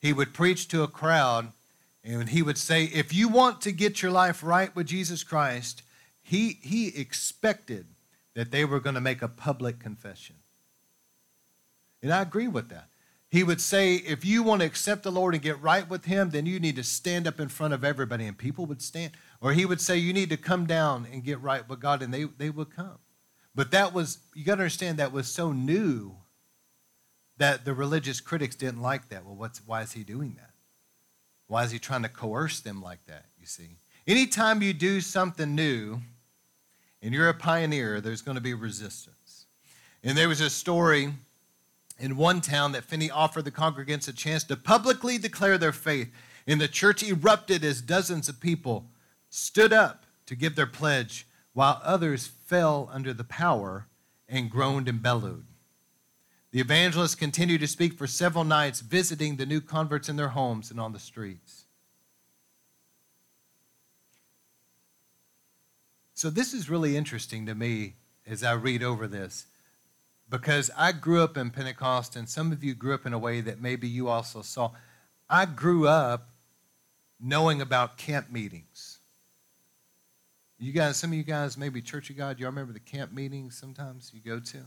He 0.00 0.12
would 0.12 0.32
preach 0.32 0.68
to 0.68 0.84
a 0.84 0.86
crowd 0.88 1.50
and 2.04 2.28
he 2.28 2.42
would 2.42 2.58
say, 2.58 2.84
if 2.84 3.14
you 3.14 3.28
want 3.28 3.62
to 3.62 3.72
get 3.72 4.02
your 4.02 4.12
life 4.12 4.42
right 4.42 4.74
with 4.76 4.86
Jesus 4.86 5.24
Christ, 5.24 5.82
he, 6.22 6.58
he 6.62 6.88
expected 6.88 7.86
that 8.34 8.50
they 8.50 8.64
were 8.64 8.80
going 8.80 8.94
to 8.94 9.00
make 9.00 9.22
a 9.22 9.28
public 9.28 9.78
confession. 9.78 10.36
And 12.02 12.12
I 12.12 12.20
agree 12.20 12.48
with 12.48 12.68
that. 12.68 12.88
He 13.30 13.42
would 13.42 13.60
say, 13.60 13.94
if 13.94 14.24
you 14.24 14.42
want 14.42 14.60
to 14.60 14.66
accept 14.66 15.02
the 15.02 15.10
Lord 15.10 15.34
and 15.34 15.42
get 15.42 15.60
right 15.60 15.88
with 15.88 16.04
Him, 16.04 16.30
then 16.30 16.46
you 16.46 16.60
need 16.60 16.76
to 16.76 16.84
stand 16.84 17.26
up 17.26 17.40
in 17.40 17.48
front 17.48 17.74
of 17.74 17.82
everybody, 17.82 18.26
and 18.26 18.38
people 18.38 18.64
would 18.66 18.80
stand. 18.80 19.12
Or 19.40 19.52
he 19.52 19.66
would 19.66 19.80
say, 19.80 19.96
you 19.96 20.12
need 20.12 20.30
to 20.30 20.36
come 20.36 20.66
down 20.66 21.08
and 21.10 21.24
get 21.24 21.40
right 21.40 21.68
with 21.68 21.80
God, 21.80 22.00
and 22.00 22.14
they, 22.14 22.24
they 22.24 22.50
would 22.50 22.70
come. 22.70 22.98
But 23.54 23.72
that 23.72 23.92
was, 23.92 24.18
you 24.34 24.44
got 24.44 24.56
to 24.56 24.62
understand, 24.62 24.98
that 24.98 25.10
was 25.10 25.26
so 25.26 25.50
new 25.50 26.16
that 27.38 27.64
the 27.64 27.74
religious 27.74 28.20
critics 28.20 28.54
didn't 28.54 28.82
like 28.82 29.08
that. 29.08 29.24
Well, 29.24 29.34
what's, 29.34 29.66
why 29.66 29.82
is 29.82 29.92
he 29.92 30.04
doing 30.04 30.36
that? 30.38 30.53
Why 31.54 31.62
is 31.62 31.70
he 31.70 31.78
trying 31.78 32.02
to 32.02 32.08
coerce 32.08 32.58
them 32.58 32.82
like 32.82 33.06
that, 33.06 33.26
you 33.38 33.46
see? 33.46 33.76
Anytime 34.08 34.60
you 34.60 34.72
do 34.72 35.00
something 35.00 35.54
new 35.54 36.00
and 37.00 37.14
you're 37.14 37.28
a 37.28 37.32
pioneer, 37.32 38.00
there's 38.00 38.22
going 38.22 38.34
to 38.34 38.40
be 38.40 38.54
resistance. 38.54 39.46
And 40.02 40.18
there 40.18 40.28
was 40.28 40.40
a 40.40 40.50
story 40.50 41.12
in 42.00 42.16
one 42.16 42.40
town 42.40 42.72
that 42.72 42.82
Finney 42.82 43.08
offered 43.08 43.44
the 43.44 43.52
congregants 43.52 44.08
a 44.08 44.12
chance 44.12 44.42
to 44.42 44.56
publicly 44.56 45.16
declare 45.16 45.56
their 45.56 45.70
faith. 45.70 46.10
And 46.44 46.60
the 46.60 46.66
church 46.66 47.04
erupted 47.04 47.62
as 47.62 47.80
dozens 47.80 48.28
of 48.28 48.40
people 48.40 48.86
stood 49.30 49.72
up 49.72 50.06
to 50.26 50.34
give 50.34 50.56
their 50.56 50.66
pledge, 50.66 51.24
while 51.52 51.80
others 51.84 52.26
fell 52.26 52.90
under 52.92 53.12
the 53.12 53.22
power 53.22 53.86
and 54.28 54.50
groaned 54.50 54.88
and 54.88 55.00
bellowed. 55.00 55.46
The 56.54 56.60
evangelists 56.60 57.16
continued 57.16 57.62
to 57.62 57.66
speak 57.66 57.94
for 57.94 58.06
several 58.06 58.44
nights, 58.44 58.78
visiting 58.78 59.34
the 59.34 59.44
new 59.44 59.60
converts 59.60 60.08
in 60.08 60.14
their 60.14 60.28
homes 60.28 60.70
and 60.70 60.78
on 60.78 60.92
the 60.92 61.00
streets. 61.00 61.64
So, 66.14 66.30
this 66.30 66.54
is 66.54 66.70
really 66.70 66.96
interesting 66.96 67.44
to 67.46 67.56
me 67.56 67.94
as 68.24 68.44
I 68.44 68.52
read 68.52 68.84
over 68.84 69.08
this 69.08 69.46
because 70.30 70.70
I 70.78 70.92
grew 70.92 71.24
up 71.24 71.36
in 71.36 71.50
Pentecost, 71.50 72.14
and 72.14 72.28
some 72.28 72.52
of 72.52 72.62
you 72.62 72.76
grew 72.76 72.94
up 72.94 73.04
in 73.04 73.12
a 73.12 73.18
way 73.18 73.40
that 73.40 73.60
maybe 73.60 73.88
you 73.88 74.06
also 74.06 74.40
saw. 74.40 74.70
I 75.28 75.46
grew 75.46 75.88
up 75.88 76.28
knowing 77.20 77.62
about 77.62 77.98
camp 77.98 78.30
meetings. 78.30 78.98
You 80.60 80.70
guys, 80.70 80.98
some 80.98 81.10
of 81.10 81.16
you 81.16 81.24
guys, 81.24 81.58
maybe 81.58 81.82
Church 81.82 82.10
of 82.10 82.16
God, 82.16 82.38
y'all 82.38 82.46
remember 82.50 82.72
the 82.72 82.78
camp 82.78 83.12
meetings 83.12 83.58
sometimes 83.58 84.12
you 84.14 84.20
go 84.20 84.38
to? 84.38 84.58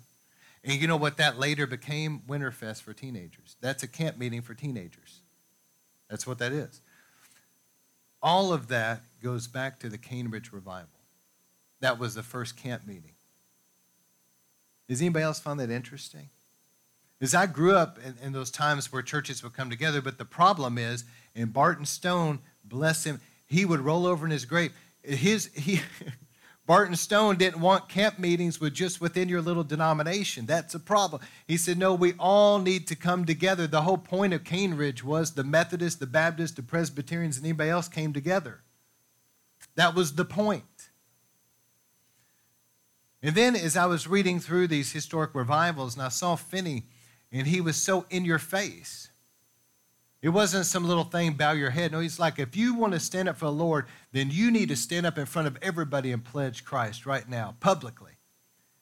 And 0.63 0.81
you 0.81 0.87
know 0.87 0.97
what 0.97 1.17
that 1.17 1.39
later 1.39 1.67
became? 1.67 2.21
Winterfest 2.27 2.81
for 2.81 2.93
teenagers. 2.93 3.55
That's 3.61 3.83
a 3.83 3.87
camp 3.87 4.17
meeting 4.17 4.41
for 4.41 4.53
teenagers. 4.53 5.21
That's 6.09 6.25
what 6.25 6.39
that 6.39 6.51
is. 6.51 6.81
All 8.21 8.51
of 8.51 8.67
that 8.69 9.01
goes 9.21 9.47
back 9.47 9.79
to 9.79 9.89
the 9.89 9.97
Cane 9.97 10.29
Ridge 10.29 10.51
Revival. 10.51 10.89
That 11.79 11.99
was 11.99 12.15
the 12.15 12.23
first 12.23 12.57
camp 12.57 12.87
meeting. 12.87 13.13
Does 14.87 15.01
anybody 15.01 15.23
else 15.23 15.39
find 15.39 15.59
that 15.59 15.69
interesting? 15.69 16.29
As 17.19 17.35
I 17.35 17.45
grew 17.45 17.75
up 17.75 17.97
in, 18.03 18.15
in, 18.23 18.33
those 18.33 18.51
times 18.51 18.91
where 18.91 19.01
churches 19.01 19.43
would 19.43 19.53
come 19.53 19.69
together, 19.69 20.01
but 20.01 20.17
the 20.17 20.25
problem 20.25 20.77
is, 20.77 21.03
and 21.35 21.51
Barton 21.51 21.85
Stone, 21.85 22.39
bless 22.63 23.03
him, 23.03 23.19
he 23.47 23.65
would 23.65 23.79
roll 23.79 24.05
over 24.05 24.25
in 24.25 24.31
his 24.31 24.45
grave. 24.45 24.71
His, 25.03 25.47
he, 25.55 25.81
Barton 26.67 26.97
Stone 26.97 27.37
didn't 27.37 27.61
want 27.61 27.87
camp 27.87 28.19
meetings 28.19 28.59
with 28.59 28.73
just 28.73 28.99
within 28.99 29.29
your 29.29 29.41
little 29.41 29.63
denomination. 29.63 30.45
That's 30.45 30.75
a 30.75 30.79
problem. 30.79 31.21
He 31.47 31.55
said, 31.55 31.77
no, 31.77 31.95
we 31.95 32.13
all 32.19 32.59
need 32.59 32.87
to 32.87 32.95
come 32.95 33.23
together. 33.23 33.67
The 33.67 33.83
whole 33.83 33.97
point 33.97 34.33
of 34.33 34.43
Cane 34.43 34.73
Ridge 34.73 35.01
was 35.01 35.31
the 35.31 35.45
Methodists, 35.45 35.97
the 35.97 36.05
Baptists, 36.05 36.51
the 36.51 36.61
Presbyterians, 36.61 37.37
and 37.37 37.45
anybody 37.45 37.69
else 37.69 37.87
came 37.87 38.11
together. 38.11 38.63
That 39.75 39.95
was 39.95 40.15
the 40.15 40.25
point. 40.25 40.89
And 43.23 43.33
then 43.33 43.55
as 43.55 43.77
I 43.77 43.85
was 43.85 44.05
reading 44.05 44.41
through 44.41 44.67
these 44.67 44.91
historic 44.91 45.33
revivals, 45.33 45.95
and 45.95 46.03
I 46.03 46.09
saw 46.09 46.35
Finney, 46.35 46.83
and 47.31 47.47
he 47.47 47.61
was 47.61 47.77
so 47.77 48.05
in 48.09 48.25
your 48.25 48.39
face. 48.39 49.09
It 50.21 50.29
wasn't 50.29 50.65
some 50.65 50.85
little 50.85 51.03
thing, 51.03 51.33
bow 51.33 51.51
your 51.51 51.69
head. 51.69 51.91
No, 51.91 51.99
he's 51.99 52.19
like, 52.19 52.39
if 52.39 52.55
you 52.55 52.73
want 52.73 52.93
to 52.93 52.99
stand 52.99 53.29
up 53.29 53.37
for 53.37 53.45
the 53.45 53.51
Lord, 53.51 53.85
then 54.11 54.31
you 54.31 54.49
need 54.49 54.69
to 54.69 54.75
stand 54.75 55.05
up 55.05 55.17
in 55.17 55.27
front 55.27 55.47
of 55.47 55.57
everybody 55.61 56.11
and 56.11 56.25
pledge 56.25 56.65
Christ 56.65 57.05
right 57.05 57.29
now, 57.29 57.55
publicly. 57.59 58.13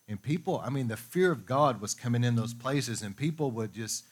And 0.08 0.22
people, 0.22 0.62
I 0.64 0.70
mean, 0.70 0.88
the 0.88 0.98
fear 0.98 1.32
of 1.32 1.46
God 1.46 1.82
was 1.82 1.94
coming 1.94 2.24
in 2.24 2.36
those 2.36 2.54
places, 2.54 3.02
and 3.02 3.18
people 3.18 3.52
would 3.52 3.74
just, 3.74 4.06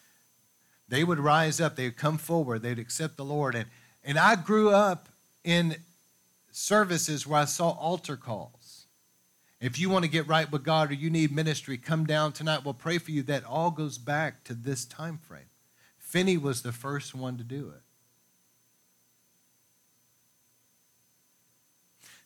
they 0.90 1.04
would 1.04 1.20
rise 1.20 1.62
up, 1.62 1.76
they 1.76 1.86
would 1.86 1.98
come 1.98 2.18
forward, 2.18 2.62
they'd 2.62 2.80
accept 2.80 3.16
the 3.16 3.24
Lord. 3.26 3.56
And, 3.56 3.68
and 4.04 4.18
I 4.20 4.36
grew 4.36 4.72
up 4.72 5.08
in 5.46 5.78
services 6.52 7.26
where 7.26 7.42
I 7.42 7.46
saw 7.46 7.70
altar 7.70 8.18
calls. 8.18 8.86
If 9.62 9.80
you 9.80 9.90
want 9.90 10.04
to 10.04 10.12
get 10.12 10.28
right 10.28 10.52
with 10.52 10.64
God 10.64 10.92
or 10.92 10.96
you 10.96 11.10
need 11.10 11.32
ministry, 11.32 11.78
come 11.78 12.06
down 12.06 12.34
tonight. 12.34 12.66
We'll 12.66 12.74
pray 12.74 12.98
for 12.98 13.12
you. 13.12 13.24
That 13.24 13.46
all 13.46 13.72
goes 13.72 13.98
back 13.98 14.44
to 14.44 14.54
this 14.54 14.84
time 14.84 15.18
frame. 15.18 15.44
Finney 16.14 16.38
was 16.38 16.62
the 16.62 16.72
first 16.72 17.16
one 17.16 17.38
to 17.38 17.44
do 17.44 17.74
it. 17.76 17.82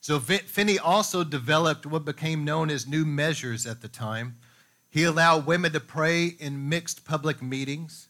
So 0.02 0.20
Finney 0.20 0.78
also 0.78 1.24
developed 1.24 1.86
what 1.86 2.04
became 2.04 2.44
known 2.44 2.70
as 2.70 2.86
new 2.86 3.06
measures 3.06 3.66
at 3.66 3.80
the 3.80 3.88
time. 3.88 4.40
He 4.90 5.06
allowed 5.06 5.46
women 5.46 5.72
to 5.72 5.80
pray 5.80 6.26
in 6.26 6.68
mixed 6.68 7.06
public 7.06 7.42
meetings. 7.42 8.10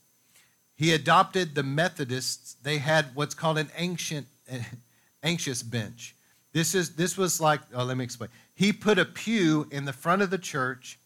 He 0.75 0.93
adopted 0.93 1.53
the 1.53 1.61
Methodists. 1.61 2.55
They 2.55 2.79
had 2.79 3.13
what's 3.13 3.35
called 3.35 3.59
an 3.59 3.69
ancient, 3.77 4.25
anxious 5.21 5.61
bench. 5.61 6.15
This, 6.53 6.73
is, 6.73 6.95
this 6.95 7.15
was 7.15 7.39
like, 7.39 7.61
oh, 7.71 7.83
let 7.83 7.97
me 7.97 8.03
explain. 8.03 8.31
He 8.55 8.73
put 8.73 8.97
a 8.97 9.05
pew 9.05 9.67
in 9.69 9.85
the 9.85 9.93
front 9.93 10.23
of 10.23 10.31
the 10.31 10.39
church, 10.39 10.97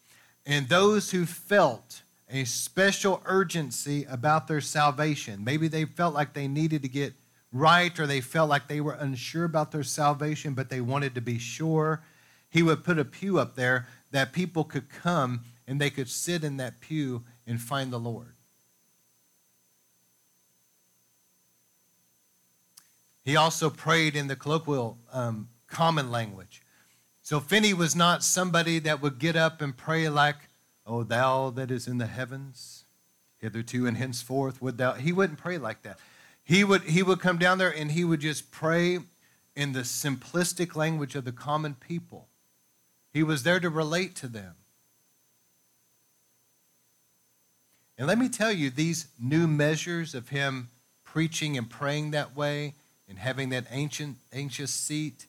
and 0.45 0.69
those 0.69 1.11
who 1.11 1.25
felt 1.25 2.03
a 2.31 2.45
special 2.45 3.21
urgency 3.25 4.05
about 4.05 4.47
their 4.47 4.61
salvation. 4.61 5.43
Maybe 5.43 5.67
they 5.67 5.85
felt 5.85 6.13
like 6.13 6.33
they 6.33 6.47
needed 6.47 6.81
to 6.83 6.87
get 6.87 7.13
right 7.51 7.97
or 7.99 8.07
they 8.07 8.21
felt 8.21 8.49
like 8.49 8.67
they 8.67 8.81
were 8.81 8.93
unsure 8.93 9.43
about 9.43 9.71
their 9.71 9.83
salvation, 9.83 10.53
but 10.53 10.69
they 10.69 10.81
wanted 10.81 11.13
to 11.15 11.21
be 11.21 11.37
sure. 11.37 12.01
He 12.49 12.63
would 12.63 12.83
put 12.83 12.97
a 12.97 13.05
pew 13.05 13.37
up 13.37 13.55
there 13.55 13.87
that 14.11 14.33
people 14.33 14.63
could 14.63 14.89
come 14.89 15.41
and 15.67 15.79
they 15.79 15.89
could 15.89 16.09
sit 16.09 16.43
in 16.43 16.57
that 16.57 16.79
pew 16.79 17.23
and 17.45 17.61
find 17.61 17.91
the 17.91 17.99
Lord. 17.99 18.33
He 23.23 23.35
also 23.35 23.69
prayed 23.69 24.15
in 24.15 24.27
the 24.27 24.35
colloquial 24.35 24.97
um, 25.13 25.49
common 25.67 26.11
language. 26.11 26.61
So 27.21 27.39
Finney 27.39 27.73
was 27.73 27.95
not 27.95 28.23
somebody 28.23 28.79
that 28.79 29.01
would 29.01 29.19
get 29.19 29.35
up 29.35 29.61
and 29.61 29.77
pray 29.77 30.09
like 30.09 30.37
O 30.85 31.03
thou 31.03 31.49
that 31.51 31.71
is 31.71 31.87
in 31.87 31.97
the 31.97 32.07
heavens, 32.07 32.85
hitherto 33.37 33.85
and 33.85 33.97
henceforth 33.97 34.61
would 34.61 34.77
thou. 34.77 34.93
He 34.93 35.11
wouldn't 35.11 35.39
pray 35.39 35.57
like 35.57 35.83
that. 35.83 35.99
He 36.43 36.63
would, 36.63 36.83
he 36.83 37.03
would 37.03 37.19
come 37.19 37.37
down 37.37 37.57
there 37.57 37.73
and 37.73 37.91
he 37.91 38.03
would 38.03 38.19
just 38.19 38.51
pray 38.51 38.99
in 39.55 39.73
the 39.73 39.81
simplistic 39.81 40.75
language 40.75 41.15
of 41.15 41.25
the 41.25 41.31
common 41.31 41.75
people. 41.75 42.27
He 43.13 43.23
was 43.23 43.43
there 43.43 43.59
to 43.59 43.69
relate 43.69 44.15
to 44.17 44.27
them. 44.27 44.55
And 47.97 48.07
let 48.07 48.17
me 48.17 48.29
tell 48.29 48.51
you, 48.51 48.69
these 48.69 49.07
new 49.19 49.47
measures 49.47 50.15
of 50.15 50.29
him 50.29 50.69
preaching 51.03 51.57
and 51.57 51.69
praying 51.69 52.11
that 52.11 52.35
way 52.35 52.73
and 53.07 53.19
having 53.19 53.49
that 53.49 53.65
ancient, 53.69 54.17
anxious 54.33 54.71
seat 54.71 55.27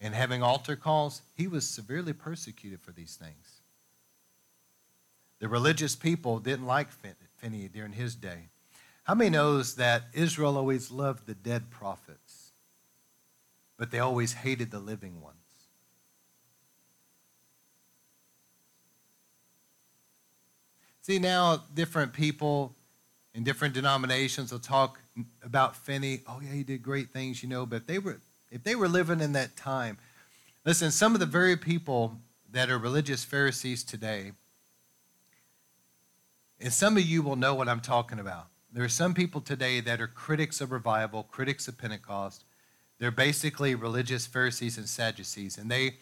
and 0.00 0.14
having 0.14 0.42
altar 0.42 0.76
calls, 0.76 1.22
he 1.36 1.46
was 1.46 1.68
severely 1.68 2.12
persecuted 2.12 2.80
for 2.80 2.92
these 2.92 3.16
things. 3.16 3.53
The 5.40 5.48
religious 5.48 5.96
people 5.96 6.38
didn't 6.38 6.66
like 6.66 6.88
Finney 7.38 7.68
during 7.68 7.92
his 7.92 8.14
day. 8.14 8.48
How 9.04 9.14
many 9.14 9.30
knows 9.30 9.74
that 9.74 10.04
Israel 10.14 10.56
always 10.56 10.90
loved 10.90 11.26
the 11.26 11.34
dead 11.34 11.70
prophets, 11.70 12.52
but 13.76 13.90
they 13.90 13.98
always 13.98 14.32
hated 14.32 14.70
the 14.70 14.78
living 14.78 15.20
ones? 15.20 15.36
See, 21.02 21.18
now 21.18 21.64
different 21.74 22.14
people 22.14 22.74
in 23.34 23.44
different 23.44 23.74
denominations 23.74 24.52
will 24.52 24.58
talk 24.58 24.98
about 25.42 25.76
Finney. 25.76 26.20
Oh, 26.26 26.40
yeah, 26.42 26.52
he 26.52 26.62
did 26.62 26.82
great 26.82 27.10
things, 27.10 27.42
you 27.42 27.48
know, 27.48 27.66
but 27.66 27.76
if 27.76 27.86
they 27.86 27.98
were, 27.98 28.20
if 28.50 28.62
they 28.62 28.74
were 28.74 28.88
living 28.88 29.20
in 29.20 29.32
that 29.32 29.54
time, 29.54 29.98
listen, 30.64 30.90
some 30.90 31.12
of 31.12 31.20
the 31.20 31.26
very 31.26 31.56
people 31.56 32.16
that 32.52 32.70
are 32.70 32.78
religious 32.78 33.22
Pharisees 33.22 33.84
today 33.84 34.32
and 36.60 36.72
some 36.72 36.96
of 36.96 37.04
you 37.04 37.22
will 37.22 37.36
know 37.36 37.54
what 37.54 37.68
I'm 37.68 37.80
talking 37.80 38.18
about. 38.18 38.46
There 38.72 38.84
are 38.84 38.88
some 38.88 39.14
people 39.14 39.40
today 39.40 39.80
that 39.80 40.00
are 40.00 40.06
critics 40.06 40.60
of 40.60 40.72
revival, 40.72 41.22
critics 41.22 41.68
of 41.68 41.78
Pentecost. 41.78 42.44
They're 42.98 43.10
basically 43.10 43.74
religious 43.74 44.26
Pharisees 44.26 44.78
and 44.78 44.88
Sadducees, 44.88 45.58
and 45.58 45.70
they, 45.70 45.96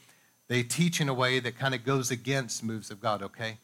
they 0.49 0.63
teach 0.63 1.01
in 1.01 1.09
a 1.09 1.15
way 1.15 1.39
that 1.41 1.59
kind 1.59 1.75
of 1.75 1.85
goes 1.85 2.11
against 2.11 2.65
moves 2.65 2.91
of 2.91 3.01
God, 3.01 3.23
okay? 3.23 3.59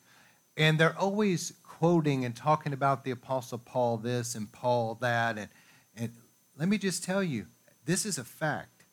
And 0.57 0.79
they're 0.79 0.99
always 0.99 1.53
quoting 1.63 2.25
and 2.25 2.35
talking 2.35 2.73
about 2.73 3.05
the 3.05 3.13
Apostle 3.13 3.59
Paul 3.59 3.99
this 3.99 4.35
and 4.35 4.51
Paul 4.51 4.97
that. 5.01 5.39
And, 5.39 5.49
and 5.97 6.13
let 6.59 6.69
me 6.69 6.77
just 6.77 7.05
tell 7.05 7.23
you, 7.23 7.47
this 7.85 8.05
is 8.05 8.19
a 8.19 8.25
fact. 8.25 8.85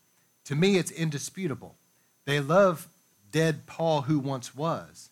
To 0.46 0.56
me, 0.56 0.78
it's 0.78 0.92
indisputable. 0.92 1.76
They 2.26 2.40
love 2.40 2.88
dead 3.32 3.66
Paul 3.66 4.04
who 4.04 4.20
once 4.20 4.56
was. 4.56 5.10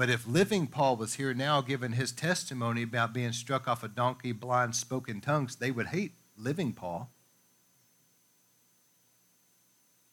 But 0.00 0.08
if 0.08 0.26
living 0.26 0.66
Paul 0.66 0.96
was 0.96 1.16
here 1.16 1.34
now 1.34 1.60
giving 1.60 1.92
his 1.92 2.10
testimony 2.10 2.84
about 2.84 3.12
being 3.12 3.32
struck 3.32 3.68
off 3.68 3.84
a 3.84 3.88
donkey, 3.88 4.32
blind, 4.32 4.74
spoken 4.74 5.20
tongues, 5.20 5.56
they 5.56 5.70
would 5.70 5.88
hate 5.88 6.14
living 6.38 6.72
Paul. 6.72 7.10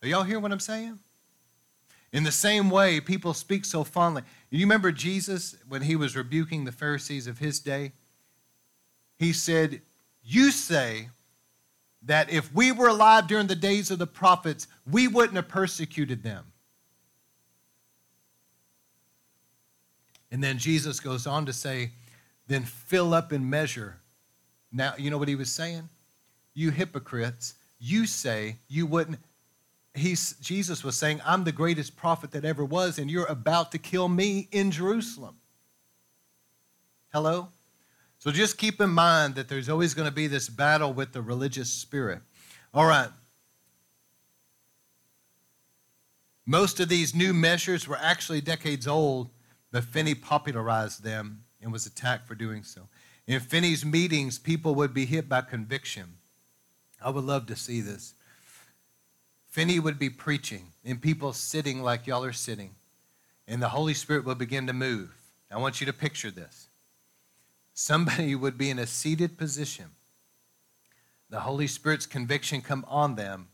Are 0.04 0.10
y'all 0.10 0.24
hear 0.24 0.42
what 0.42 0.52
I'm 0.52 0.60
saying? 0.60 1.00
In 2.12 2.26
the 2.26 2.34
same 2.34 2.70
way, 2.70 3.00
people 3.00 3.34
speak 3.34 3.64
so 3.64 3.86
fondly. 3.86 4.24
You 4.50 4.60
remember 4.60 4.92
Jesus 4.92 5.56
when 5.70 5.84
he 5.84 5.96
was 5.96 6.18
rebuking 6.18 6.66
the 6.66 6.74
Pharisees 6.74 7.26
of 7.26 7.38
his 7.38 7.62
day? 7.62 7.94
he 9.18 9.32
said, 9.32 9.80
You 10.22 10.52
say 10.52 11.12
that 12.02 12.30
if 12.30 12.54
we 12.54 12.74
were 12.74 12.90
alive 12.90 13.28
during 13.28 13.48
the 13.48 13.56
days 13.56 13.90
of 13.90 14.00
the 14.00 14.06
prophets, 14.06 14.68
we 14.86 15.08
wouldn't 15.08 15.38
have 15.38 15.48
persecuted 15.48 16.24
them. 16.24 16.44
And 20.32 20.44
then 20.44 20.58
Jesus 20.58 21.00
goes 21.00 21.26
on 21.26 21.46
to 21.46 21.54
say, 21.54 21.92
Then 22.48 22.64
fill 22.64 23.14
up 23.14 23.32
and 23.32 23.50
measure. 23.50 23.98
Now, 24.72 24.94
you 24.98 25.10
know 25.10 25.18
what 25.18 25.28
he 25.28 25.36
was 25.36 25.52
saying? 25.52 25.90
You 26.54 26.72
hypocrites, 26.72 27.54
you 27.80 28.06
say 28.06 28.58
you 28.68 28.86
wouldn't. 28.86 29.20
He's, 29.94 30.34
Jesus 30.42 30.84
was 30.84 30.96
saying, 30.96 31.22
I'm 31.26 31.44
the 31.44 31.52
greatest 31.52 31.96
prophet 31.96 32.32
that 32.32 32.46
ever 32.46 32.64
was, 32.64 33.00
and 33.00 33.10
you're 33.10 33.26
about 33.26 33.72
to 33.72 33.78
kill 33.78 34.08
me 34.08 34.48
in 34.52 34.70
Jerusalem. 34.70 35.38
Hello? 37.12 37.48
So 38.20 38.32
just 38.32 38.58
keep 38.58 38.82
in 38.82 38.90
mind 38.90 39.36
that 39.36 39.48
there's 39.48 39.70
always 39.70 39.94
going 39.94 40.08
to 40.08 40.14
be 40.14 40.28
this 40.28 40.50
battle 40.50 40.94
with 40.94 41.14
the 41.14 41.22
religious 41.22 41.70
spirit. 41.70 42.20
All 42.74 42.86
right. 42.86 43.10
Most 46.46 46.80
of 46.80 46.90
these 46.90 47.14
new 47.14 47.34
measures 47.34 47.88
were 47.88 47.98
actually 48.00 48.42
decades 48.42 48.88
old, 48.88 49.30
but 49.72 49.84
Finney 49.84 50.16
popularized 50.16 51.04
them 51.04 51.44
and 51.62 51.72
was 51.72 51.86
attacked 51.86 52.28
for 52.28 52.36
doing 52.36 52.64
so. 52.64 52.88
In 53.26 53.40
Finney's 53.40 53.84
meetings, 53.84 54.40
people 54.40 54.76
would 54.76 54.94
be 54.94 55.06
hit 55.06 55.28
by 55.28 55.42
conviction. 55.42 56.14
I 57.04 57.10
would 57.10 57.26
love 57.26 57.46
to 57.48 57.56
see 57.56 57.82
this. 57.82 58.14
Finney 59.50 59.80
would 59.80 60.00
be 60.00 60.10
preaching, 60.10 60.68
and 60.86 61.02
people 61.02 61.34
sitting 61.34 61.82
like 61.82 62.08
y'all 62.08 62.24
are 62.24 62.32
sitting, 62.32 62.76
and 63.48 63.62
the 63.62 63.70
Holy 63.70 63.94
Spirit 63.94 64.26
would 64.26 64.38
begin 64.38 64.68
to 64.68 64.74
move. 64.74 65.14
I 65.52 65.58
want 65.58 65.80
you 65.80 65.86
to 65.88 65.94
picture 65.94 66.32
this 66.32 66.68
somebody 67.74 68.34
would 68.34 68.58
be 68.58 68.72
in 68.72 68.80
a 68.80 68.88
seated 68.88 69.38
position. 69.38 69.86
The 71.30 71.42
Holy 71.42 71.68
Spirit's 71.68 72.08
conviction 72.08 72.62
come 72.62 72.84
on 72.88 73.16
them, 73.16 73.50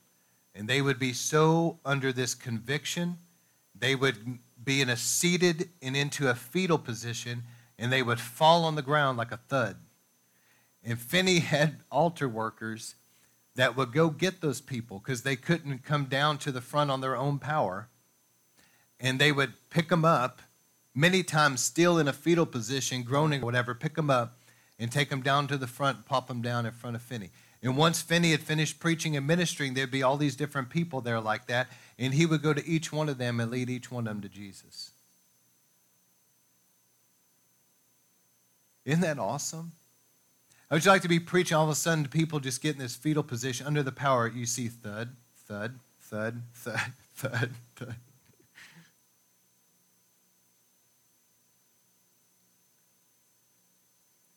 and 0.55 0.67
they 0.67 0.81
would 0.81 0.97
be 0.97 1.11
so 1.11 1.79
under 1.83 2.13
this 2.13 2.33
conviction, 2.33 3.17
they 3.77 3.95
would 3.95 4.39
be 4.63 4.81
in 4.81 4.89
a 4.89 4.97
seated 4.97 5.69
and 5.81 5.95
into 5.95 6.29
a 6.29 6.35
fetal 6.35 6.77
position, 6.77 7.43
and 7.77 7.91
they 7.91 8.03
would 8.03 8.19
fall 8.19 8.65
on 8.65 8.75
the 8.75 8.81
ground 8.81 9.17
like 9.17 9.31
a 9.31 9.37
thud. 9.37 9.77
And 10.83 10.99
Finney 10.99 11.39
had 11.39 11.77
altar 11.91 12.27
workers 12.27 12.95
that 13.55 13.77
would 13.77 13.93
go 13.93 14.09
get 14.09 14.41
those 14.41 14.61
people 14.61 14.99
because 14.99 15.23
they 15.23 15.35
couldn't 15.35 15.83
come 15.83 16.05
down 16.05 16.37
to 16.39 16.51
the 16.51 16.61
front 16.61 16.91
on 16.91 17.01
their 17.01 17.15
own 17.15 17.39
power. 17.39 17.87
And 18.99 19.19
they 19.19 19.31
would 19.31 19.53
pick 19.69 19.89
them 19.89 20.05
up 20.05 20.41
many 20.95 21.23
times 21.23 21.61
still 21.61 21.97
in 21.97 22.07
a 22.07 22.13
fetal 22.13 22.45
position, 22.45 23.03
groaning 23.03 23.41
or 23.41 23.45
whatever, 23.45 23.73
pick 23.73 23.95
them 23.95 24.09
up 24.09 24.39
and 24.79 24.91
take 24.91 25.09
them 25.09 25.21
down 25.21 25.47
to 25.47 25.57
the 25.57 25.67
front, 25.67 26.05
pop 26.05 26.27
them 26.27 26.41
down 26.41 26.65
in 26.65 26.71
front 26.71 26.95
of 26.95 27.01
Finney. 27.01 27.29
And 27.61 27.77
once 27.77 28.01
Finney 28.01 28.31
had 28.31 28.41
finished 28.41 28.79
preaching 28.79 29.15
and 29.15 29.25
ministering, 29.25 29.73
there'd 29.73 29.91
be 29.91 30.03
all 30.03 30.17
these 30.17 30.35
different 30.35 30.69
people 30.69 30.99
there 30.99 31.21
like 31.21 31.47
that, 31.47 31.67
and 31.97 32.13
he 32.13 32.25
would 32.25 32.41
go 32.41 32.53
to 32.53 32.65
each 32.65 32.91
one 32.91 33.09
of 33.09 33.17
them 33.17 33.39
and 33.39 33.51
lead 33.51 33.69
each 33.69 33.91
one 33.91 34.07
of 34.07 34.13
them 34.13 34.21
to 34.21 34.29
Jesus. 34.29 34.91
Isn't 38.85 39.01
that 39.01 39.19
awesome? 39.19 39.71
How 40.69 40.75
would 40.75 40.85
you 40.85 40.91
like 40.91 41.03
to 41.03 41.07
be 41.07 41.19
preaching 41.19 41.55
all 41.55 41.63
of 41.63 41.69
a 41.69 41.75
sudden 41.75 42.03
to 42.03 42.09
people 42.09 42.39
just 42.39 42.61
get 42.61 42.73
in 42.73 42.79
this 42.79 42.95
fetal 42.95 43.23
position 43.23 43.67
under 43.67 43.83
the 43.83 43.91
power? 43.91 44.27
You 44.27 44.45
see 44.45 44.67
thud, 44.67 45.15
thud, 45.47 45.79
thud, 46.01 46.41
thud, 46.53 46.79
thud, 47.15 47.51
thud. 47.75 47.95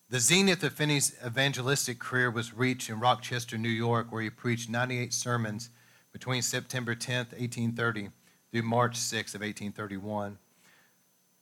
The 0.09 0.21
zenith 0.21 0.63
of 0.63 0.73
Finney's 0.73 1.17
evangelistic 1.27 1.99
career 1.99 2.31
was 2.31 2.55
reached 2.55 2.89
in 2.89 3.01
Rochester, 3.01 3.59
New 3.59 3.69
York, 3.69 4.13
where 4.13 4.23
he 4.23 4.31
preached 4.31 4.71
98 4.71 5.13
sermons 5.13 5.71
between 6.17 6.41
September 6.41 6.95
10th, 6.95 7.37
1830, 7.37 8.09
through 8.51 8.62
March 8.62 8.97
6th 8.99 9.35
of 9.35 9.43
1831. 9.43 10.39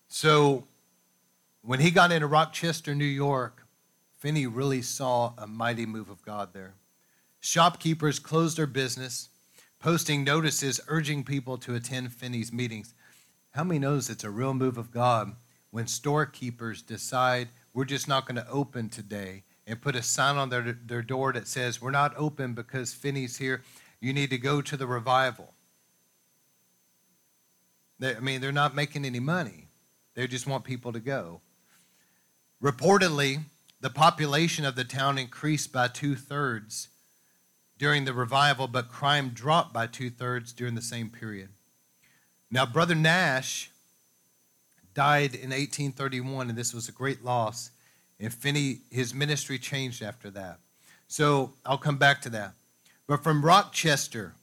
So 0.08 0.64
when 1.62 1.78
he 1.78 1.92
got 1.92 2.10
into 2.10 2.26
Rochester, 2.26 2.92
New 2.92 3.04
York, 3.04 3.68
Finney 4.18 4.48
really 4.48 4.82
saw 4.82 5.32
a 5.38 5.46
mighty 5.46 5.86
move 5.86 6.10
of 6.10 6.24
God 6.24 6.54
there. 6.54 6.74
Shopkeepers 7.38 8.18
closed 8.18 8.58
their 8.58 8.66
business, 8.66 9.28
posting 9.78 10.24
notices 10.24 10.80
urging 10.88 11.22
people 11.22 11.56
to 11.58 11.76
attend 11.76 12.12
Finney's 12.12 12.52
meetings. 12.52 12.94
How 13.52 13.62
many 13.62 13.78
knows 13.78 14.10
it's 14.10 14.24
a 14.24 14.30
real 14.30 14.54
move 14.54 14.76
of 14.76 14.90
God 14.90 15.36
when 15.70 15.86
storekeepers 15.86 16.82
decide 16.82 17.46
we're 17.72 17.84
just 17.84 18.08
not 18.08 18.26
going 18.26 18.42
to 18.42 18.50
open 18.50 18.88
today 18.88 19.44
and 19.68 19.80
put 19.80 19.94
a 19.94 20.02
sign 20.02 20.36
on 20.36 20.48
their, 20.48 20.76
their 20.84 21.02
door 21.02 21.32
that 21.32 21.46
says, 21.46 21.80
We're 21.80 21.92
not 21.92 22.12
open 22.16 22.54
because 22.54 22.92
Finney's 22.92 23.36
here. 23.36 23.62
You 24.04 24.12
need 24.12 24.28
to 24.30 24.38
go 24.38 24.60
to 24.60 24.76
the 24.76 24.86
revival. 24.86 25.54
They, 27.98 28.14
I 28.14 28.20
mean, 28.20 28.42
they're 28.42 28.52
not 28.52 28.74
making 28.74 29.06
any 29.06 29.18
money, 29.18 29.68
they 30.14 30.26
just 30.26 30.46
want 30.46 30.64
people 30.64 30.92
to 30.92 31.00
go. 31.00 31.40
Reportedly, 32.62 33.44
the 33.80 33.88
population 33.88 34.66
of 34.66 34.76
the 34.76 34.84
town 34.84 35.16
increased 35.16 35.72
by 35.72 35.88
two 35.88 36.16
thirds 36.16 36.88
during 37.78 38.04
the 38.04 38.12
revival, 38.12 38.68
but 38.68 38.90
crime 38.90 39.30
dropped 39.30 39.72
by 39.72 39.86
two 39.86 40.10
thirds 40.10 40.52
during 40.52 40.74
the 40.74 40.82
same 40.82 41.08
period. 41.08 41.48
Now, 42.50 42.66
Brother 42.66 42.94
Nash 42.94 43.70
died 44.92 45.34
in 45.34 45.48
1831, 45.48 46.50
and 46.50 46.58
this 46.58 46.74
was 46.74 46.90
a 46.90 46.92
great 46.92 47.24
loss. 47.24 47.70
And 48.20 48.34
Finney, 48.34 48.80
his 48.90 49.14
ministry 49.14 49.58
changed 49.58 50.02
after 50.02 50.28
that. 50.32 50.58
So 51.08 51.54
I'll 51.64 51.78
come 51.78 51.96
back 51.96 52.20
to 52.22 52.28
that. 52.30 52.52
But 53.06 53.22
from 53.22 53.44
Rochester, 53.44 54.34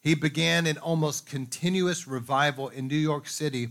he 0.00 0.14
began 0.14 0.66
an 0.66 0.78
almost 0.78 1.26
continuous 1.26 2.06
revival 2.06 2.68
in 2.68 2.88
New 2.88 2.96
York 2.96 3.28
City 3.28 3.68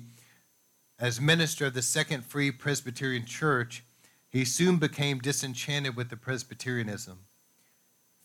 as 0.99 1.19
minister 1.19 1.67
of 1.67 1.73
the 1.73 1.81
Second 1.81 2.25
Free 2.25 2.51
Presbyterian 2.51 3.25
Church. 3.25 3.83
He 4.29 4.45
soon 4.45 4.77
became 4.77 5.19
disenchanted 5.19 5.95
with 5.95 6.09
the 6.09 6.17
Presbyterianism. 6.17 7.19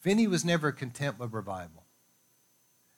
Finney 0.00 0.26
was 0.26 0.44
never 0.44 0.70
content 0.70 1.18
with 1.18 1.32
revival. 1.32 1.84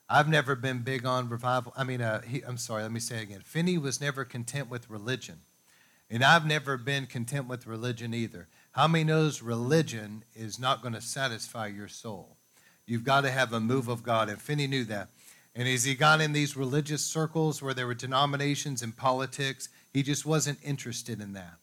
I've 0.09 0.29
never 0.29 0.57
been 0.57 0.81
big 0.81 1.07
on 1.07 1.29
revival. 1.29 1.73
I 1.77 1.85
mean, 1.85 2.01
uh, 2.01 2.23
he, 2.23 2.43
I'm 2.43 2.59
sorry, 2.59 2.83
let 2.83 2.93
me 2.93 3.01
say 3.01 3.19
it 3.19 3.23
again. 3.25 3.43
Finney 3.45 3.79
was 3.79 4.01
never 4.01 4.25
content 4.25 4.69
with 4.69 4.91
religion. 4.91 5.41
And 6.11 6.25
I've 6.25 6.47
never 6.47 6.77
been 6.77 7.07
content 7.07 7.49
with 7.49 7.67
religion 7.67 8.15
either. 8.15 8.49
How 8.73 8.89
many 8.89 9.05
knows 9.05 9.43
religion 9.43 10.25
is 10.35 10.59
not 10.59 10.83
going 10.83 10.95
to 10.95 11.01
satisfy 11.01 11.67
your 11.67 11.89
soul? 11.89 12.36
You've 12.87 13.05
got 13.05 13.22
to 13.22 13.30
have 13.30 13.53
a 13.53 13.61
move 13.61 13.89
of 13.89 14.03
God. 14.03 14.28
And 14.28 14.41
Finney 14.41 14.66
knew 14.66 14.84
that. 14.84 15.09
And 15.55 15.66
as 15.66 15.84
he 15.84 15.95
got 15.95 16.20
in 16.20 16.32
these 16.32 16.57
religious 16.57 17.03
circles 17.03 17.62
where 17.62 17.74
there 17.74 17.87
were 17.87 17.95
denominations 17.95 18.82
and 18.82 18.97
politics, 18.97 19.68
he 19.93 20.03
just 20.03 20.26
wasn't 20.26 20.59
interested 20.62 21.20
in 21.20 21.32
that. 21.32 21.55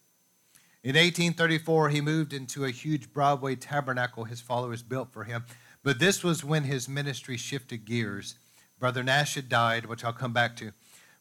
In 0.84 0.96
1834, 0.96 1.90
he 1.90 2.02
moved 2.02 2.34
into 2.34 2.66
a 2.66 2.72
huge 2.72 3.14
Broadway 3.14 3.56
tabernacle 3.56 4.26
his 4.26 4.42
followers 4.42 4.84
built 4.84 5.14
for 5.14 5.24
him. 5.24 5.46
But 5.84 6.00
this 6.00 6.24
was 6.24 6.44
when 6.44 6.64
his 6.64 6.90
ministry 6.90 7.38
shifted 7.38 7.86
gears. 7.86 8.36
Brother 8.80 9.04
Nash 9.04 9.36
had 9.36 9.48
died, 9.48 9.86
which 9.86 10.04
I'll 10.04 10.12
come 10.12 10.34
back 10.34 10.58
to. 10.58 10.72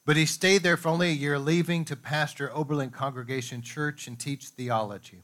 But 0.05 0.17
he 0.17 0.27
stayed 0.27 0.63
there 0.63 0.77
for 0.77 0.89
only 0.89 1.11
a 1.11 1.15
year, 1.15 1.39
leaving 1.39 1.85
to 1.85 1.95
pastor 1.95 2.51
Oberlin 2.53 2.91
Congregation 2.91 3.63
Church 3.63 4.09
and 4.09 4.19
teach 4.19 4.47
theology. 4.47 5.23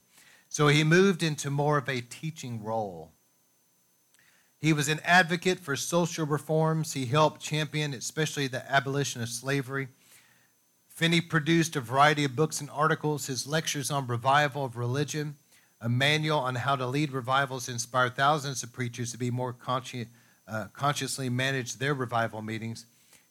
So 0.49 0.69
he 0.69 0.85
moved 0.85 1.23
into 1.23 1.51
more 1.51 1.79
of 1.79 1.89
a 1.89 2.01
teaching 2.01 2.63
role. 2.63 3.11
He 4.61 4.73
was 4.73 4.89
an 4.89 5.01
advocate 5.05 5.61
for 5.61 5.77
social 5.77 6.27
reforms. 6.27 6.95
He 6.95 7.07
helped 7.07 7.41
champion, 7.41 7.95
especially 7.95 8.49
the 8.49 8.71
abolition 8.71 9.23
of 9.23 9.29
slavery. 9.29 9.89
Finney 10.89 11.21
produced 11.21 11.77
a 11.77 11.81
variety 11.81 12.25
of 12.25 12.35
books 12.35 12.61
and 12.61 12.69
articles. 12.71 13.27
His 13.27 13.47
lectures 13.47 13.91
on 13.91 14.07
revival 14.07 14.65
of 14.65 14.77
religion 14.77 15.37
a 15.81 15.89
manual 15.89 16.41
on 16.41 16.57
how 16.57 16.77
to 16.77 16.87
lead 16.87 17.13
revivals 17.13 17.69
inspired 17.69 18.17
thousands 18.17 18.63
of 18.63 18.73
preachers 18.73 19.13
to 19.13 19.19
be 19.19 19.31
more 19.31 19.53
consci- 19.53 20.09
uh, 20.47 20.67
consciously 20.73 21.29
manage 21.29 21.75
their 21.75 21.95
revival 21.95 22.43
meetings. 22.43 22.87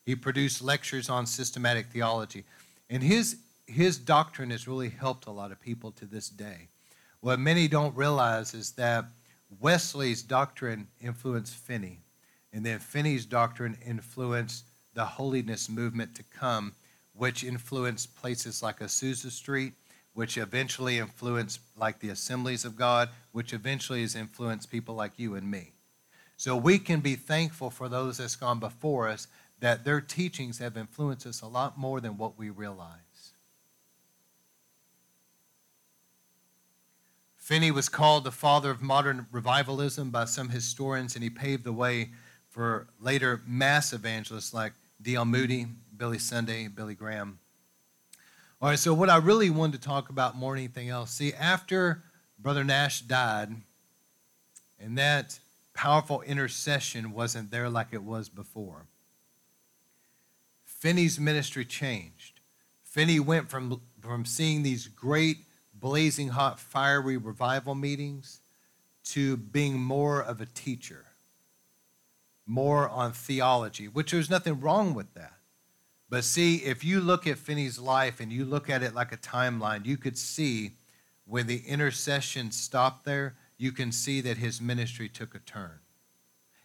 He 0.06 0.16
produced 0.16 0.62
lectures 0.62 1.10
on 1.10 1.26
systematic 1.26 1.88
theology. 1.88 2.46
And 2.90 3.04
his, 3.04 3.38
his 3.66 3.98
doctrine 3.98 4.52
has 4.52 4.68
really 4.68 4.90
helped 4.90 5.26
a 5.26 5.32
lot 5.32 5.52
of 5.52 5.60
people 5.60 5.92
to 5.94 6.06
this 6.06 6.30
day. 6.30 6.70
What 7.20 7.40
many 7.40 7.68
don't 7.68 7.96
realize 7.96 8.54
is 8.54 8.72
that 8.74 9.06
Wesley's 9.60 10.22
doctrine 10.22 10.88
influenced 11.02 11.56
Finney, 11.56 12.02
and 12.52 12.66
then 12.66 12.80
Finney's 12.80 13.26
doctrine 13.26 13.78
influenced 13.86 14.66
the 14.94 15.06
holiness 15.06 15.70
movement 15.70 16.16
to 16.16 16.24
come, 16.24 16.74
which 17.14 17.44
influenced 17.44 18.16
places 18.16 18.62
like 18.62 18.80
Azusa 18.80 19.32
Street 19.32 19.74
which 20.18 20.36
eventually 20.36 20.98
influenced 20.98 21.60
like 21.76 22.00
the 22.00 22.10
assemblies 22.10 22.66
of 22.66 22.76
God, 22.76 23.10
which 23.34 23.54
eventually 23.54 24.02
has 24.02 24.16
influenced 24.16 24.72
people 24.72 24.96
like 24.96 25.12
you 25.18 25.36
and 25.36 25.52
me. 25.52 25.74
So 26.38 26.58
we 26.58 26.80
can 26.80 27.02
be 27.02 27.14
thankful 27.14 27.70
for 27.70 27.88
those 27.88 28.18
that's 28.18 28.36
gone 28.36 28.60
before 28.60 29.08
us 29.08 29.28
that 29.60 29.86
their 29.86 30.02
teachings 30.02 30.58
have 30.58 30.76
influenced 30.76 31.28
us 31.28 31.42
a 31.42 31.48
lot 31.48 31.78
more 31.78 32.02
than 32.02 32.18
what 32.18 32.36
we 32.36 32.50
realize. 32.50 33.07
Finney 37.48 37.72
was 37.72 37.88
called 37.88 38.26
the 38.26 38.32
father 38.32 38.70
of 38.70 38.82
modern 38.82 39.26
revivalism 39.32 40.10
by 40.10 40.26
some 40.26 40.50
historians, 40.50 41.16
and 41.16 41.24
he 41.24 41.30
paved 41.30 41.64
the 41.64 41.72
way 41.72 42.10
for 42.50 42.88
later 43.00 43.42
mass 43.48 43.94
evangelists 43.94 44.54
like 44.54 44.74
D.L. 45.02 45.24
Moody, 45.24 45.66
Billy 45.96 46.20
Sunday, 46.20 46.68
Billy 46.68 46.94
Graham. 46.94 47.40
All 48.62 48.68
right, 48.68 48.78
so 48.78 48.94
what 48.94 49.10
I 49.10 49.16
really 49.16 49.50
wanted 49.50 49.82
to 49.82 49.88
talk 49.88 50.10
about 50.10 50.36
more 50.36 50.56
than 50.56 50.66
anything 50.66 50.90
else, 50.90 51.12
see, 51.12 51.32
after 51.34 52.04
Brother 52.38 52.66
Nash 52.66 53.00
died, 53.00 53.56
and 54.78 54.98
that 54.98 55.40
powerful 55.74 56.20
intercession 56.24 57.14
wasn't 57.14 57.50
there 57.50 57.70
like 57.70 57.94
it 57.94 58.04
was 58.04 58.28
before, 58.28 58.88
Finney's 60.66 61.18
ministry 61.18 61.64
changed. 61.64 62.42
Finney 62.84 63.22
went 63.22 63.50
from, 63.50 63.80
from 64.02 64.26
seeing 64.26 64.64
these 64.64 64.88
great, 64.88 65.38
blazing 65.80 66.30
hot, 66.30 66.60
fiery 66.60 67.18
revival 67.18 67.76
meetings 67.76 68.40
to 69.06 69.38
being 69.38 69.80
more 69.80 70.22
of 70.22 70.42
a 70.42 70.46
teacher, 70.46 71.06
more 72.46 72.90
on 72.90 73.12
theology, 73.12 73.88
which 73.88 74.12
there's 74.12 74.30
nothing 74.30 74.60
wrong 74.60 74.94
with 74.94 75.14
that. 75.14 75.34
But 76.10 76.24
see, 76.24 76.58
if 76.58 76.84
you 76.84 77.02
look 77.02 77.28
at 77.28 77.38
Finney's 77.38 77.80
life 77.80 78.20
and 78.20 78.32
you 78.32 78.46
look 78.46 78.70
at 78.70 78.82
it 78.84 78.96
like 78.96 79.12
a 79.12 79.18
timeline, 79.18 79.86
you 79.86 79.98
could 79.98 80.18
see 80.18 80.72
when 81.26 81.48
the 81.48 81.62
intercession 81.68 82.52
stopped 82.52 83.04
there, 83.04 83.36
you 83.58 83.72
can 83.72 83.92
see 83.92 84.22
that 84.22 84.38
his 84.38 84.62
ministry 84.62 85.10
took 85.10 85.36
a 85.36 85.40
turn. 85.40 85.80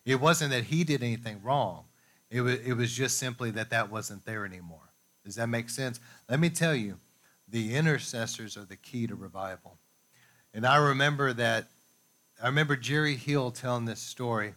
It 0.05 0.21
wasn't 0.21 0.51
that 0.53 0.65
he 0.65 0.85
did 0.85 1.03
anything 1.03 1.41
wrong, 1.43 1.85
it 2.31 2.41
was, 2.41 2.59
it 2.61 2.73
was 2.75 2.93
just 2.93 3.19
simply 3.19 3.51
that 3.53 3.71
that 3.71 3.91
wasn't 3.91 4.25
there 4.25 4.47
anymore. 4.47 4.93
Does 5.25 5.35
that 5.37 5.49
make 5.49 5.69
sense? 5.69 6.01
Let 6.29 6.41
me 6.41 6.49
tell 6.49 6.75
you, 6.75 6.99
the 7.53 7.75
intercessors 7.75 8.57
are 8.57 8.65
the 8.65 8.77
key 8.77 9.07
to 9.07 9.15
revival. 9.15 9.77
And 10.53 10.67
I 10.67 10.77
remember 10.77 11.33
that, 11.35 11.69
I 12.43 12.47
remember 12.47 12.77
Jeri 12.77 13.17
Hill 13.17 13.53
telling 13.53 13.85
this 13.85 14.01
story 14.01 14.55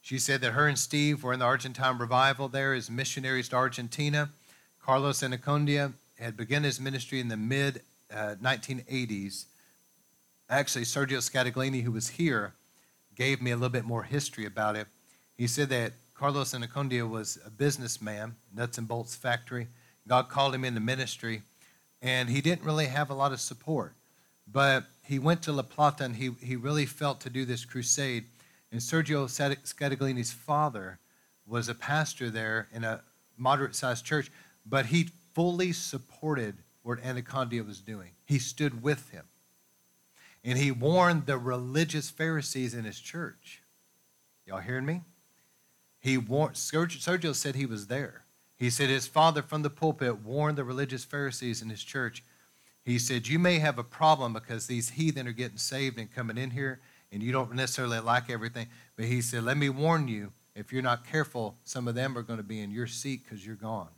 she 0.00 0.18
said 0.18 0.40
that 0.40 0.52
her 0.52 0.66
and 0.66 0.78
Steve 0.78 1.22
were 1.22 1.32
in 1.32 1.40
the 1.40 1.44
Argentine 1.44 1.98
revival 1.98 2.48
there 2.48 2.72
as 2.72 2.90
missionaries 2.90 3.50
to 3.50 3.56
Argentina. 3.56 4.30
Carlos 4.82 5.20
Anacondia 5.20 5.92
had 6.18 6.36
begun 6.36 6.64
his 6.64 6.80
ministry 6.80 7.20
in 7.20 7.28
the 7.28 7.36
mid 7.36 7.82
uh, 8.12 8.34
1980s. 8.42 9.44
Actually, 10.48 10.84
Sergio 10.84 11.18
Scataglini, 11.18 11.82
who 11.82 11.92
was 11.92 12.08
here, 12.08 12.54
gave 13.14 13.42
me 13.42 13.50
a 13.50 13.56
little 13.56 13.68
bit 13.68 13.84
more 13.84 14.02
history 14.02 14.46
about 14.46 14.74
it. 14.74 14.86
He 15.36 15.46
said 15.46 15.68
that 15.68 15.92
Carlos 16.14 16.54
Anacondia 16.54 17.08
was 17.08 17.38
a 17.46 17.50
businessman, 17.50 18.36
nuts 18.54 18.78
and 18.78 18.88
bolts 18.88 19.14
factory. 19.14 19.68
God 20.08 20.28
called 20.28 20.54
him 20.54 20.64
into 20.64 20.80
ministry, 20.80 21.42
and 22.02 22.28
he 22.28 22.40
didn't 22.40 22.64
really 22.64 22.86
have 22.86 23.10
a 23.10 23.14
lot 23.14 23.32
of 23.32 23.40
support. 23.40 23.94
But 24.50 24.84
he 25.04 25.18
went 25.18 25.42
to 25.42 25.52
La 25.52 25.62
Plata, 25.62 26.04
and 26.04 26.16
he, 26.16 26.30
he 26.42 26.56
really 26.56 26.86
felt 26.86 27.20
to 27.20 27.30
do 27.30 27.44
this 27.44 27.64
crusade 27.64 28.24
and 28.72 28.80
Sergio 28.80 29.26
Scataglini's 29.26 30.32
father 30.32 30.98
was 31.46 31.68
a 31.68 31.74
pastor 31.74 32.30
there 32.30 32.68
in 32.72 32.84
a 32.84 33.02
moderate 33.36 33.74
sized 33.74 34.04
church, 34.04 34.30
but 34.64 34.86
he 34.86 35.08
fully 35.34 35.72
supported 35.72 36.56
what 36.82 37.02
Anacondia 37.02 37.66
was 37.66 37.80
doing. 37.80 38.10
He 38.24 38.38
stood 38.38 38.82
with 38.82 39.10
him. 39.10 39.24
And 40.44 40.56
he 40.56 40.70
warned 40.70 41.26
the 41.26 41.36
religious 41.36 42.08
Pharisees 42.10 42.74
in 42.74 42.84
his 42.84 42.98
church. 42.98 43.62
Y'all 44.46 44.60
hearing 44.60 44.86
me? 44.86 45.02
He 45.98 46.16
warned, 46.16 46.54
Sergio 46.54 47.34
said 47.34 47.56
he 47.56 47.66
was 47.66 47.88
there. 47.88 48.24
He 48.60 48.68
said 48.68 48.90
his 48.90 49.06
father 49.06 49.40
from 49.40 49.62
the 49.62 49.70
pulpit 49.70 50.18
warned 50.18 50.58
the 50.58 50.64
religious 50.64 51.02
Pharisees 51.02 51.62
in 51.62 51.70
his 51.70 51.82
church. 51.82 52.22
He 52.84 52.98
said, 52.98 53.26
You 53.26 53.38
may 53.38 53.58
have 53.58 53.78
a 53.78 53.82
problem 53.82 54.34
because 54.34 54.66
these 54.66 54.90
heathen 54.90 55.26
are 55.26 55.32
getting 55.32 55.56
saved 55.56 55.98
and 55.98 56.14
coming 56.14 56.36
in 56.36 56.50
here, 56.50 56.78
and 57.10 57.22
you 57.22 57.32
don't 57.32 57.54
necessarily 57.54 58.00
like 58.00 58.28
everything. 58.28 58.66
But 58.96 59.06
he 59.06 59.22
said, 59.22 59.44
Let 59.44 59.56
me 59.56 59.70
warn 59.70 60.08
you, 60.08 60.32
if 60.54 60.74
you're 60.74 60.82
not 60.82 61.06
careful, 61.06 61.56
some 61.64 61.88
of 61.88 61.94
them 61.94 62.18
are 62.18 62.22
going 62.22 62.36
to 62.36 62.42
be 62.42 62.60
in 62.60 62.70
your 62.70 62.86
seat 62.86 63.22
because 63.24 63.46
you're 63.46 63.56
gone. 63.56 63.88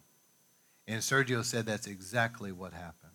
And 0.86 1.00
Sergio 1.00 1.44
said 1.44 1.66
that's 1.66 1.88
exactly 1.88 2.52
what 2.52 2.72
happened. 2.72 3.12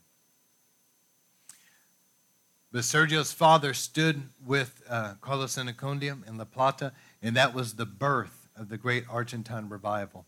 But 2.74 2.82
Sergio's 2.82 3.32
father 3.32 3.74
stood 3.74 4.24
with 4.45 4.84
uh, 4.89 5.14
Carlos 5.22 5.56
Anacondia 5.56 6.28
in 6.28 6.38
La 6.38 6.43
Plata, 6.43 6.91
and 7.22 7.38
that 7.38 7.54
was 7.54 7.76
the 7.76 7.86
birth 7.86 8.50
of 8.54 8.68
the 8.68 8.78
great 8.78 9.06
Argentine 9.10 9.70
revival. 9.70 10.26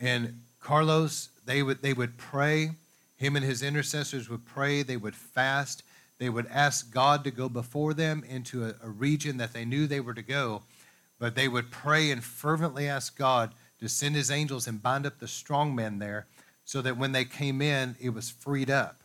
And 0.00 0.42
Carlos, 0.60 1.30
they 1.44 1.62
would, 1.62 1.82
they 1.82 1.92
would 1.92 2.16
pray. 2.16 2.70
Him 3.16 3.36
and 3.36 3.44
his 3.44 3.62
intercessors 3.62 4.28
would 4.28 4.44
pray. 4.44 4.82
They 4.82 4.96
would 4.96 5.16
fast. 5.16 5.82
They 6.18 6.28
would 6.28 6.46
ask 6.46 6.92
God 6.92 7.24
to 7.24 7.30
go 7.30 7.48
before 7.48 7.94
them 7.94 8.24
into 8.28 8.64
a, 8.64 8.74
a 8.82 8.88
region 8.88 9.36
that 9.38 9.52
they 9.52 9.64
knew 9.64 9.86
they 9.86 10.00
were 10.00 10.14
to 10.14 10.22
go, 10.22 10.62
but 11.18 11.34
they 11.34 11.48
would 11.48 11.70
pray 11.70 12.10
and 12.10 12.22
fervently 12.22 12.88
ask 12.88 13.16
God 13.16 13.52
to 13.80 13.88
send 13.88 14.16
his 14.16 14.30
angels 14.30 14.66
and 14.66 14.82
bind 14.82 15.06
up 15.06 15.18
the 15.18 15.28
strong 15.28 15.74
men 15.74 15.98
there 15.98 16.26
so 16.64 16.82
that 16.82 16.98
when 16.98 17.12
they 17.12 17.24
came 17.24 17.62
in, 17.62 17.96
it 18.00 18.10
was 18.10 18.30
freed 18.30 18.70
up. 18.70 18.98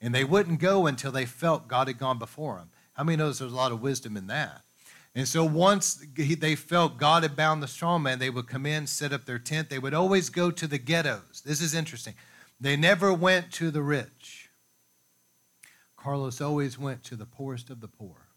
And 0.00 0.14
they 0.14 0.24
wouldn't 0.24 0.60
go 0.60 0.86
until 0.86 1.12
they 1.12 1.26
felt 1.26 1.68
God 1.68 1.88
had 1.88 1.98
gone 1.98 2.18
before 2.18 2.56
them. 2.56 2.70
How 2.94 3.04
many 3.04 3.16
knows 3.16 3.38
there's 3.38 3.52
a 3.52 3.56
lot 3.56 3.72
of 3.72 3.82
wisdom 3.82 4.16
in 4.16 4.28
that? 4.28 4.62
And 5.14 5.26
so 5.26 5.44
once 5.44 6.04
they 6.14 6.54
felt 6.54 6.96
God 6.96 7.24
had 7.24 7.34
bound 7.34 7.62
the 7.62 7.68
strong 7.68 8.02
man, 8.02 8.20
they 8.20 8.30
would 8.30 8.46
come 8.46 8.64
in, 8.64 8.86
set 8.86 9.12
up 9.12 9.24
their 9.24 9.40
tent. 9.40 9.68
They 9.68 9.78
would 9.78 9.94
always 9.94 10.30
go 10.30 10.50
to 10.52 10.66
the 10.68 10.78
ghettos. 10.78 11.42
This 11.44 11.60
is 11.60 11.74
interesting. 11.74 12.14
They 12.60 12.76
never 12.76 13.12
went 13.12 13.50
to 13.54 13.70
the 13.70 13.82
rich. 13.82 14.50
Carlos 15.96 16.40
always 16.40 16.78
went 16.78 17.02
to 17.04 17.16
the 17.16 17.26
poorest 17.26 17.70
of 17.70 17.80
the 17.80 17.88
poor. 17.88 18.28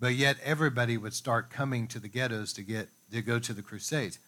But 0.00 0.14
yet 0.14 0.36
everybody 0.42 0.96
would 0.96 1.12
start 1.12 1.50
coming 1.50 1.86
to 1.88 1.98
the 1.98 2.08
ghettos 2.08 2.52
to 2.54 2.62
get 2.62 2.88
to 3.10 3.20
go 3.20 3.38
to 3.38 3.52
the 3.52 3.62
crusades. 3.62 4.18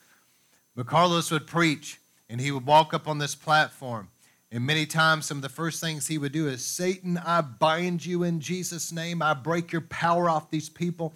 But 0.77 0.87
Carlos 0.87 1.31
would 1.31 1.47
preach 1.47 2.01
and 2.29 2.41
he 2.41 2.51
would 2.51 2.67
walk 2.67 2.93
up 2.93 3.09
on 3.09 3.19
this 3.19 3.35
platform. 3.35 4.09
And 4.53 4.67
many 4.67 4.85
times, 4.85 5.27
some 5.27 5.39
of 5.39 5.43
the 5.43 5.49
first 5.49 5.81
things 5.81 6.09
he 6.09 6.19
would 6.19 6.33
do 6.33 6.49
is 6.49 6.65
Satan, 6.65 7.19
I 7.19 7.41
bind 7.41 8.05
you 8.05 8.25
in 8.25 8.41
Jesus' 8.41 8.91
name. 8.91 9.23
I 9.23 9.33
break 9.33 9.71
your 9.71 9.83
power 9.83 10.29
off 10.29 10.51
these 10.51 10.69
people. 10.69 11.15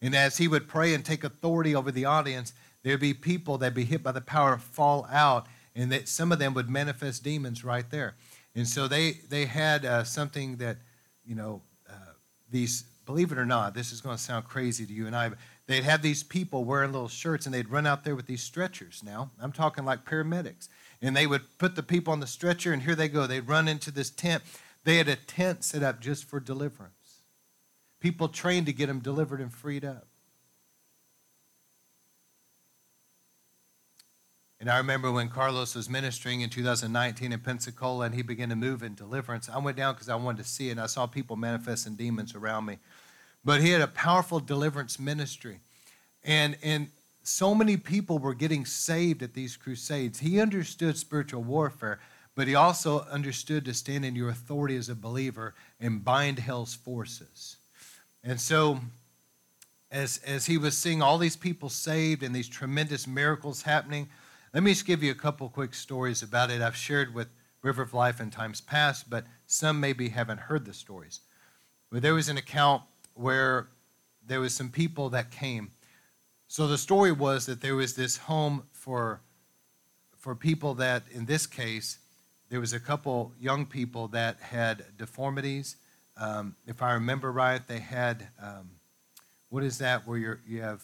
And 0.00 0.14
as 0.14 0.36
he 0.36 0.46
would 0.46 0.68
pray 0.68 0.94
and 0.94 1.04
take 1.04 1.24
authority 1.24 1.74
over 1.74 1.90
the 1.90 2.04
audience, 2.04 2.52
there'd 2.84 3.00
be 3.00 3.12
people 3.12 3.58
that'd 3.58 3.74
be 3.74 3.84
hit 3.84 4.04
by 4.04 4.12
the 4.12 4.20
power 4.20 4.56
fall 4.56 5.08
out, 5.10 5.46
and 5.74 5.90
that 5.90 6.08
some 6.08 6.30
of 6.30 6.38
them 6.38 6.54
would 6.54 6.70
manifest 6.70 7.24
demons 7.24 7.64
right 7.64 7.90
there. 7.90 8.14
And 8.54 8.68
so 8.68 8.86
they, 8.86 9.18
they 9.28 9.46
had 9.46 9.84
uh, 9.84 10.04
something 10.04 10.56
that, 10.56 10.78
you 11.24 11.34
know, 11.34 11.62
uh, 11.90 12.12
these, 12.50 12.84
believe 13.04 13.32
it 13.32 13.38
or 13.38 13.44
not, 13.44 13.74
this 13.74 13.92
is 13.92 14.00
going 14.00 14.16
to 14.16 14.22
sound 14.22 14.44
crazy 14.44 14.86
to 14.86 14.92
you 14.92 15.06
and 15.06 15.16
I, 15.16 15.30
but 15.30 15.38
they'd 15.66 15.84
have 15.84 16.02
these 16.02 16.22
people 16.22 16.64
wearing 16.64 16.92
little 16.92 17.08
shirts 17.08 17.44
and 17.44 17.54
they'd 17.54 17.68
run 17.68 17.86
out 17.86 18.04
there 18.04 18.14
with 18.14 18.26
these 18.26 18.42
stretchers. 18.42 19.02
Now, 19.04 19.30
I'm 19.42 19.52
talking 19.52 19.84
like 19.84 20.04
paramedics. 20.04 20.68
And 21.02 21.16
they 21.16 21.26
would 21.26 21.58
put 21.58 21.76
the 21.76 21.82
people 21.82 22.12
on 22.12 22.20
the 22.20 22.26
stretcher, 22.26 22.72
and 22.72 22.82
here 22.82 22.94
they 22.94 23.08
go. 23.08 23.26
They'd 23.26 23.48
run 23.48 23.68
into 23.68 23.90
this 23.90 24.10
tent. 24.10 24.42
They 24.84 24.96
had 24.96 25.08
a 25.08 25.16
tent 25.16 25.64
set 25.64 25.82
up 25.82 26.00
just 26.00 26.24
for 26.24 26.40
deliverance. 26.40 27.22
People 28.00 28.28
trained 28.28 28.66
to 28.66 28.72
get 28.72 28.86
them 28.86 29.00
delivered 29.00 29.40
and 29.40 29.52
freed 29.52 29.84
up. 29.84 30.06
And 34.58 34.70
I 34.70 34.78
remember 34.78 35.12
when 35.12 35.28
Carlos 35.28 35.74
was 35.74 35.90
ministering 35.90 36.40
in 36.40 36.48
2019 36.48 37.32
in 37.32 37.40
Pensacola 37.40 38.06
and 38.06 38.14
he 38.14 38.22
began 38.22 38.48
to 38.48 38.56
move 38.56 38.82
in 38.82 38.94
deliverance. 38.94 39.50
I 39.50 39.58
went 39.58 39.76
down 39.76 39.94
because 39.94 40.08
I 40.08 40.16
wanted 40.16 40.42
to 40.42 40.48
see 40.48 40.68
it 40.68 40.72
and 40.72 40.80
I 40.80 40.86
saw 40.86 41.06
people 41.06 41.36
manifesting 41.36 41.94
demons 41.94 42.34
around 42.34 42.64
me. 42.64 42.78
But 43.44 43.60
he 43.60 43.70
had 43.70 43.82
a 43.82 43.86
powerful 43.86 44.40
deliverance 44.40 44.98
ministry. 44.98 45.60
And, 46.24 46.56
and 46.62 46.88
so 47.26 47.54
many 47.54 47.76
people 47.76 48.18
were 48.18 48.34
getting 48.34 48.64
saved 48.64 49.22
at 49.22 49.34
these 49.34 49.56
crusades. 49.56 50.20
He 50.20 50.40
understood 50.40 50.96
spiritual 50.96 51.42
warfare, 51.42 51.98
but 52.34 52.46
he 52.46 52.54
also 52.54 53.00
understood 53.10 53.64
to 53.64 53.74
stand 53.74 54.04
in 54.04 54.14
your 54.14 54.28
authority 54.28 54.76
as 54.76 54.88
a 54.88 54.94
believer 54.94 55.54
and 55.80 56.04
bind 56.04 56.38
hell's 56.38 56.74
forces. 56.74 57.56
And 58.22 58.40
so, 58.40 58.80
as, 59.90 60.18
as 60.26 60.46
he 60.46 60.58
was 60.58 60.76
seeing 60.76 61.02
all 61.02 61.18
these 61.18 61.36
people 61.36 61.68
saved 61.68 62.22
and 62.22 62.34
these 62.34 62.48
tremendous 62.48 63.06
miracles 63.06 63.62
happening, 63.62 64.08
let 64.54 64.62
me 64.62 64.72
just 64.72 64.86
give 64.86 65.02
you 65.02 65.10
a 65.10 65.16
couple 65.16 65.48
quick 65.48 65.74
stories 65.74 66.22
about 66.22 66.50
it. 66.50 66.62
I've 66.62 66.76
shared 66.76 67.14
with 67.14 67.28
River 67.62 67.82
of 67.82 67.94
Life 67.94 68.20
in 68.20 68.30
times 68.30 68.60
past, 68.60 69.10
but 69.10 69.24
some 69.46 69.80
maybe 69.80 70.10
haven't 70.10 70.38
heard 70.38 70.64
the 70.64 70.74
stories. 70.74 71.20
But 71.90 72.02
there 72.02 72.14
was 72.14 72.28
an 72.28 72.36
account 72.36 72.82
where 73.14 73.68
there 74.24 74.40
was 74.40 74.54
some 74.54 74.70
people 74.70 75.10
that 75.10 75.30
came. 75.30 75.70
So 76.48 76.66
the 76.66 76.78
story 76.78 77.12
was 77.12 77.46
that 77.46 77.60
there 77.60 77.74
was 77.74 77.94
this 77.94 78.16
home 78.16 78.64
for 78.72 79.20
for 80.16 80.34
people 80.34 80.74
that 80.74 81.04
in 81.12 81.26
this 81.26 81.46
case 81.46 81.98
there 82.48 82.60
was 82.60 82.72
a 82.72 82.80
couple 82.80 83.32
young 83.40 83.66
people 83.66 84.08
that 84.08 84.40
had 84.40 84.84
deformities. 84.96 85.76
Um, 86.16 86.54
if 86.66 86.82
I 86.82 86.92
remember 86.92 87.32
right, 87.32 87.66
they 87.66 87.80
had 87.80 88.28
um, 88.42 88.70
what 89.50 89.64
is 89.64 89.78
that 89.78 90.06
where 90.06 90.18
you 90.18 90.38
you 90.46 90.62
have 90.62 90.82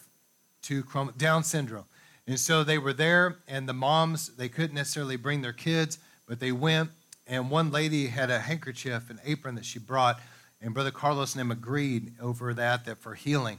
two 0.63 0.83
chrom- 0.83 1.17
Down 1.17 1.45
syndrome. 1.45 1.85
And 2.27 2.39
so 2.39 2.63
they 2.63 2.79
were 2.79 2.93
there, 2.93 3.39
and 3.49 3.69
the 3.69 3.73
moms, 3.73 4.29
they 4.37 4.49
couldn't 4.49 4.75
necessarily 4.75 5.17
bring 5.17 5.43
their 5.43 5.53
kids, 5.53 5.99
but 6.29 6.39
they 6.39 6.53
went. 6.53 6.91
And 7.27 7.51
one 7.51 7.73
lady 7.73 8.07
had 8.07 8.31
a 8.31 8.39
handkerchief, 8.39 9.11
an 9.11 9.21
apron 9.25 9.57
that 9.57 9.65
she 9.65 9.79
brought, 9.81 10.21
And 10.61 10.73
Brother 10.73 10.93
Carlos 10.93 11.35
and 11.35 11.41
him 11.41 11.51
agreed 11.51 12.13
over 12.21 12.55
that, 12.55 12.85
that 12.85 12.99
for 12.99 13.15
healing. 13.15 13.59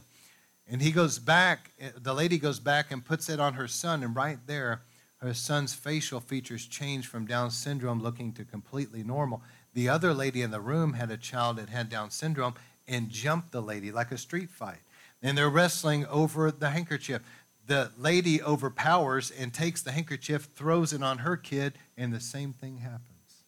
And 0.68 0.80
he 0.80 0.92
goes 0.92 1.18
back, 1.18 1.72
eh, 1.78 1.90
the 1.96 2.14
lady 2.14 2.38
goes 2.38 2.58
back 2.58 2.90
and 2.90 3.04
puts 3.04 3.28
it 3.28 3.38
on 3.38 3.54
her 3.54 3.68
son, 3.68 4.02
and 4.02 4.16
right 4.16 4.38
there, 4.46 4.82
her 5.18 5.34
son's 5.34 5.74
facial 5.74 6.20
features 6.20 6.66
change 6.66 7.06
from 7.06 7.26
Down 7.26 7.50
syndrome 7.50 8.02
looking 8.02 8.32
to 8.34 8.44
completely 8.44 9.02
normal. 9.02 9.42
The 9.72 9.88
other 9.88 10.12
lady 10.12 10.42
in 10.42 10.50
the 10.50 10.60
room 10.60 10.94
had 10.94 11.10
a 11.10 11.16
child 11.16 11.56
that 11.56 11.70
had 11.70 11.88
Down 11.88 12.10
syndrome 12.10 12.54
and 12.86 13.08
jumped 13.08 13.50
the 13.50 13.62
lady 13.62 13.90
like 13.90 14.12
a 14.12 14.18
street 14.18 14.50
fight. 14.50 14.80
And 15.22 15.36
they're 15.36 15.48
wrestling 15.48 16.06
over 16.06 16.50
the 16.50 16.70
handkerchief. 16.70 17.22
The 17.66 17.90
lady 17.96 18.42
overpowers 18.42 19.30
and 19.30 19.52
takes 19.52 19.80
the 19.80 19.92
handkerchief, 19.92 20.44
throws 20.44 20.92
it 20.92 21.02
on 21.02 21.18
her 21.18 21.36
kid, 21.36 21.74
and 21.96 22.12
the 22.12 22.20
same 22.20 22.52
thing 22.52 22.78
happens. 22.78 23.44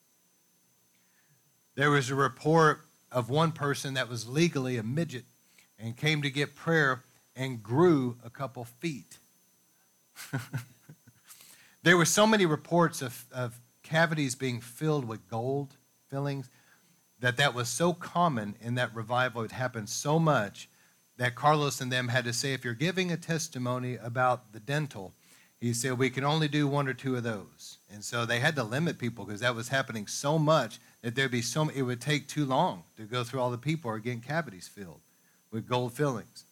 There 1.74 1.90
was 1.90 2.08
a 2.08 2.14
report 2.14 2.80
of 3.12 3.28
one 3.28 3.52
person 3.52 3.94
that 3.94 4.08
was 4.08 4.26
legally 4.26 4.78
a 4.78 4.82
midget 4.82 5.24
and 5.78 5.96
came 5.96 6.22
to 6.22 6.30
get 6.30 6.54
prayer 6.54 7.02
and 7.34 7.62
grew 7.62 8.16
a 8.24 8.30
couple 8.30 8.64
feet. 8.64 9.18
there 11.82 11.96
were 11.96 12.04
so 12.04 12.26
many 12.26 12.46
reports 12.46 13.02
of, 13.02 13.24
of 13.32 13.60
cavities 13.82 14.34
being 14.34 14.60
filled 14.60 15.04
with 15.04 15.28
gold 15.28 15.76
fillings 16.08 16.50
that 17.20 17.36
that 17.36 17.54
was 17.54 17.68
so 17.68 17.92
common 17.92 18.56
in 18.60 18.74
that 18.74 18.94
revival. 18.94 19.42
It 19.42 19.52
happened 19.52 19.88
so 19.88 20.18
much 20.18 20.68
that 21.18 21.34
Carlos 21.34 21.80
and 21.80 21.90
them 21.90 22.08
had 22.08 22.24
to 22.24 22.32
say, 22.32 22.52
if 22.52 22.64
you're 22.64 22.74
giving 22.74 23.10
a 23.10 23.16
testimony 23.16 23.96
about 23.96 24.52
the 24.52 24.60
dental, 24.60 25.12
he 25.58 25.72
said, 25.72 25.98
we 25.98 26.10
can 26.10 26.24
only 26.24 26.48
do 26.48 26.66
one 26.66 26.86
or 26.86 26.92
two 26.92 27.16
of 27.16 27.22
those. 27.22 27.78
And 27.90 28.04
so 28.04 28.26
they 28.26 28.40
had 28.40 28.56
to 28.56 28.62
limit 28.62 28.98
people 28.98 29.24
because 29.24 29.40
that 29.40 29.54
was 29.54 29.68
happening 29.68 30.06
so 30.06 30.38
much 30.38 30.78
that 31.00 31.14
there'd 31.14 31.30
be 31.30 31.40
so 31.40 31.70
it 31.70 31.82
would 31.82 32.00
take 32.00 32.28
too 32.28 32.44
long 32.44 32.82
to 32.98 33.04
go 33.04 33.24
through 33.24 33.40
all 33.40 33.50
the 33.50 33.56
people 33.56 33.90
or 33.90 33.98
getting 33.98 34.20
cavities 34.20 34.68
filled 34.68 35.00
with 35.56 35.66
gold 35.66 35.94
fillings. 35.94 36.44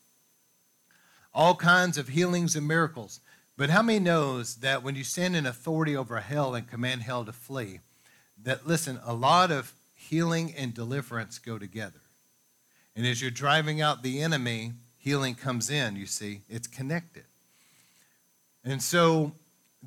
All 1.34 1.55
kinds 1.55 1.98
of 1.98 2.09
healings 2.09 2.57
and 2.57 2.66
miracles. 2.66 3.20
But 3.55 3.68
how 3.68 3.82
many 3.82 3.98
knows 3.98 4.57
that 4.57 4.82
when 4.82 4.94
you 4.94 5.05
stand 5.05 5.36
in 5.36 5.44
authority 5.44 5.94
over 5.94 6.18
hell 6.20 6.55
and 6.55 6.66
command 6.66 7.02
hell 7.02 7.22
to 7.26 7.32
flee, 7.32 7.80
that 8.42 8.66
listen, 8.66 8.98
a 9.05 9.12
lot 9.12 9.50
of 9.50 9.74
healing 9.94 10.55
and 10.57 10.72
deliverance 10.72 11.38
go 11.38 11.59
together. 11.59 12.00
And 12.96 13.07
as 13.07 13.20
you're 13.20 13.30
driving 13.30 13.82
out 13.82 14.02
the 14.02 14.22
enemy, 14.22 14.72
healing 14.98 15.34
comes 15.34 15.68
in, 15.68 15.96
you 15.96 16.07
see, 16.07 16.40
it's 16.48 16.66
connected. 16.66 17.24
And 18.64 18.82
so 18.82 19.32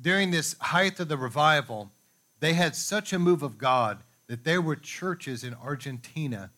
during 0.00 0.30
this 0.30 0.54
height 0.60 1.00
of 1.00 1.08
the 1.08 1.16
revival, 1.16 1.90
they 2.38 2.52
had 2.52 2.76
such 2.76 3.12
a 3.12 3.18
move 3.18 3.42
of 3.42 3.58
God 3.58 3.98
that 4.28 4.44
there 4.44 4.62
were 4.62 4.76
churches 4.76 5.42
in 5.42 5.54
Argentina 5.54 6.50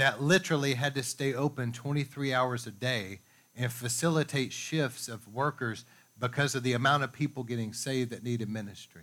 that 0.00 0.22
literally 0.22 0.74
had 0.74 0.94
to 0.94 1.02
stay 1.02 1.34
open 1.34 1.72
23 1.72 2.32
hours 2.32 2.66
a 2.66 2.70
day 2.70 3.20
and 3.54 3.70
facilitate 3.70 4.50
shifts 4.50 5.08
of 5.08 5.28
workers 5.28 5.84
because 6.18 6.54
of 6.54 6.62
the 6.62 6.72
amount 6.72 7.02
of 7.02 7.12
people 7.12 7.42
getting 7.42 7.74
saved 7.74 8.10
that 8.10 8.22
needed 8.22 8.48
ministry. 8.48 9.02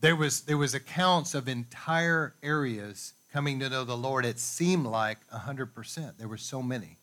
There 0.00 0.14
was, 0.14 0.42
there 0.42 0.56
was 0.56 0.74
accounts 0.74 1.34
of 1.34 1.48
entire 1.48 2.34
areas 2.40 3.14
coming 3.32 3.58
to 3.58 3.68
know 3.68 3.82
the 3.82 3.96
Lord. 3.96 4.24
It 4.24 4.38
seemed 4.38 4.86
like 4.86 5.18
100%. 5.30 6.18
There 6.18 6.28
were 6.28 6.36
so 6.36 6.62
many. 6.62 6.98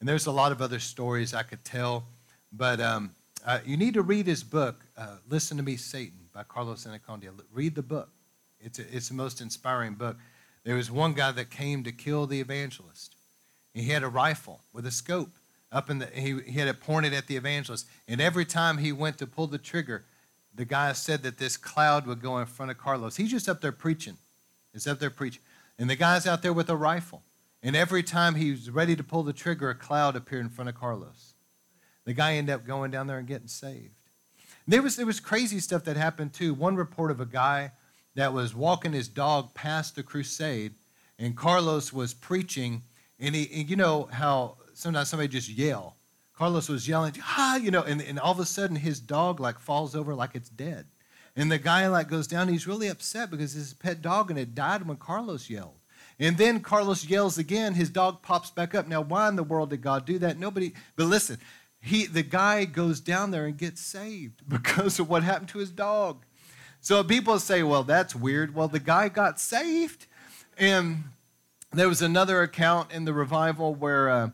And 0.00 0.08
there's 0.08 0.26
a 0.26 0.32
lot 0.32 0.50
of 0.50 0.60
other 0.60 0.80
stories 0.80 1.34
I 1.34 1.44
could 1.44 1.64
tell, 1.64 2.04
but 2.52 2.80
um, 2.80 3.12
uh, 3.46 3.60
you 3.64 3.76
need 3.76 3.94
to 3.94 4.02
read 4.02 4.26
his 4.26 4.42
book, 4.42 4.80
uh, 4.96 5.18
Listen 5.28 5.56
to 5.58 5.62
Me, 5.62 5.76
Satan, 5.76 6.18
by 6.32 6.42
Carlos 6.42 6.84
Anacondia. 6.84 7.30
Read 7.52 7.76
the 7.76 7.82
book. 7.82 8.08
It's, 8.58 8.80
a, 8.80 8.96
it's 8.96 9.06
the 9.08 9.14
most 9.14 9.40
inspiring 9.40 9.94
book. 9.94 10.16
There 10.64 10.76
was 10.76 10.90
one 10.90 11.12
guy 11.14 11.32
that 11.32 11.50
came 11.50 11.82
to 11.84 11.92
kill 11.92 12.26
the 12.26 12.40
evangelist. 12.40 13.16
He 13.74 13.88
had 13.88 14.02
a 14.02 14.08
rifle 14.08 14.60
with 14.72 14.86
a 14.86 14.90
scope 14.90 15.30
up 15.72 15.88
in 15.88 15.98
the, 15.98 16.06
he, 16.06 16.38
he 16.40 16.58
had 16.58 16.68
it 16.68 16.80
pointed 16.80 17.14
at 17.14 17.26
the 17.26 17.36
evangelist. 17.36 17.86
And 18.06 18.20
every 18.20 18.44
time 18.44 18.78
he 18.78 18.92
went 18.92 19.18
to 19.18 19.26
pull 19.26 19.46
the 19.46 19.58
trigger, 19.58 20.04
the 20.54 20.64
guy 20.64 20.92
said 20.92 21.22
that 21.22 21.38
this 21.38 21.56
cloud 21.56 22.06
would 22.06 22.20
go 22.20 22.38
in 22.38 22.46
front 22.46 22.70
of 22.70 22.78
Carlos. 22.78 23.16
He's 23.16 23.30
just 23.30 23.48
up 23.48 23.60
there 23.60 23.72
preaching. 23.72 24.18
He's 24.72 24.86
up 24.86 24.98
there 24.98 25.10
preaching. 25.10 25.42
And 25.78 25.88
the 25.88 25.96
guy's 25.96 26.26
out 26.26 26.42
there 26.42 26.52
with 26.52 26.68
a 26.68 26.76
rifle. 26.76 27.22
And 27.62 27.74
every 27.74 28.02
time 28.02 28.34
he 28.34 28.50
was 28.50 28.70
ready 28.70 28.94
to 28.96 29.02
pull 29.02 29.22
the 29.22 29.32
trigger, 29.32 29.70
a 29.70 29.74
cloud 29.74 30.14
appeared 30.14 30.44
in 30.44 30.50
front 30.50 30.68
of 30.68 30.74
Carlos. 30.74 31.34
The 32.04 32.12
guy 32.12 32.34
ended 32.34 32.54
up 32.54 32.66
going 32.66 32.90
down 32.90 33.06
there 33.06 33.18
and 33.18 33.26
getting 33.26 33.48
saved. 33.48 33.94
There 34.66 34.82
was, 34.82 34.96
there 34.96 35.06
was 35.06 35.20
crazy 35.20 35.58
stuff 35.58 35.84
that 35.84 35.96
happened 35.96 36.34
too. 36.34 36.54
One 36.54 36.76
report 36.76 37.10
of 37.10 37.20
a 37.20 37.26
guy 37.26 37.72
that 38.14 38.32
was 38.32 38.54
walking 38.54 38.92
his 38.92 39.08
dog 39.08 39.54
past 39.54 39.96
the 39.96 40.02
crusade, 40.02 40.74
and 41.18 41.36
Carlos 41.36 41.92
was 41.92 42.14
preaching, 42.14 42.82
and 43.18 43.34
he, 43.34 43.48
and 43.60 43.70
you 43.70 43.76
know 43.76 44.08
how 44.12 44.56
sometimes 44.74 45.08
somebody 45.08 45.28
just 45.28 45.48
yell. 45.48 45.96
Carlos 46.34 46.68
was 46.68 46.88
yelling, 46.88 47.14
ah, 47.22 47.56
you 47.56 47.70
know, 47.70 47.82
and, 47.82 48.00
and 48.02 48.18
all 48.18 48.32
of 48.32 48.40
a 48.40 48.46
sudden 48.46 48.76
his 48.76 48.98
dog 49.00 49.38
like 49.38 49.58
falls 49.58 49.94
over 49.94 50.14
like 50.14 50.34
it's 50.34 50.48
dead. 50.48 50.86
And 51.36 51.50
the 51.50 51.58
guy 51.58 51.86
like 51.86 52.08
goes 52.08 52.26
down, 52.26 52.48
he's 52.48 52.66
really 52.66 52.88
upset 52.88 53.30
because 53.30 53.52
his 53.52 53.74
pet 53.74 54.02
dog 54.02 54.30
and 54.30 54.38
it 54.38 54.54
died 54.54 54.86
when 54.86 54.96
Carlos 54.96 55.48
yelled. 55.48 55.78
And 56.18 56.36
then 56.36 56.60
Carlos 56.60 57.04
yells 57.04 57.38
again, 57.38 57.74
his 57.74 57.90
dog 57.90 58.22
pops 58.22 58.50
back 58.50 58.74
up. 58.74 58.86
Now, 58.86 59.00
why 59.00 59.28
in 59.28 59.36
the 59.36 59.42
world 59.42 59.70
did 59.70 59.82
God 59.82 60.04
do 60.04 60.18
that? 60.18 60.38
Nobody, 60.38 60.72
but 60.96 61.06
listen, 61.06 61.38
he 61.80 62.06
the 62.06 62.22
guy 62.22 62.64
goes 62.64 63.00
down 63.00 63.30
there 63.30 63.46
and 63.46 63.56
gets 63.56 63.80
saved 63.80 64.42
because 64.48 64.98
of 64.98 65.08
what 65.08 65.22
happened 65.22 65.48
to 65.50 65.58
his 65.58 65.70
dog. 65.70 66.24
So 66.82 67.04
people 67.04 67.38
say, 67.38 67.62
well, 67.62 67.84
that's 67.84 68.12
weird. 68.12 68.56
Well, 68.56 68.66
the 68.66 68.80
guy 68.80 69.08
got 69.08 69.38
saved. 69.38 70.06
And 70.58 71.04
there 71.72 71.88
was 71.88 72.02
another 72.02 72.42
account 72.42 72.92
in 72.92 73.04
the 73.04 73.12
revival 73.12 73.72
where 73.72 74.10
uh, 74.10 74.30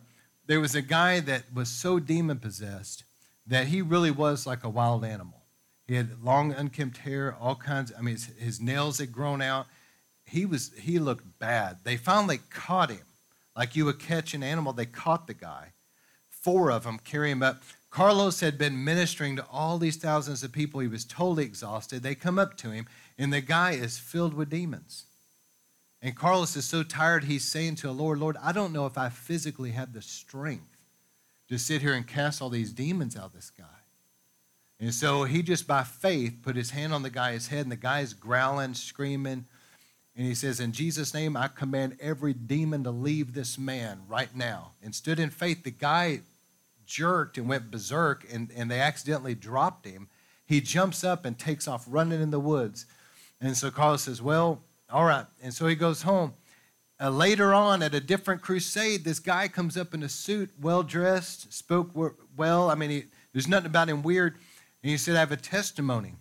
there 0.46 0.59
was 0.59 0.74
a 0.74 0.80
guy 0.80 1.20
that 1.20 1.44
was 1.55 1.68
so 1.68 1.99
demon 1.99 2.38
possessed 2.38 3.05
that 3.46 3.66
he 3.66 3.82
really 3.82 4.11
was 4.11 4.46
like 4.46 4.64
a 4.64 4.70
wild 4.70 5.05
animal. 5.05 5.42
He 5.86 5.94
had 5.96 6.24
long, 6.24 6.53
unkempt 6.53 6.96
hair, 6.99 7.36
all 7.38 7.55
kinds. 7.55 7.92
I 7.96 8.01
mean, 8.01 8.14
his, 8.14 8.30
his 8.38 8.61
nails 8.62 8.96
had 8.96 9.12
grown 9.12 9.42
out. 9.42 9.66
He 10.24 10.46
was 10.46 10.72
he 10.78 10.99
looked 10.99 11.38
bad. 11.38 11.78
They 11.84 11.99
finally 11.99 12.40
caught 12.51 12.90
him, 12.90 13.07
like 13.55 13.76
you 13.76 13.84
would 13.84 13.99
catch 13.99 14.32
an 14.32 14.42
animal. 14.42 14.72
They 14.72 14.86
caught 14.86 15.26
the 15.26 15.34
guy. 15.34 15.72
Four 16.28 16.70
of 16.70 16.84
them 16.84 16.99
carry 16.99 17.30
him 17.30 17.42
up. 17.42 17.62
Carlos 17.91 18.41
had 18.41 18.59
been 18.59 18.84
ministering 18.84 19.36
to 19.36 19.47
all 19.51 19.78
these 19.78 19.97
thousands 19.97 20.43
of 20.43 20.53
people. 20.53 20.80
He 20.80 20.89
was 20.89 21.05
totally 21.05 21.45
exhausted. 21.45 22.03
They 22.03 22.14
come 22.14 22.39
up 22.39 22.57
to 22.59 22.70
him, 22.70 22.86
and 23.16 23.32
the 23.32 23.41
guy 23.41 23.72
is 23.72 23.99
filled 23.99 24.34
with 24.34 24.51
demons. 24.51 25.07
And 26.03 26.14
Carlos 26.14 26.55
is 26.55 26.64
so 26.64 26.82
tired, 26.82 27.24
he's 27.24 27.45
saying 27.45 27.76
to 27.76 27.89
the 27.89 27.93
Lord, 27.93 28.18
Lord, 28.18 28.36
I 28.43 28.53
don't 28.53 28.72
know 28.72 28.86
if 28.86 28.97
I 28.97 29.09
physically 29.09 29.70
have 29.72 29.93
the 29.93 30.03
strength 30.03 30.82
to 31.49 31.59
sit 31.59 31.80
here 31.80 31.95
and 31.95 32.07
cast 32.07 32.41
all 32.41 32.51
these 32.51 32.72
demons 32.72 33.16
out 33.16 33.26
of 33.26 33.32
this 33.32 33.51
guy. 33.51 33.64
And 34.78 34.95
so 34.95 35.24
he 35.24 35.43
just 35.43 35.66
by 35.66 35.82
faith 35.82 36.39
put 36.43 36.55
his 36.55 36.70
hand 36.70 36.93
on 36.93 37.03
the 37.03 37.11
guy's 37.11 37.49
head, 37.49 37.62
and 37.62 37.72
the 37.72 37.76
guy's 37.76 38.12
growling, 38.12 38.74
screaming. 38.74 39.47
And 40.14 40.26
he 40.26 40.34
says, 40.34 40.61
In 40.61 40.72
Jesus' 40.72 41.14
name, 41.14 41.36
I 41.36 41.49
command 41.49 41.97
every 42.01 42.32
demon 42.32 42.84
to 42.84 42.91
leave 42.91 43.34
this 43.34 43.59
man 43.59 44.03
right 44.07 44.34
now. 44.36 44.72
And 44.82 44.95
stood 44.95 45.18
in 45.18 45.30
faith. 45.30 45.64
The 45.64 45.70
guy 45.72 46.20
jerked 46.89 47.39
and 47.39 47.49
went 47.49 47.70
berserk, 47.70 48.26
and, 48.32 48.51
and 48.57 48.68
they 48.68 48.80
accidentally 48.80 49.36
dropped 49.36 49.86
him. 49.86 50.09
He 50.45 50.61
jumps 50.61 51.05
up 51.05 51.24
and 51.24 51.39
takes 51.39 51.68
off 51.68 51.84
running 51.86 52.20
in 52.20 52.32
the 52.32 52.41
woods. 52.41 52.86
And 53.41 53.57
so 53.57 53.70
Carlos 53.70 54.03
says, 54.03 54.20
Well, 54.20 54.62
all 54.91 55.05
right. 55.05 55.26
And 55.43 55.55
so 55.55 55.66
he 55.66 55.76
goes 55.76 56.03
home. 56.03 56.32
Uh, 57.01 57.11
later 57.11 57.55
on, 57.55 57.82
at 57.82 57.95
a 57.95 58.01
different 58.01 58.43
crusade, 58.43 59.05
this 59.05 59.20
guy 59.20 59.47
comes 59.47 59.76
up 59.76 59.95
in 59.95 60.03
a 60.03 60.09
suit, 60.09 60.51
well 60.61 60.82
dressed, 60.82 61.53
spoke 61.53 61.91
well. 62.36 62.70
I 62.70 62.74
mean, 62.74 62.91
he, 62.91 63.05
there's 63.32 63.47
nothing 63.47 63.66
about 63.66 63.89
him 63.89 64.03
weird. 64.03 64.34
And 64.82 64.91
he 64.91 64.97
said, 64.97 65.14
I 65.14 65.20
have 65.20 65.30
a 65.30 65.36
testimony. 65.36 66.14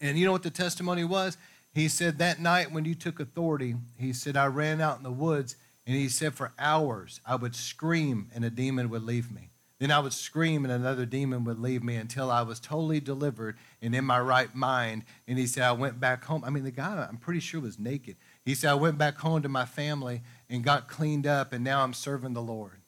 And 0.00 0.18
you 0.18 0.26
know 0.26 0.32
what 0.32 0.42
the 0.42 0.50
testimony 0.50 1.04
was? 1.04 1.38
He 1.72 1.88
said, 1.88 2.18
That 2.18 2.40
night 2.40 2.72
when 2.72 2.84
you 2.84 2.94
took 2.94 3.20
authority, 3.20 3.76
he 3.96 4.12
said, 4.12 4.36
I 4.36 4.46
ran 4.46 4.80
out 4.80 4.98
in 4.98 5.04
the 5.04 5.12
woods. 5.12 5.56
And 5.86 5.96
he 5.96 6.08
said, 6.08 6.34
For 6.34 6.52
hours, 6.58 7.20
I 7.24 7.36
would 7.36 7.54
scream 7.54 8.30
and 8.34 8.44
a 8.44 8.50
demon 8.50 8.90
would 8.90 9.04
leave 9.04 9.32
me. 9.32 9.47
Then 9.78 9.92
I 9.92 10.00
would 10.00 10.12
scream 10.12 10.64
and 10.64 10.72
another 10.72 11.06
demon 11.06 11.44
would 11.44 11.60
leave 11.60 11.84
me 11.84 11.94
until 11.94 12.30
I 12.30 12.42
was 12.42 12.58
totally 12.58 12.98
delivered 12.98 13.56
and 13.80 13.94
in 13.94 14.04
my 14.04 14.18
right 14.18 14.52
mind. 14.52 15.04
And 15.28 15.38
he 15.38 15.46
said, 15.46 15.62
I 15.62 15.72
went 15.72 16.00
back 16.00 16.24
home. 16.24 16.42
I 16.44 16.50
mean, 16.50 16.64
the 16.64 16.72
guy, 16.72 17.06
I'm 17.08 17.16
pretty 17.16 17.40
sure, 17.40 17.60
was 17.60 17.78
naked. 17.78 18.16
He 18.44 18.54
said, 18.56 18.70
I 18.70 18.74
went 18.74 18.98
back 18.98 19.18
home 19.18 19.42
to 19.42 19.48
my 19.48 19.64
family 19.64 20.22
and 20.50 20.64
got 20.64 20.88
cleaned 20.88 21.26
up, 21.26 21.52
and 21.52 21.62
now 21.62 21.84
I'm 21.84 21.92
serving 21.92 22.32
the 22.32 22.42
Lord. 22.42 22.80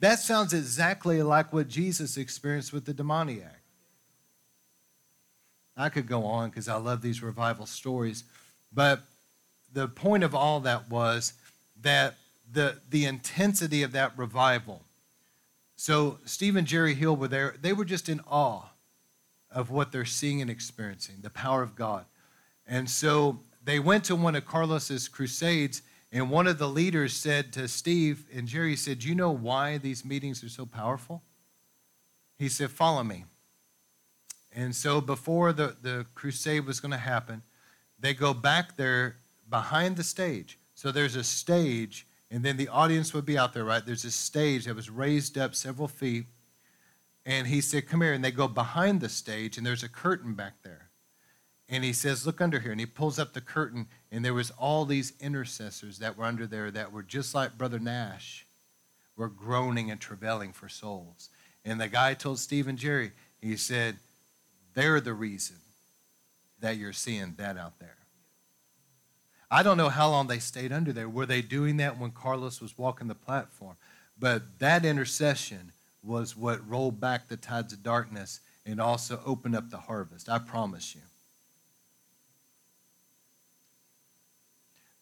That 0.00 0.18
sounds 0.18 0.52
exactly 0.52 1.22
like 1.22 1.52
what 1.52 1.68
Jesus 1.68 2.16
experienced 2.16 2.72
with 2.72 2.86
the 2.86 2.94
demoniac. 2.94 3.62
I 5.76 5.90
could 5.90 6.06
go 6.06 6.24
on 6.24 6.50
because 6.50 6.68
I 6.68 6.76
love 6.76 7.02
these 7.02 7.22
revival 7.22 7.66
stories. 7.66 8.24
But 8.72 9.02
the 9.72 9.86
point 9.86 10.24
of 10.24 10.34
all 10.34 10.60
that 10.60 10.90
was 10.90 11.34
that 11.82 12.14
the, 12.50 12.78
the 12.90 13.04
intensity 13.04 13.82
of 13.82 13.92
that 13.92 14.16
revival 14.16 14.82
so 15.76 16.18
Steve 16.24 16.56
and 16.56 16.66
Jeri 16.66 16.94
Hill 16.94 17.16
were 17.16 17.28
there. 17.28 17.54
They 17.60 17.72
were 17.72 17.84
just 17.84 18.08
in 18.08 18.20
awe 18.26 18.70
of 19.50 19.70
what 19.70 19.92
they're 19.92 20.04
seeing 20.04 20.40
and 20.40 20.50
experiencing, 20.50 21.16
the 21.20 21.30
power 21.30 21.62
of 21.62 21.76
God. 21.76 22.06
And 22.66 22.90
so 22.90 23.40
they 23.64 23.78
went 23.78 24.04
to 24.04 24.16
one 24.16 24.34
of 24.34 24.44
Carlos's 24.46 25.08
crusades, 25.08 25.82
And 26.12 26.30
one 26.30 26.46
of 26.46 26.58
the 26.58 26.68
leaders 26.68 27.12
said 27.12 27.52
to 27.54 27.68
Steve 27.68 28.24
and 28.32 28.48
Jeri, 28.48 28.70
he 28.70 28.76
said, 28.76 29.00
Do 29.00 29.08
you 29.08 29.14
know 29.14 29.30
why 29.30 29.76
these 29.76 30.04
meetings 30.04 30.42
are 30.42 30.48
so 30.48 30.64
powerful? 30.64 31.22
He 32.38 32.48
said, 32.48 32.70
Follow 32.70 33.04
me. 33.04 33.24
And 34.54 34.74
so 34.74 35.00
before 35.02 35.52
the, 35.52 35.76
the 35.82 36.06
crusade 36.14 36.64
was 36.64 36.80
going 36.80 36.92
to 36.92 36.98
happen, 36.98 37.42
they 37.98 38.14
go 38.14 38.32
back 38.32 38.76
there 38.76 39.16
behind 39.50 39.96
the 39.96 40.04
stage. 40.04 40.58
So 40.74 40.90
there's 40.90 41.16
a 41.16 41.24
stage, 41.24 42.06
and 42.30 42.44
then 42.44 42.56
the 42.56 42.68
audience 42.68 43.14
would 43.14 43.24
be 43.24 43.38
out 43.38 43.54
there, 43.54 43.64
right? 43.64 43.84
There's 43.84 44.04
a 44.04 44.10
stage 44.10 44.64
that 44.64 44.74
was 44.74 44.90
raised 44.90 45.38
up 45.38 45.54
several 45.54 45.88
feet. 45.88 46.26
And 47.24 47.46
he 47.46 47.60
said, 47.60 47.88
Come 47.88 48.02
here. 48.02 48.12
And 48.12 48.24
they 48.24 48.30
go 48.30 48.48
behind 48.48 49.00
the 49.00 49.08
stage, 49.08 49.56
and 49.56 49.66
there's 49.66 49.82
a 49.82 49.88
curtain 49.88 50.34
back 50.34 50.62
there. 50.62 50.90
And 51.68 51.84
he 51.84 51.92
says, 51.92 52.26
Look 52.26 52.40
under 52.40 52.60
here. 52.60 52.72
And 52.72 52.80
he 52.80 52.86
pulls 52.86 53.18
up 53.18 53.32
the 53.32 53.40
curtain, 53.40 53.86
and 54.10 54.24
there 54.24 54.34
was 54.34 54.50
all 54.52 54.84
these 54.84 55.12
intercessors 55.20 55.98
that 55.98 56.16
were 56.16 56.24
under 56.24 56.46
there 56.46 56.70
that 56.70 56.92
were 56.92 57.02
just 57.02 57.34
like 57.34 57.58
Brother 57.58 57.78
Nash, 57.78 58.46
were 59.16 59.28
groaning 59.28 59.90
and 59.90 60.00
travailing 60.00 60.52
for 60.52 60.68
souls. 60.68 61.30
And 61.64 61.80
the 61.80 61.88
guy 61.88 62.14
told 62.14 62.38
Steve 62.38 62.68
and 62.68 62.78
Jeri, 62.78 63.12
he 63.40 63.56
said, 63.56 63.98
They're 64.74 65.00
the 65.00 65.14
reason 65.14 65.56
that 66.60 66.76
you're 66.76 66.92
seeing 66.92 67.34
that 67.38 67.56
out 67.56 67.78
there. 67.78 67.98
I 69.50 69.62
don't 69.62 69.76
know 69.76 69.88
how 69.88 70.10
long 70.10 70.26
they 70.26 70.38
stayed 70.38 70.72
under 70.72 70.92
there. 70.92 71.08
Were 71.08 71.26
they 71.26 71.42
doing 71.42 71.76
that 71.76 71.98
when 71.98 72.10
Carlos 72.10 72.60
was 72.60 72.76
walking 72.76 73.08
the 73.08 73.14
platform? 73.14 73.76
But 74.18 74.58
that 74.58 74.84
intercession 74.84 75.72
was 76.02 76.36
what 76.36 76.68
rolled 76.68 77.00
back 77.00 77.28
the 77.28 77.36
tides 77.36 77.72
of 77.72 77.82
darkness 77.82 78.40
and 78.64 78.80
also 78.80 79.20
opened 79.24 79.54
up 79.54 79.70
the 79.70 79.76
harvest. 79.78 80.28
I 80.28 80.38
promise 80.38 80.94
you. 80.94 81.02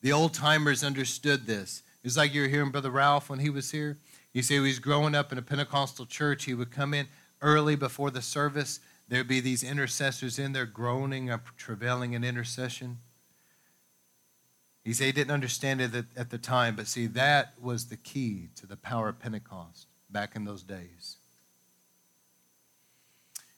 The 0.02 0.12
old 0.12 0.34
timers 0.34 0.84
understood 0.84 1.46
this. 1.46 1.82
It's 2.02 2.16
like 2.16 2.34
you 2.34 2.42
were 2.42 2.48
hearing 2.48 2.70
Brother 2.70 2.90
Ralph 2.90 3.30
when 3.30 3.38
he 3.38 3.48
was 3.48 3.70
here. 3.70 3.96
He 4.34 4.42
said 4.42 4.54
he 4.54 4.60
was 4.60 4.78
growing 4.78 5.14
up 5.14 5.32
in 5.32 5.38
a 5.38 5.42
Pentecostal 5.42 6.04
church. 6.04 6.44
He 6.44 6.52
would 6.52 6.70
come 6.70 6.92
in 6.92 7.06
early 7.40 7.76
before 7.76 8.10
the 8.10 8.20
service. 8.20 8.80
There'd 9.08 9.28
be 9.28 9.40
these 9.40 9.64
intercessors 9.64 10.38
in 10.38 10.52
there 10.52 10.66
groaning, 10.66 11.30
travailing 11.56 12.12
in 12.12 12.22
intercession. 12.22 12.98
He 14.84 14.92
said 14.92 15.06
he 15.06 15.12
didn't 15.12 15.30
understand 15.30 15.80
it 15.80 16.04
at 16.14 16.30
the 16.30 16.38
time, 16.38 16.76
but 16.76 16.86
see, 16.86 17.06
that 17.08 17.54
was 17.60 17.86
the 17.86 17.96
key 17.96 18.50
to 18.56 18.66
the 18.66 18.76
power 18.76 19.08
of 19.08 19.18
Pentecost 19.18 19.86
back 20.10 20.36
in 20.36 20.44
those 20.44 20.62
days. 20.62 21.16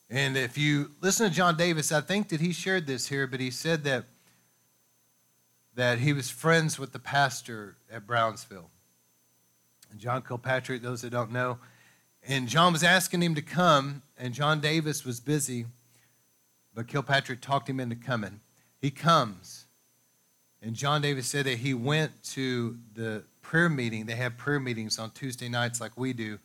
And 0.09 0.37
if 0.37 0.57
you 0.57 0.93
listen 1.01 1.29
to 1.29 1.35
John 1.35 1.57
Davis, 1.57 1.91
I 1.91 2.01
think 2.01 2.29
that 2.29 2.41
he 2.41 2.53
shared 2.53 2.87
this 2.87 3.09
here, 3.09 3.27
but 3.27 3.41
he 3.41 3.51
said 3.51 3.83
that 3.85 4.05
that 5.75 5.99
he 5.99 6.15
was 6.15 6.31
friends 6.31 6.79
with 6.79 6.93
the 6.93 6.99
pastor 6.99 7.77
at 7.93 8.07
Brownsville. 8.07 8.71
John 9.99 10.23
Kilpatrick, 10.23 10.81
those 10.81 11.03
that 11.03 11.11
don't 11.11 11.31
know. 11.31 11.59
And 12.27 12.49
John 12.49 12.73
was 12.73 12.83
asking 12.83 13.23
him 13.23 13.35
to 13.35 13.43
come, 13.43 14.03
and 14.19 14.33
John 14.33 14.61
Davis 14.61 15.05
was 15.05 15.21
busy, 15.21 15.67
but 16.75 16.89
Kilpatrick 16.89 17.43
talked 17.43 17.69
him 17.69 17.79
into 17.79 17.95
coming. 17.95 18.41
He 18.81 18.91
comes. 18.91 19.66
And 20.63 20.75
John 20.75 21.03
Davis 21.03 21.27
said 21.27 21.47
that 21.47 21.59
he 21.59 21.75
went 21.75 22.23
to 22.33 22.77
the 22.95 23.23
prayer 23.43 23.69
meeting. 23.69 24.07
They 24.07 24.17
have 24.17 24.37
prayer 24.37 24.59
meetings 24.59 24.99
on 24.99 25.11
Tuesday 25.11 25.49
nights 25.49 25.81
like 25.81 25.93
we 25.97 26.13
do. 26.13 26.39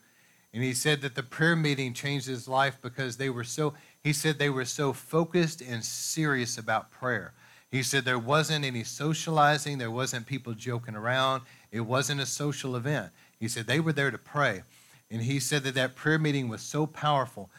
And 0.54 0.62
he 0.62 0.74
said 0.74 1.00
that 1.00 1.14
the 1.14 1.22
prayer 1.22 1.56
meeting 1.56 1.94
changed 1.94 2.26
his 2.26 2.46
life 2.46 2.76
because 2.82 3.16
they 3.16 3.30
were 3.30 3.44
so, 3.44 3.74
he 4.02 4.12
said 4.12 4.38
they 4.38 4.50
were 4.50 4.66
so 4.66 4.92
focused 4.92 5.62
and 5.62 5.82
serious 5.82 6.58
about 6.58 6.90
prayer. 6.90 7.32
He 7.70 7.82
said 7.82 8.04
there 8.04 8.18
wasn't 8.18 8.66
any 8.66 8.84
socializing, 8.84 9.78
there 9.78 9.90
wasn't 9.90 10.26
people 10.26 10.52
joking 10.52 10.94
around, 10.94 11.42
it 11.70 11.80
wasn't 11.80 12.20
a 12.20 12.26
social 12.26 12.76
event. 12.76 13.10
He 13.40 13.48
said 13.48 13.66
they 13.66 13.80
were 13.80 13.94
there 13.94 14.10
to 14.10 14.18
pray. 14.18 14.62
And 15.10 15.22
he 15.22 15.40
said 15.40 15.62
that 15.64 15.74
that 15.74 15.96
prayer 15.96 16.18
meeting 16.18 16.48
was 16.48 16.60
so 16.60 16.86
powerful. 16.86 17.50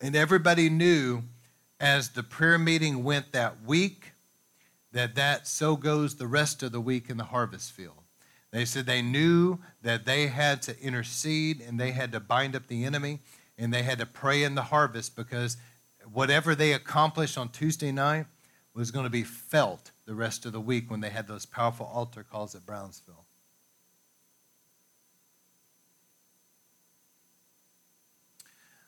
And 0.00 0.14
everybody 0.14 0.68
knew 0.68 1.22
as 1.80 2.10
the 2.10 2.22
prayer 2.22 2.58
meeting 2.58 3.02
went 3.02 3.32
that 3.32 3.64
week 3.64 4.12
that 4.92 5.14
that 5.14 5.46
so 5.46 5.76
goes 5.76 6.16
the 6.16 6.26
rest 6.26 6.62
of 6.62 6.72
the 6.72 6.80
week 6.80 7.08
in 7.08 7.16
the 7.16 7.24
harvest 7.24 7.72
field. 7.72 8.02
They 8.50 8.64
said 8.64 8.86
they 8.86 9.02
knew 9.02 9.58
that 9.82 10.04
they 10.04 10.26
had 10.26 10.62
to 10.62 10.80
intercede 10.80 11.60
and 11.60 11.78
they 11.78 11.92
had 11.92 12.10
to 12.12 12.20
bind 12.20 12.56
up 12.56 12.66
the 12.66 12.84
enemy 12.84 13.20
and 13.56 13.72
they 13.72 13.82
had 13.82 13.98
to 13.98 14.06
pray 14.06 14.42
in 14.42 14.54
the 14.54 14.62
harvest 14.62 15.14
because 15.14 15.56
whatever 16.12 16.54
they 16.54 16.72
accomplished 16.72 17.38
on 17.38 17.50
Tuesday 17.50 17.92
night 17.92 18.26
was 18.74 18.90
going 18.90 19.04
to 19.04 19.10
be 19.10 19.22
felt 19.22 19.92
the 20.06 20.14
rest 20.14 20.46
of 20.46 20.52
the 20.52 20.60
week 20.60 20.90
when 20.90 21.00
they 21.00 21.10
had 21.10 21.28
those 21.28 21.46
powerful 21.46 21.86
altar 21.86 22.24
calls 22.24 22.54
at 22.54 22.66
Brownsville. 22.66 23.24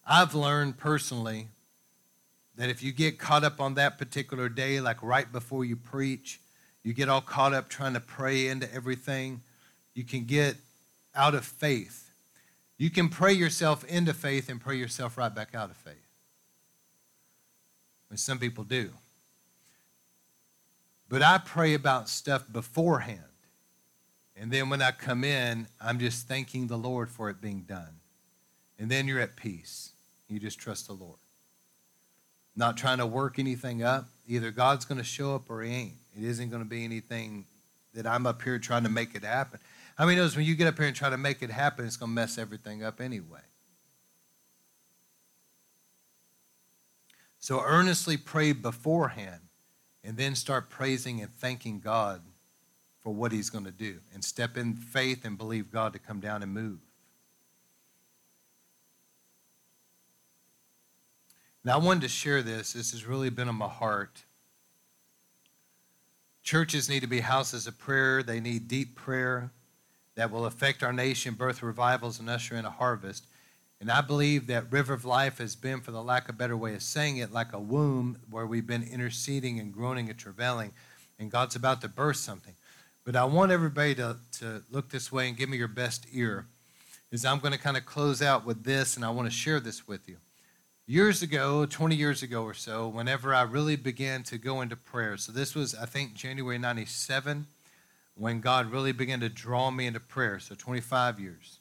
I've 0.05 0.35
learned 0.35 0.79
personally 0.79 1.49
that 2.57 2.69
if 2.69 2.83
you 2.83 2.93
get 2.93 3.19
caught 3.19 3.45
up 3.45 3.61
on 3.61 3.75
that 3.75 3.99
particular 3.99 4.49
day, 4.49 4.81
like 4.81 5.03
right 5.03 5.31
before 5.31 5.65
you 5.65 5.77
preach, 5.77 6.41
you 6.83 6.93
get 6.93 7.09
all 7.09 7.21
caught 7.21 7.55
up 7.55 7.69
trying 7.69 7.95
to 7.95 8.01
pray 8.01 8.49
into 8.49 8.73
everything, 8.73 9.41
you 9.95 10.05
can 10.05 10.25
get 10.25 10.57
out 11.15 11.35
of 11.35 11.45
faith. 11.45 12.11
You 12.79 12.91
can 12.91 13.09
pray 13.09 13.33
yourself 13.33 13.85
into 13.85 14.13
faith 14.13 14.49
and 14.49 14.61
pray 14.61 14.77
yourself 14.77 15.17
right 15.17 15.35
back 15.35 15.55
out 15.55 15.71
of 15.71 15.77
faith. 15.77 15.95
And 18.11 18.19
some 18.19 18.39
people 18.39 18.65
do. 18.65 18.91
But 21.09 21.23
I 21.23 21.39
pray 21.39 21.75
about 21.75 22.09
stuff 22.09 22.45
beforehand. 22.51 23.21
And 24.37 24.51
then 24.51 24.71
when 24.71 24.83
I 24.83 24.91
come 24.91 25.25
in, 25.25 25.69
I'm 25.81 25.99
just 25.99 26.27
thanking 26.27 26.67
the 26.67 26.77
Lord 26.77 27.11
for 27.11 27.31
it 27.31 27.41
being 27.41 27.63
done. 27.63 28.01
And 28.79 28.91
then 28.91 29.07
you're 29.07 29.21
at 29.21 29.37
peace. 29.37 29.93
You 30.29 30.41
just 30.41 30.59
trust 30.59 30.89
the 30.89 30.95
Lord. 30.95 31.19
Not 32.55 32.77
trying 32.77 32.99
to 32.99 33.07
work 33.07 33.39
anything 33.39 33.83
up. 33.83 34.09
Either 34.27 34.51
God's 34.51 34.85
going 34.85 34.99
to 34.99 35.05
show 35.05 35.35
up 35.35 35.49
or 35.49 35.63
He 35.63 35.73
ain't. 35.73 35.97
It 36.17 36.25
isn't 36.25 36.51
going 36.51 36.63
to 36.63 36.69
be 36.69 36.85
anything 36.85 37.47
that 37.95 38.07
I'm 38.07 38.27
up 38.27 38.43
here 38.43 38.59
trying 38.59 38.85
to 38.85 38.89
make 38.89 39.15
it 39.15 39.25
happen. 39.25 39.61
How 39.97 40.07
many 40.07 40.17
knows 40.19 40.37
when 40.37 40.45
you 40.45 40.55
get 40.55 40.67
up 40.67 40.79
here 40.79 40.87
and 40.87 40.97
try 40.97 41.11
to 41.11 41.19
make 41.19 41.43
it 41.43 41.51
happen, 41.51 41.85
it's 41.85 41.97
going 41.97 42.11
to 42.11 42.15
mess 42.15 42.39
everything 42.39 42.83
up 42.83 43.01
anyway? 43.01 43.41
So 47.39 47.61
earnestly 47.61 48.17
pray 48.17 48.53
beforehand 48.53 49.41
and 50.05 50.17
then 50.17 50.35
start 50.35 50.71
praising 50.71 51.21
and 51.21 51.31
thanking 51.31 51.81
God 51.81 52.23
for 53.01 53.13
what 53.13 53.33
He's 53.33 53.51
going 53.51 53.65
to 53.65 53.73
do 53.73 53.99
and 54.15 54.25
step 54.25 54.57
in 54.57 54.75
faith 54.75 55.25
and 55.25 55.37
believe 55.37 55.71
God 55.71 55.93
to 55.93 55.99
come 55.99 56.21
down 56.21 56.43
and 56.43 56.53
move. 56.53 56.79
Now, 61.65 61.75
I 61.75 61.79
wanted 61.79 62.03
to 62.03 62.09
share 62.09 62.43
this. 62.43 62.73
This 62.73 62.91
has 62.93 63.07
really 63.07 63.31
been 63.31 63.49
on 63.49 63.55
my 63.55 63.69
heart. 63.69 64.25
Churches 66.43 66.89
need 66.89 67.01
to 67.01 67.07
be 67.07 67.21
houses 67.21 67.69
of 67.69 67.79
prayer, 67.79 68.23
they 68.23 68.41
need 68.41 68.67
deep 68.67 68.97
prayer 68.97 69.53
that 70.17 70.31
will 70.31 70.45
affect 70.45 70.83
our 70.83 70.93
nation, 70.93 71.35
birth 71.35 71.63
revivals, 71.63 72.19
and 72.19 72.29
usher 72.29 72.57
in 72.57 72.65
a 72.65 72.71
harvest. 72.71 73.27
And 73.81 73.91
I 73.91 74.01
believe 74.01 74.47
that 74.49 74.71
River 74.71 74.95
of 74.95 75.05
Life 75.05 75.39
has 75.39 75.57
been, 75.57 75.81
for 75.81 75.91
the 75.91 76.03
lack 76.03 76.29
of 76.29 76.35
a 76.35 76.39
better 76.39 76.57
way 76.57 76.75
of 76.75 76.83
saying 76.83 77.17
it, 77.17 77.33
like 77.33 77.53
a 77.53 77.59
womb 77.59 78.19
where 78.29 78.47
we've 78.47 78.67
been 78.67 78.83
interceding 78.83 79.59
and 79.59 79.73
groaning 79.73 80.09
and 80.09 80.19
travailing, 80.19 80.73
and 81.19 81.31
God's 81.31 81.57
about 81.57 81.81
to 81.81 81.89
birth 81.89 82.17
something. 82.17 82.55
But 83.05 83.17
I 83.17 83.25
want 83.25 83.51
everybody 83.51 83.95
to, 83.97 84.17
to 84.39 84.63
look 84.71 84.91
this 84.91 85.11
way 85.11 85.29
and 85.29 85.37
give 85.37 85.49
me 85.49 85.57
your 85.57 85.69
best 85.69 86.07
ear, 86.13 86.47
is 87.11 87.25
I'm 87.25 87.39
going 87.39 87.53
to 87.53 87.59
kind 87.59 87.77
of 87.77 87.87
close 87.87 88.21
out 88.21 88.45
with 88.45 88.65
this, 88.65 88.97
and 88.97 89.05
I 89.05 89.11
want 89.11 89.29
to 89.29 89.35
share 89.35 89.61
this 89.61 89.89
with 89.89 90.09
you. 90.09 90.19
Years 90.87 91.23
ago, 91.23 91.65
20 91.65 91.95
years 91.95 92.25
ago 92.25 92.43
or 92.43 92.55
so, 92.55 92.89
whenever 92.89 93.33
I 93.33 93.43
really 93.43 93.77
began 93.77 94.25
to 94.25 94.37
go 94.37 94.61
into 94.61 94.75
prayer, 94.75 95.17
so 95.17 95.31
this 95.31 95.55
was, 95.55 95.77
I 95.77 95.87
think, 95.87 96.15
January 96.15 96.59
97 96.59 97.47
when 98.17 98.41
God 98.41 98.71
really 98.71 98.91
began 98.91 99.21
to 99.21 99.29
draw 99.29 99.71
me 99.71 99.87
into 99.87 100.01
prayer, 100.01 100.41
so 100.41 100.57
25 100.57 101.21
years. 101.21 101.59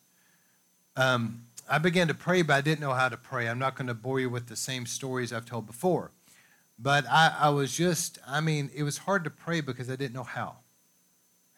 Um, 0.95 1.43
I 1.69 1.77
began 1.77 2.07
to 2.07 2.15
pray, 2.15 2.41
but 2.41 2.53
I 2.53 2.61
didn't 2.61 2.81
know 2.81 2.93
how 2.93 3.09
to 3.09 3.15
pray. 3.15 3.47
I'm 3.47 3.59
not 3.59 3.75
going 3.75 3.87
to 3.87 3.93
bore 3.93 4.19
you 4.19 4.29
with 4.29 4.47
the 4.47 4.55
same 4.55 4.87
stories 4.87 5.31
I've 5.31 5.45
told 5.45 5.67
before. 5.67 6.09
But 6.79 7.05
I, 7.07 7.35
I 7.39 7.49
was 7.49 7.77
just, 7.77 8.17
I 8.27 8.41
mean, 8.41 8.71
it 8.75 8.81
was 8.81 8.97
hard 8.97 9.23
to 9.25 9.29
pray 9.29 9.61
because 9.61 9.87
I 9.89 9.95
didn't 9.95 10.15
know 10.15 10.23
how. 10.23 10.55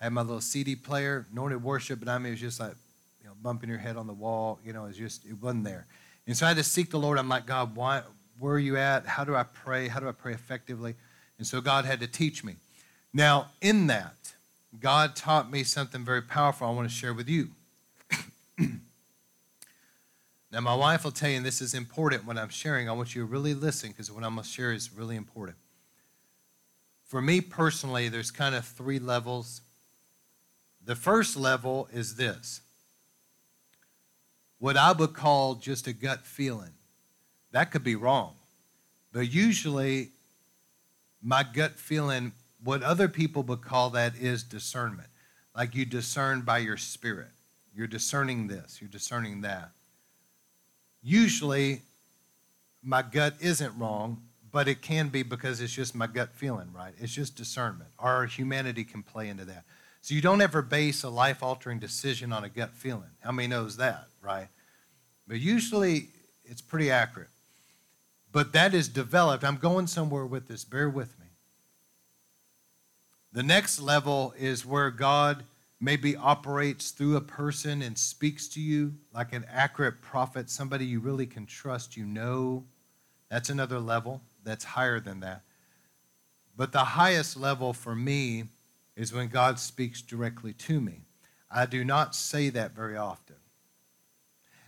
I 0.02 0.06
had 0.06 0.14
my 0.14 0.22
little 0.22 0.42
CD 0.42 0.76
player, 0.76 1.26
anointed 1.32 1.64
worship, 1.64 2.00
but 2.00 2.10
I 2.10 2.18
mean, 2.18 2.28
it 2.28 2.32
was 2.32 2.42
just 2.42 2.60
like, 2.60 2.76
you 3.22 3.28
know, 3.28 3.34
bumping 3.42 3.70
your 3.70 3.80
head 3.80 3.96
on 3.96 4.06
the 4.06 4.14
wall. 4.14 4.60
You 4.66 4.74
know, 4.74 4.84
it 4.84 4.90
was 4.90 4.98
just, 4.98 5.26
it 5.26 5.42
wasn't 5.42 5.64
there. 5.64 5.88
And 6.26 6.38
so 6.38 6.46
I 6.46 6.50
had 6.50 6.58
to 6.58 6.64
seek 6.64 6.92
the 6.92 7.00
Lord. 7.00 7.18
I'm 7.18 7.30
like, 7.30 7.46
God, 7.46 7.76
why, 7.76 8.04
where 8.40 8.56
are 8.56 8.60
you 8.60 8.78
at? 8.78 9.06
How 9.06 9.24
do 9.24 9.36
I 9.36 9.44
pray? 9.44 9.88
How 9.88 10.00
do 10.00 10.08
I 10.08 10.14
pray 10.14 10.34
effectively? 10.34 10.96
And 11.38 11.46
so 11.46 11.62
God 11.62 11.86
had 11.86 12.00
to 12.00 12.08
teach 12.08 12.44
me. 12.44 12.56
Now, 13.14 13.52
in 13.62 13.88
that, 13.88 14.34
God 14.80 15.16
taught 15.16 15.52
me 15.52 15.64
something 15.64 16.04
very 16.04 16.22
powerful 16.22 16.68
I 16.68 16.72
want 16.72 16.90
to 16.90 16.94
share 16.94 17.14
with 17.14 17.30
you. 17.30 17.50
now, 18.58 18.80
my 20.62 20.74
wife 20.74 21.04
will 21.04 21.12
tell 21.12 21.30
you, 21.30 21.38
and 21.38 21.46
this 21.46 21.62
is 21.62 21.74
important 21.74 22.26
when 22.26 22.38
I'm 22.38 22.50
sharing, 22.50 22.90
I 22.90 22.94
want 22.94 23.14
you 23.14 23.22
to 23.22 23.28
really 23.28 23.54
listen 23.54 23.90
because 23.90 24.12
what 24.12 24.24
I'm 24.24 24.36
going 24.36 24.44
to 24.44 24.50
share 24.50 24.72
is 24.72 24.96
really 24.96 25.16
important. 25.16 25.58
For 27.06 27.22
me 27.22 27.42
personally, 27.42 28.10
there's 28.10 28.32
kind 28.32 28.56
of 28.56 28.66
three 28.66 28.98
levels 28.98 29.62
The 30.86 30.96
first 30.96 31.38
level 31.38 31.88
is 31.94 32.16
this 32.16 32.62
what 34.64 34.78
I 34.78 34.94
would 34.94 35.12
call 35.12 35.56
just 35.56 35.88
a 35.88 35.94
gut 35.94 36.26
feeling. 36.26 36.72
That 37.52 37.70
could 37.70 37.84
be 37.84 37.98
wrong. 37.98 38.34
But 39.12 39.30
usually, 39.30 40.12
my 41.22 41.44
gut 41.44 41.74
feeling, 41.74 42.32
what 42.64 42.82
other 42.82 43.10
people 43.10 43.44
would 43.44 43.60
call 43.60 43.90
that 43.90 44.16
is 44.16 44.42
discernment. 44.42 45.10
Like 45.54 45.76
you 45.76 45.84
discern 45.84 46.44
by 46.44 46.60
your 46.60 46.78
spirit. 46.78 47.28
You're 47.76 47.88
discerning 47.88 48.48
this, 48.48 48.80
you're 48.80 48.90
discerning 48.90 49.42
that. 49.42 49.72
Usually, 51.04 51.82
my 52.82 53.02
gut 53.02 53.34
isn't 53.42 53.78
wrong, 53.78 54.22
but 54.50 54.70
it 54.70 54.82
can 54.82 55.10
be 55.10 55.24
because 55.24 55.60
it's 55.60 55.74
just 55.74 55.94
my 55.94 56.08
gut 56.08 56.30
feeling, 56.36 56.72
right? 56.74 56.94
It's 57.00 57.12
just 57.12 57.36
discernment. 57.36 57.90
Our 58.00 58.28
humanity 58.28 58.86
can 58.86 59.04
play 59.04 59.28
into 59.28 59.44
that. 59.44 59.66
So 60.04 60.14
you 60.14 60.20
don't 60.20 60.42
ever 60.42 60.62
base 60.62 61.04
a 61.04 61.10
life 61.10 61.42
altering 61.42 61.80
decision 61.80 62.34
on 62.34 62.44
a 62.44 62.50
gut 62.50 62.74
feeling. 62.74 63.12
How 63.22 63.32
many 63.32 63.48
knows 63.48 63.78
that, 63.78 64.08
right? 64.22 64.50
But 65.26 65.40
usually 65.40 66.10
it's 66.44 66.60
pretty 66.60 66.92
accurate. 66.92 67.30
But 68.30 68.52
that 68.52 68.74
is 68.74 68.90
developed. 68.90 69.46
I'm 69.46 69.56
going 69.56 69.88
somewhere 69.88 70.26
with 70.26 70.50
this. 70.50 70.66
Bear 70.66 70.90
with 70.90 71.18
me. 71.22 71.28
The 73.32 73.44
next 73.44 73.80
level 73.80 74.34
is 74.38 74.66
where 74.66 74.92
God 74.92 75.46
maybe 75.80 76.18
operates 76.18 76.92
through 76.92 77.16
a 77.16 77.22
person 77.22 77.82
and 77.82 77.98
speaks 77.98 78.50
to 78.50 78.60
you 78.60 78.96
like 79.14 79.32
an 79.32 79.46
accurate 79.50 80.02
prophet, 80.02 80.50
somebody 80.50 80.86
you 80.86 81.00
really 81.00 81.26
can 81.26 81.46
trust, 81.46 81.96
you 81.96 82.06
know. 82.06 82.66
That's 83.30 83.50
another 83.50 83.80
level 83.80 84.20
that's 84.44 84.66
higher 84.66 85.00
than 85.00 85.22
that. 85.22 85.44
But 86.58 86.74
the 86.74 86.80
highest 86.80 87.38
level 87.38 87.72
for 87.72 87.96
me 87.96 88.50
is 88.96 89.14
when 89.14 89.28
God 89.28 89.60
speaks 89.60 90.02
directly 90.02 90.54
to 90.54 90.80
me. 90.80 91.02
I 91.50 91.66
do 91.66 91.84
not 91.84 92.16
say 92.16 92.50
that 92.50 92.76
very 92.76 92.98
often. 92.98 93.36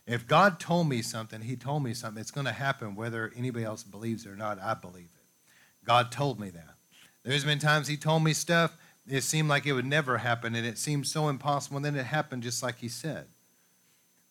If 0.08 0.28
God 0.28 0.60
told 0.60 0.88
me 0.88 1.02
something, 1.02 1.42
He 1.42 1.56
told 1.56 1.84
me 1.84 1.94
something, 1.94 2.22
it's 2.22 2.32
going 2.32 2.46
to 2.46 2.52
happen 2.52 2.96
whether 2.96 3.32
anybody 3.36 3.66
else 3.66 3.84
believes 3.84 4.26
it 4.26 4.30
or 4.30 4.36
not. 4.36 4.62
I 4.62 4.76
believe 4.76 5.06
it. 5.06 5.86
God 5.86 6.12
told 6.12 6.40
me 6.40 6.50
that. 6.52 6.76
There's 7.24 7.44
been 7.46 7.60
times 7.60 7.88
He 7.88 7.98
told 7.98 8.24
me 8.24 8.34
stuff, 8.34 8.78
it 9.08 9.22
seemed 9.22 9.50
like 9.50 9.66
it 9.66 9.74
would 9.74 9.86
never 9.86 10.20
happen, 10.20 10.56
and 10.56 10.66
it 10.66 10.78
seemed 10.78 11.08
so 11.08 11.28
impossible, 11.28 11.78
and 11.78 11.86
then 11.86 11.96
it 11.96 12.06
happened 12.06 12.44
just 12.44 12.62
like 12.62 12.80
He 12.80 12.88
said. 12.88 13.26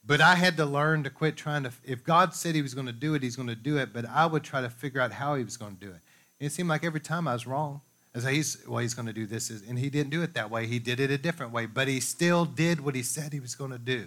But 0.07 0.21
I 0.21 0.35
had 0.35 0.57
to 0.59 0.67
learn 0.67 1.03
to 1.05 1.11
quit 1.11 1.37
trying 1.37 1.65
to, 1.65 1.73
if 1.83 2.05
God 2.05 2.35
said 2.35 2.55
He 2.55 2.63
was 2.63 2.75
going 2.75 2.87
to 2.87 2.93
do 2.93 3.15
it, 3.15 3.23
He's 3.23 3.37
going 3.37 3.49
to 3.49 3.57
do 3.57 3.79
it, 3.79 3.93
but 3.93 4.05
I 4.09 4.27
would 4.27 4.45
try 4.45 4.61
to 4.61 4.71
figure 4.71 5.01
out 5.01 5.13
how 5.13 5.35
He 5.35 5.43
was 5.43 5.57
going 5.57 5.77
to 5.77 5.87
do 5.87 5.93
it. 5.93 6.01
It 6.39 6.53
seemed 6.53 6.69
like 6.69 6.85
every 6.85 7.01
time 7.01 7.27
I 7.27 7.33
was 7.33 7.47
wrong. 7.47 7.81
I 8.15 8.21
said, 8.21 8.33
he's, 8.33 8.59
well, 8.69 8.79
he's 8.79 8.95
going 8.95 9.07
to 9.07 9.13
do 9.13 9.27
this. 9.27 9.51
And 9.51 9.79
he 9.79 9.91
didn't 9.91 10.11
do 10.11 10.23
it 10.23 10.35
that 10.35 10.51
way. 10.51 10.67
He 10.67 10.79
did 10.79 11.01
it 11.01 11.11
a 11.11 11.19
different 11.19 11.53
way, 11.53 11.67
but 11.67 11.89
he 11.89 11.99
still 11.99 12.45
did 12.45 12.81
what 12.81 12.95
he 12.95 13.03
said 13.03 13.33
he 13.33 13.41
was 13.41 13.55
going 13.55 13.73
to 13.73 13.79
do. 13.79 14.07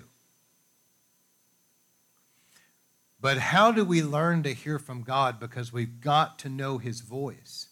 But 3.19 3.37
how 3.37 3.71
do 3.71 3.83
we 3.83 4.03
learn 4.03 4.43
to 4.43 4.53
hear 4.53 4.79
from 4.79 5.01
God? 5.01 5.39
Because 5.39 5.73
we've 5.73 5.99
got 5.99 6.39
to 6.39 6.49
know 6.49 6.77
his 6.77 7.01
voice. 7.01 7.67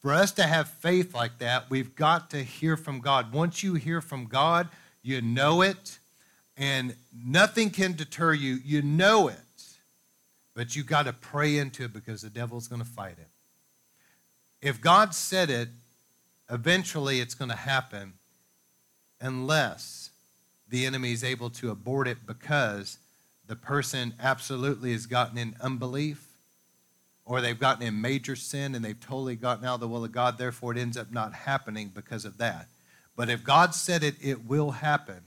For 0.00 0.12
us 0.12 0.32
to 0.32 0.44
have 0.44 0.68
faith 0.68 1.14
like 1.14 1.38
that, 1.38 1.68
we've 1.68 1.94
got 1.94 2.30
to 2.30 2.42
hear 2.42 2.76
from 2.76 3.00
God. 3.00 3.32
Once 3.32 3.62
you 3.62 3.74
hear 3.74 4.00
from 4.00 4.26
God, 4.26 4.68
you 5.02 5.20
know 5.20 5.62
it, 5.62 5.98
and 6.56 6.94
nothing 7.12 7.70
can 7.70 7.92
deter 7.92 8.32
you. 8.32 8.58
You 8.64 8.82
know 8.82 9.28
it, 9.28 9.36
but 10.54 10.74
you 10.74 10.82
got 10.82 11.04
to 11.04 11.12
pray 11.12 11.58
into 11.58 11.84
it 11.84 11.92
because 11.92 12.22
the 12.22 12.30
devil's 12.30 12.68
going 12.68 12.82
to 12.82 12.88
fight 12.88 13.16
it. 13.18 13.31
If 14.62 14.80
God 14.80 15.12
said 15.14 15.50
it, 15.50 15.68
eventually 16.48 17.20
it's 17.20 17.34
going 17.34 17.50
to 17.50 17.56
happen 17.56 18.14
unless 19.20 20.10
the 20.68 20.86
enemy 20.86 21.12
is 21.12 21.24
able 21.24 21.50
to 21.50 21.70
abort 21.70 22.06
it 22.06 22.24
because 22.24 22.98
the 23.46 23.56
person 23.56 24.14
absolutely 24.20 24.92
has 24.92 25.06
gotten 25.06 25.36
in 25.36 25.56
unbelief 25.60 26.28
or 27.24 27.40
they've 27.40 27.58
gotten 27.58 27.86
in 27.86 28.00
major 28.00 28.36
sin 28.36 28.74
and 28.74 28.84
they've 28.84 28.98
totally 29.00 29.36
gotten 29.36 29.64
out 29.64 29.74
of 29.74 29.80
the 29.80 29.88
will 29.88 30.04
of 30.04 30.12
God. 30.12 30.38
Therefore, 30.38 30.72
it 30.72 30.78
ends 30.78 30.96
up 30.96 31.12
not 31.12 31.34
happening 31.34 31.90
because 31.92 32.24
of 32.24 32.38
that. 32.38 32.68
But 33.16 33.28
if 33.28 33.44
God 33.44 33.74
said 33.74 34.02
it, 34.02 34.14
it 34.20 34.46
will 34.46 34.70
happen. 34.70 35.20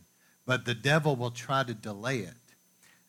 But 0.45 0.65
the 0.65 0.73
devil 0.73 1.15
will 1.15 1.31
try 1.31 1.63
to 1.63 1.73
delay 1.73 2.19
it. 2.19 2.33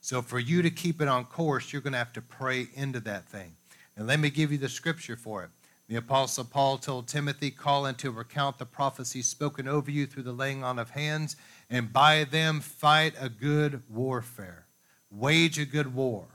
So 0.01 0.22
for 0.22 0.39
you 0.39 0.62
to 0.62 0.70
keep 0.70 1.01
it 1.01 1.09
on 1.09 1.24
course, 1.24 1.72
you're 1.72 1.83
going 1.83 1.93
to 1.93 1.99
have 1.99 2.12
to 2.14 2.22
pray 2.22 2.68
into 2.74 3.01
that 3.01 3.29
thing. 3.29 3.57
And 3.97 4.07
let 4.07 4.20
me 4.20 4.31
give 4.31 4.53
you 4.53 4.59
the 4.59 4.68
scripture 4.68 5.16
for 5.16 5.45
it. 5.45 5.51
The 5.89 5.97
Apostle 5.97 6.45
Paul 6.45 6.78
told 6.78 7.07
Timothy, 7.07 7.51
Call 7.51 7.87
into 7.87 8.18
account 8.18 8.59
the 8.59 8.66
prophecies 8.66 9.28
spoken 9.28 9.68
over 9.68 9.91
you 9.91 10.07
through 10.07 10.24
the 10.24 10.32
laying 10.32 10.64
on 10.64 10.78
of 10.78 10.91
hands, 10.91 11.37
and 11.70 11.93
by 11.93 12.24
them 12.24 12.61
fight 12.61 13.14
a 13.20 13.28
good 13.28 13.82
warfare. 13.89 14.66
Wage 15.11 15.59
a 15.59 15.64
good 15.64 15.95
war. 15.95 16.26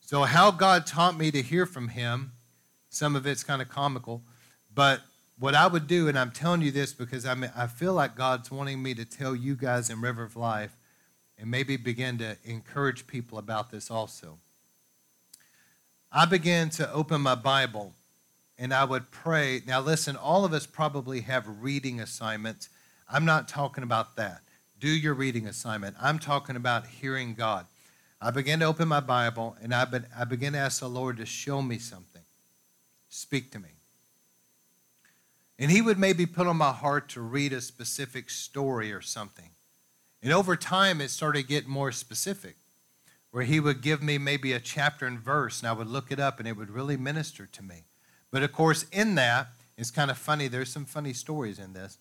So, 0.00 0.24
how 0.24 0.50
God 0.50 0.86
taught 0.86 1.16
me 1.16 1.30
to 1.30 1.40
hear 1.40 1.64
from 1.64 1.88
Him, 1.88 2.32
some 2.90 3.16
of 3.16 3.26
it's 3.26 3.42
kind 3.42 3.62
of 3.62 3.70
comical, 3.70 4.22
but 4.74 5.00
what 5.38 5.54
I 5.54 5.66
would 5.66 5.86
do, 5.86 6.08
and 6.08 6.18
I'm 6.18 6.30
telling 6.30 6.60
you 6.60 6.70
this 6.70 6.92
because 6.92 7.24
I, 7.24 7.34
I 7.56 7.66
feel 7.66 7.94
like 7.94 8.14
God's 8.14 8.50
wanting 8.50 8.82
me 8.82 8.92
to 8.94 9.06
tell 9.06 9.34
you 9.34 9.56
guys 9.56 9.88
in 9.88 10.02
River 10.02 10.22
of 10.22 10.36
Life 10.36 10.76
and 11.38 11.50
maybe 11.50 11.76
begin 11.78 12.18
to 12.18 12.36
encourage 12.44 13.06
people 13.06 13.38
about 13.38 13.70
this 13.70 13.90
also. 13.90 14.38
I 16.14 16.26
began 16.26 16.68
to 16.70 16.92
open 16.92 17.22
my 17.22 17.34
Bible 17.34 17.94
and 18.58 18.74
I 18.74 18.84
would 18.84 19.10
pray. 19.10 19.62
Now, 19.66 19.80
listen, 19.80 20.14
all 20.14 20.44
of 20.44 20.52
us 20.52 20.66
probably 20.66 21.22
have 21.22 21.62
reading 21.62 22.00
assignments. 22.00 22.68
I'm 23.10 23.24
not 23.24 23.48
talking 23.48 23.82
about 23.82 24.16
that. 24.16 24.42
Do 24.78 24.88
your 24.88 25.14
reading 25.14 25.46
assignment. 25.46 25.96
I'm 25.98 26.18
talking 26.18 26.54
about 26.54 26.86
hearing 26.86 27.32
God. 27.32 27.64
I 28.20 28.30
began 28.30 28.60
to 28.60 28.66
open 28.66 28.88
my 28.88 29.00
Bible 29.00 29.56
and 29.62 29.74
I, 29.74 29.86
be, 29.86 30.00
I 30.16 30.24
began 30.24 30.52
to 30.52 30.58
ask 30.58 30.80
the 30.80 30.88
Lord 30.88 31.16
to 31.16 31.24
show 31.24 31.62
me 31.62 31.78
something, 31.78 32.22
speak 33.08 33.50
to 33.52 33.58
me. 33.58 33.70
And 35.58 35.70
He 35.70 35.80
would 35.80 35.98
maybe 35.98 36.26
put 36.26 36.46
on 36.46 36.58
my 36.58 36.72
heart 36.72 37.08
to 37.10 37.22
read 37.22 37.54
a 37.54 37.62
specific 37.62 38.28
story 38.28 38.92
or 38.92 39.00
something. 39.00 39.48
And 40.22 40.30
over 40.30 40.56
time, 40.56 41.00
it 41.00 41.08
started 41.08 41.48
getting 41.48 41.70
more 41.70 41.90
specific 41.90 42.56
where 43.32 43.44
he 43.44 43.58
would 43.58 43.80
give 43.80 44.02
me 44.02 44.18
maybe 44.18 44.52
a 44.52 44.60
chapter 44.60 45.06
and 45.06 45.18
verse, 45.18 45.60
and 45.60 45.68
I 45.68 45.72
would 45.72 45.88
look 45.88 46.12
it 46.12 46.20
up, 46.20 46.38
and 46.38 46.46
it 46.46 46.56
would 46.56 46.70
really 46.70 46.98
minister 46.98 47.46
to 47.46 47.62
me. 47.62 47.84
But 48.30 48.42
of 48.42 48.52
course, 48.52 48.84
in 48.92 49.14
that, 49.16 49.48
it's 49.76 49.90
kind 49.90 50.10
of 50.10 50.18
funny. 50.18 50.48
There's 50.48 50.70
some 50.70 50.84
funny 50.84 51.14
stories 51.14 51.58
in 51.58 51.72
this. 51.72 51.98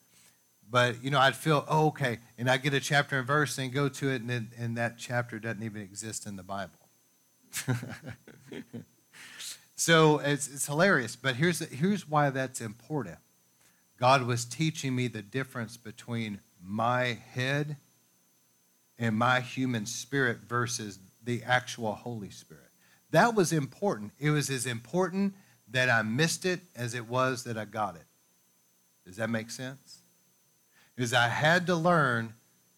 But, 0.69 1.03
you 1.03 1.09
know, 1.09 1.19
I'd 1.19 1.35
feel, 1.35 1.65
oh, 1.67 1.87
okay. 1.87 2.19
And 2.37 2.49
I 2.49 2.57
get 2.57 2.73
a 2.73 2.81
chapter 2.81 3.17
and 3.17 3.25
verse 3.25 3.57
and 3.57 3.71
go 3.71 3.87
to 3.89 4.09
it, 4.09 4.21
and, 4.21 4.49
and 4.57 4.77
that 4.77 4.97
chapter 4.97 5.39
doesn't 5.39 5.63
even 5.63 5.81
exist 5.81 6.27
in 6.27 6.35
the 6.35 6.43
Bible. 6.43 6.73
so 9.75 10.19
it's, 10.19 10.47
it's 10.47 10.67
hilarious. 10.67 11.15
But 11.15 11.37
here's, 11.37 11.59
here's 11.59 12.07
why 12.07 12.29
that's 12.29 12.59
important 12.59 13.17
God 13.97 14.23
was 14.23 14.43
teaching 14.43 14.95
me 14.95 15.07
the 15.07 15.21
difference 15.21 15.77
between 15.77 16.39
my 16.61 17.19
head 17.33 17.77
and 18.99 19.15
my 19.15 19.39
human 19.39 19.85
spirit 19.85 20.39
versus 20.39 20.99
the 21.23 21.43
actual 21.43 21.93
Holy 21.93 22.29
Spirit. 22.29 22.63
That 23.11 23.35
was 23.35 23.51
important. 23.51 24.11
It 24.19 24.29
was 24.29 24.49
as 24.49 24.65
important 24.65 25.35
that 25.69 25.89
I 25.89 26.01
missed 26.01 26.45
it 26.45 26.61
as 26.75 26.93
it 26.93 27.07
was 27.07 27.43
that 27.43 27.57
I 27.57 27.65
got 27.65 27.95
it. 27.95 28.05
Does 29.05 29.17
that 29.17 29.29
make 29.29 29.49
sense? 29.49 29.99
Because 30.95 31.13
I 31.13 31.27
had 31.27 31.67
to 31.67 31.75
learn 31.75 32.33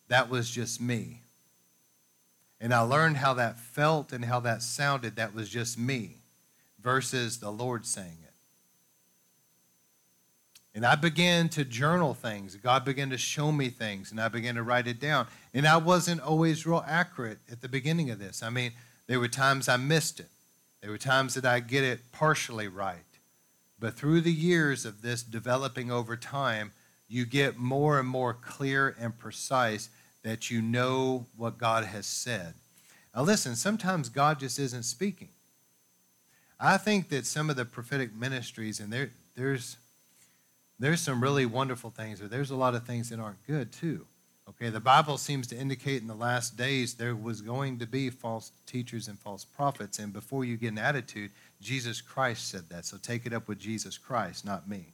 that 0.07 0.29
was 0.29 0.49
just 0.49 0.79
me. 0.79 1.21
And 2.59 2.73
I 2.73 2.79
learned 2.79 3.17
how 3.17 3.33
that 3.33 3.59
felt 3.59 4.13
and 4.13 4.23
how 4.23 4.39
that 4.41 4.61
sounded. 4.61 5.15
That 5.17 5.33
was 5.33 5.49
just 5.49 5.77
me 5.77 6.17
versus 6.81 7.39
the 7.39 7.51
Lord 7.51 7.85
saying. 7.85 8.22
And 10.75 10.85
I 10.85 10.95
began 10.95 11.49
to 11.49 11.63
journal 11.63 12.13
things. 12.13 12.55
God 12.55 12.83
began 12.83 13.11
to 13.11 13.17
show 13.17 13.51
me 13.51 13.69
things, 13.69 14.09
and 14.09 14.19
I 14.19 14.27
began 14.27 14.55
to 14.55 14.63
write 14.63 14.87
it 14.87 14.99
down. 14.99 15.27
And 15.53 15.67
I 15.67 15.77
wasn't 15.77 16.21
always 16.21 16.65
real 16.65 16.83
accurate 16.87 17.37
at 17.51 17.61
the 17.61 17.69
beginning 17.69 18.09
of 18.09 18.17
this. 18.17 18.41
I 18.41 18.49
mean, 18.49 18.71
there 19.07 19.19
were 19.19 19.27
times 19.27 19.69
I 19.69 19.77
missed 19.77 20.19
it, 20.19 20.29
there 20.81 20.89
were 20.89 20.97
times 20.97 21.35
that 21.35 21.45
I 21.45 21.59
get 21.59 21.83
it 21.83 22.11
partially 22.11 22.67
right. 22.67 22.97
But 23.79 23.95
through 23.95 24.21
the 24.21 24.31
years 24.31 24.85
of 24.85 25.01
this 25.01 25.23
developing 25.23 25.91
over 25.91 26.15
time, 26.15 26.71
you 27.07 27.25
get 27.25 27.57
more 27.57 27.99
and 27.99 28.07
more 28.07 28.33
clear 28.33 28.95
and 28.99 29.17
precise 29.17 29.89
that 30.23 30.49
you 30.49 30.61
know 30.61 31.25
what 31.35 31.57
God 31.57 31.83
has 31.83 32.05
said. 32.05 32.53
Now, 33.13 33.21
listen, 33.21 33.55
sometimes 33.55 34.09
God 34.09 34.39
just 34.39 34.57
isn't 34.57 34.83
speaking. 34.83 35.29
I 36.59 36.77
think 36.77 37.09
that 37.09 37.25
some 37.25 37.49
of 37.49 37.55
the 37.55 37.65
prophetic 37.65 38.15
ministries, 38.15 38.79
and 38.79 38.91
there, 38.91 39.11
there's 39.35 39.77
there's 40.79 41.01
some 41.01 41.21
really 41.21 41.45
wonderful 41.45 41.89
things, 41.89 42.19
but 42.19 42.29
there's 42.29 42.51
a 42.51 42.55
lot 42.55 42.75
of 42.75 42.85
things 42.85 43.09
that 43.09 43.19
aren't 43.19 43.45
good 43.45 43.71
too. 43.71 44.05
Okay, 44.49 44.69
the 44.69 44.79
Bible 44.79 45.17
seems 45.17 45.47
to 45.47 45.57
indicate 45.57 46.01
in 46.01 46.07
the 46.07 46.15
last 46.15 46.57
days 46.57 46.95
there 46.95 47.15
was 47.15 47.41
going 47.41 47.79
to 47.79 47.87
be 47.87 48.09
false 48.09 48.51
teachers 48.65 49.07
and 49.07 49.17
false 49.17 49.45
prophets. 49.45 49.99
And 49.99 50.11
before 50.11 50.43
you 50.43 50.57
get 50.57 50.73
an 50.73 50.77
attitude, 50.77 51.31
Jesus 51.61 52.01
Christ 52.01 52.49
said 52.49 52.69
that. 52.69 52.85
So 52.85 52.97
take 52.97 53.25
it 53.25 53.33
up 53.33 53.47
with 53.47 53.57
Jesus 53.57 53.97
Christ, 53.97 54.45
not 54.45 54.67
me. 54.67 54.87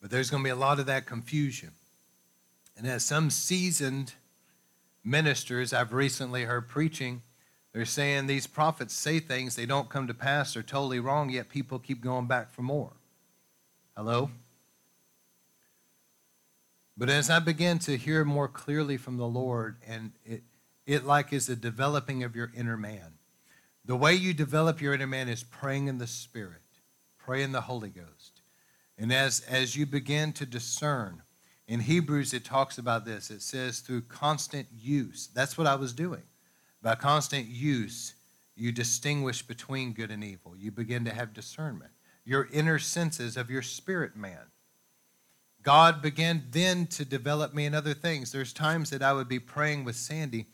But 0.00 0.10
there's 0.10 0.30
going 0.30 0.44
to 0.44 0.46
be 0.46 0.50
a 0.52 0.56
lot 0.56 0.78
of 0.78 0.86
that 0.86 1.06
confusion. 1.06 1.72
And 2.76 2.86
as 2.86 3.04
some 3.04 3.30
seasoned 3.30 4.12
ministers 5.02 5.72
I've 5.72 5.92
recently 5.92 6.44
heard 6.44 6.68
preaching, 6.68 7.22
they're 7.78 7.84
saying 7.84 8.26
these 8.26 8.48
prophets 8.48 8.92
say 8.92 9.20
things, 9.20 9.54
they 9.54 9.64
don't 9.64 9.88
come 9.88 10.08
to 10.08 10.12
pass, 10.14 10.54
they're 10.54 10.64
totally 10.64 10.98
wrong, 10.98 11.30
yet 11.30 11.48
people 11.48 11.78
keep 11.78 12.00
going 12.00 12.26
back 12.26 12.50
for 12.50 12.62
more. 12.62 12.90
Hello? 13.96 14.32
But 16.96 17.08
as 17.08 17.30
I 17.30 17.38
begin 17.38 17.78
to 17.78 17.96
hear 17.96 18.24
more 18.24 18.48
clearly 18.48 18.96
from 18.96 19.16
the 19.16 19.28
Lord, 19.28 19.76
and 19.86 20.10
it, 20.24 20.42
it 20.86 21.06
like 21.06 21.32
is 21.32 21.48
a 21.48 21.54
developing 21.54 22.24
of 22.24 22.34
your 22.34 22.50
inner 22.52 22.76
man. 22.76 23.12
The 23.84 23.94
way 23.94 24.12
you 24.12 24.34
develop 24.34 24.80
your 24.80 24.92
inner 24.92 25.06
man 25.06 25.28
is 25.28 25.44
praying 25.44 25.86
in 25.86 25.98
the 25.98 26.08
Spirit, 26.08 26.62
pray 27.16 27.44
in 27.44 27.52
the 27.52 27.60
Holy 27.60 27.90
Ghost. 27.90 28.42
And 28.98 29.12
as, 29.12 29.38
as 29.48 29.76
you 29.76 29.86
begin 29.86 30.32
to 30.32 30.44
discern, 30.44 31.22
in 31.68 31.78
Hebrews 31.78 32.34
it 32.34 32.44
talks 32.44 32.76
about 32.76 33.04
this. 33.04 33.30
It 33.30 33.40
says 33.40 33.78
through 33.78 34.00
constant 34.00 34.66
use. 34.76 35.28
That's 35.32 35.56
what 35.56 35.68
I 35.68 35.76
was 35.76 35.92
doing. 35.92 36.24
By 36.82 36.94
constant 36.94 37.46
use, 37.46 38.14
you 38.56 38.72
distinguish 38.72 39.42
between 39.42 39.92
good 39.92 40.10
and 40.10 40.22
evil. 40.22 40.54
You 40.56 40.70
begin 40.70 41.04
to 41.04 41.14
have 41.14 41.32
discernment. 41.32 41.90
Your 42.24 42.48
inner 42.52 42.78
senses 42.78 43.36
of 43.36 43.50
your 43.50 43.62
spirit 43.62 44.16
man. 44.16 44.50
God 45.62 46.02
began 46.02 46.44
then 46.50 46.86
to 46.88 47.04
develop 47.04 47.52
me 47.54 47.66
in 47.66 47.74
other 47.74 47.94
things. 47.94 48.32
There's 48.32 48.52
times 48.52 48.90
that 48.90 49.02
I 49.02 49.12
would 49.12 49.28
be 49.28 49.38
praying 49.38 49.84
with 49.84 49.96
Sandy, 49.96 50.46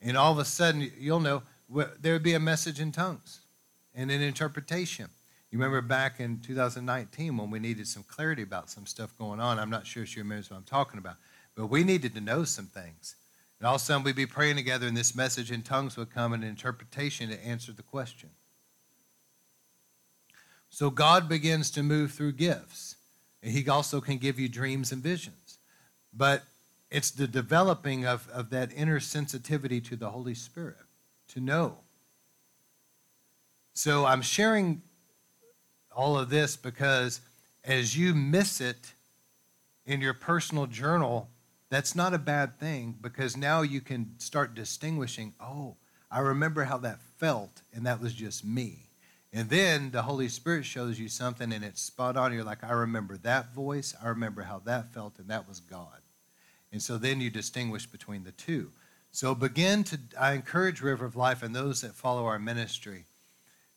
and 0.00 0.16
all 0.16 0.32
of 0.32 0.38
a 0.38 0.44
sudden, 0.44 0.90
you'll 0.98 1.20
know, 1.20 1.42
there 2.00 2.12
would 2.12 2.22
be 2.22 2.34
a 2.34 2.40
message 2.40 2.80
in 2.80 2.92
tongues 2.92 3.40
and 3.94 4.10
an 4.10 4.22
interpretation. 4.22 5.08
You 5.50 5.58
remember 5.58 5.80
back 5.80 6.20
in 6.20 6.40
2019 6.40 7.36
when 7.36 7.50
we 7.50 7.58
needed 7.58 7.88
some 7.88 8.04
clarity 8.04 8.42
about 8.42 8.70
some 8.70 8.86
stuff 8.86 9.16
going 9.18 9.40
on. 9.40 9.58
I'm 9.58 9.70
not 9.70 9.86
sure 9.86 10.04
she 10.06 10.20
remembers 10.20 10.50
what 10.50 10.56
I'm 10.58 10.64
talking 10.64 10.98
about, 10.98 11.16
but 11.54 11.66
we 11.66 11.82
needed 11.82 12.14
to 12.14 12.20
know 12.20 12.44
some 12.44 12.66
things. 12.66 13.16
And 13.58 13.66
all 13.66 13.76
of 13.76 13.80
a 13.80 13.84
sudden, 13.84 14.04
we'd 14.04 14.16
be 14.16 14.26
praying 14.26 14.56
together, 14.56 14.86
and 14.86 14.96
this 14.96 15.14
message 15.14 15.50
in 15.50 15.62
tongues 15.62 15.96
would 15.96 16.10
come, 16.10 16.32
and 16.32 16.42
an 16.42 16.48
interpretation 16.48 17.30
to 17.30 17.46
answer 17.46 17.72
the 17.72 17.82
question. 17.82 18.30
So 20.68 20.90
God 20.90 21.28
begins 21.28 21.70
to 21.70 21.82
move 21.82 22.12
through 22.12 22.32
gifts. 22.32 22.96
And 23.42 23.52
he 23.52 23.68
also 23.68 24.00
can 24.00 24.18
give 24.18 24.38
you 24.38 24.48
dreams 24.48 24.92
and 24.92 25.02
visions. 25.02 25.58
But 26.12 26.42
it's 26.90 27.10
the 27.10 27.26
developing 27.26 28.04
of, 28.04 28.28
of 28.30 28.50
that 28.50 28.72
inner 28.74 29.00
sensitivity 29.00 29.80
to 29.82 29.96
the 29.96 30.10
Holy 30.10 30.34
Spirit 30.34 30.76
to 31.28 31.40
know. 31.40 31.78
So 33.74 34.04
I'm 34.04 34.22
sharing 34.22 34.82
all 35.94 36.18
of 36.18 36.28
this 36.28 36.56
because 36.56 37.20
as 37.64 37.96
you 37.96 38.14
miss 38.14 38.60
it 38.60 38.92
in 39.84 40.00
your 40.00 40.14
personal 40.14 40.66
journal, 40.66 41.28
that's 41.68 41.94
not 41.94 42.14
a 42.14 42.18
bad 42.18 42.58
thing 42.58 42.96
because 43.00 43.36
now 43.36 43.62
you 43.62 43.80
can 43.80 44.14
start 44.18 44.54
distinguishing, 44.54 45.34
oh, 45.40 45.76
I 46.10 46.20
remember 46.20 46.64
how 46.64 46.78
that 46.78 47.00
felt, 47.18 47.62
and 47.74 47.86
that 47.86 48.00
was 48.00 48.14
just 48.14 48.44
me. 48.44 48.86
And 49.32 49.50
then 49.50 49.90
the 49.90 50.02
Holy 50.02 50.28
Spirit 50.28 50.64
shows 50.64 50.98
you 50.98 51.08
something 51.08 51.52
and 51.52 51.64
it's 51.64 51.82
spot 51.82 52.16
on. 52.16 52.32
You're 52.32 52.44
like, 52.44 52.64
I 52.64 52.72
remember 52.72 53.16
that 53.18 53.52
voice. 53.52 53.94
I 54.02 54.08
remember 54.08 54.42
how 54.42 54.60
that 54.64 54.94
felt, 54.94 55.18
and 55.18 55.28
that 55.28 55.48
was 55.48 55.60
God. 55.60 56.00
And 56.72 56.80
so 56.82 56.96
then 56.98 57.20
you 57.20 57.30
distinguish 57.30 57.86
between 57.86 58.24
the 58.24 58.32
two. 58.32 58.70
So 59.10 59.34
begin 59.34 59.84
to, 59.84 59.98
I 60.18 60.32
encourage 60.32 60.80
River 60.80 61.06
of 61.06 61.16
Life 61.16 61.42
and 61.42 61.54
those 61.54 61.80
that 61.80 61.94
follow 61.94 62.26
our 62.26 62.38
ministry 62.38 63.04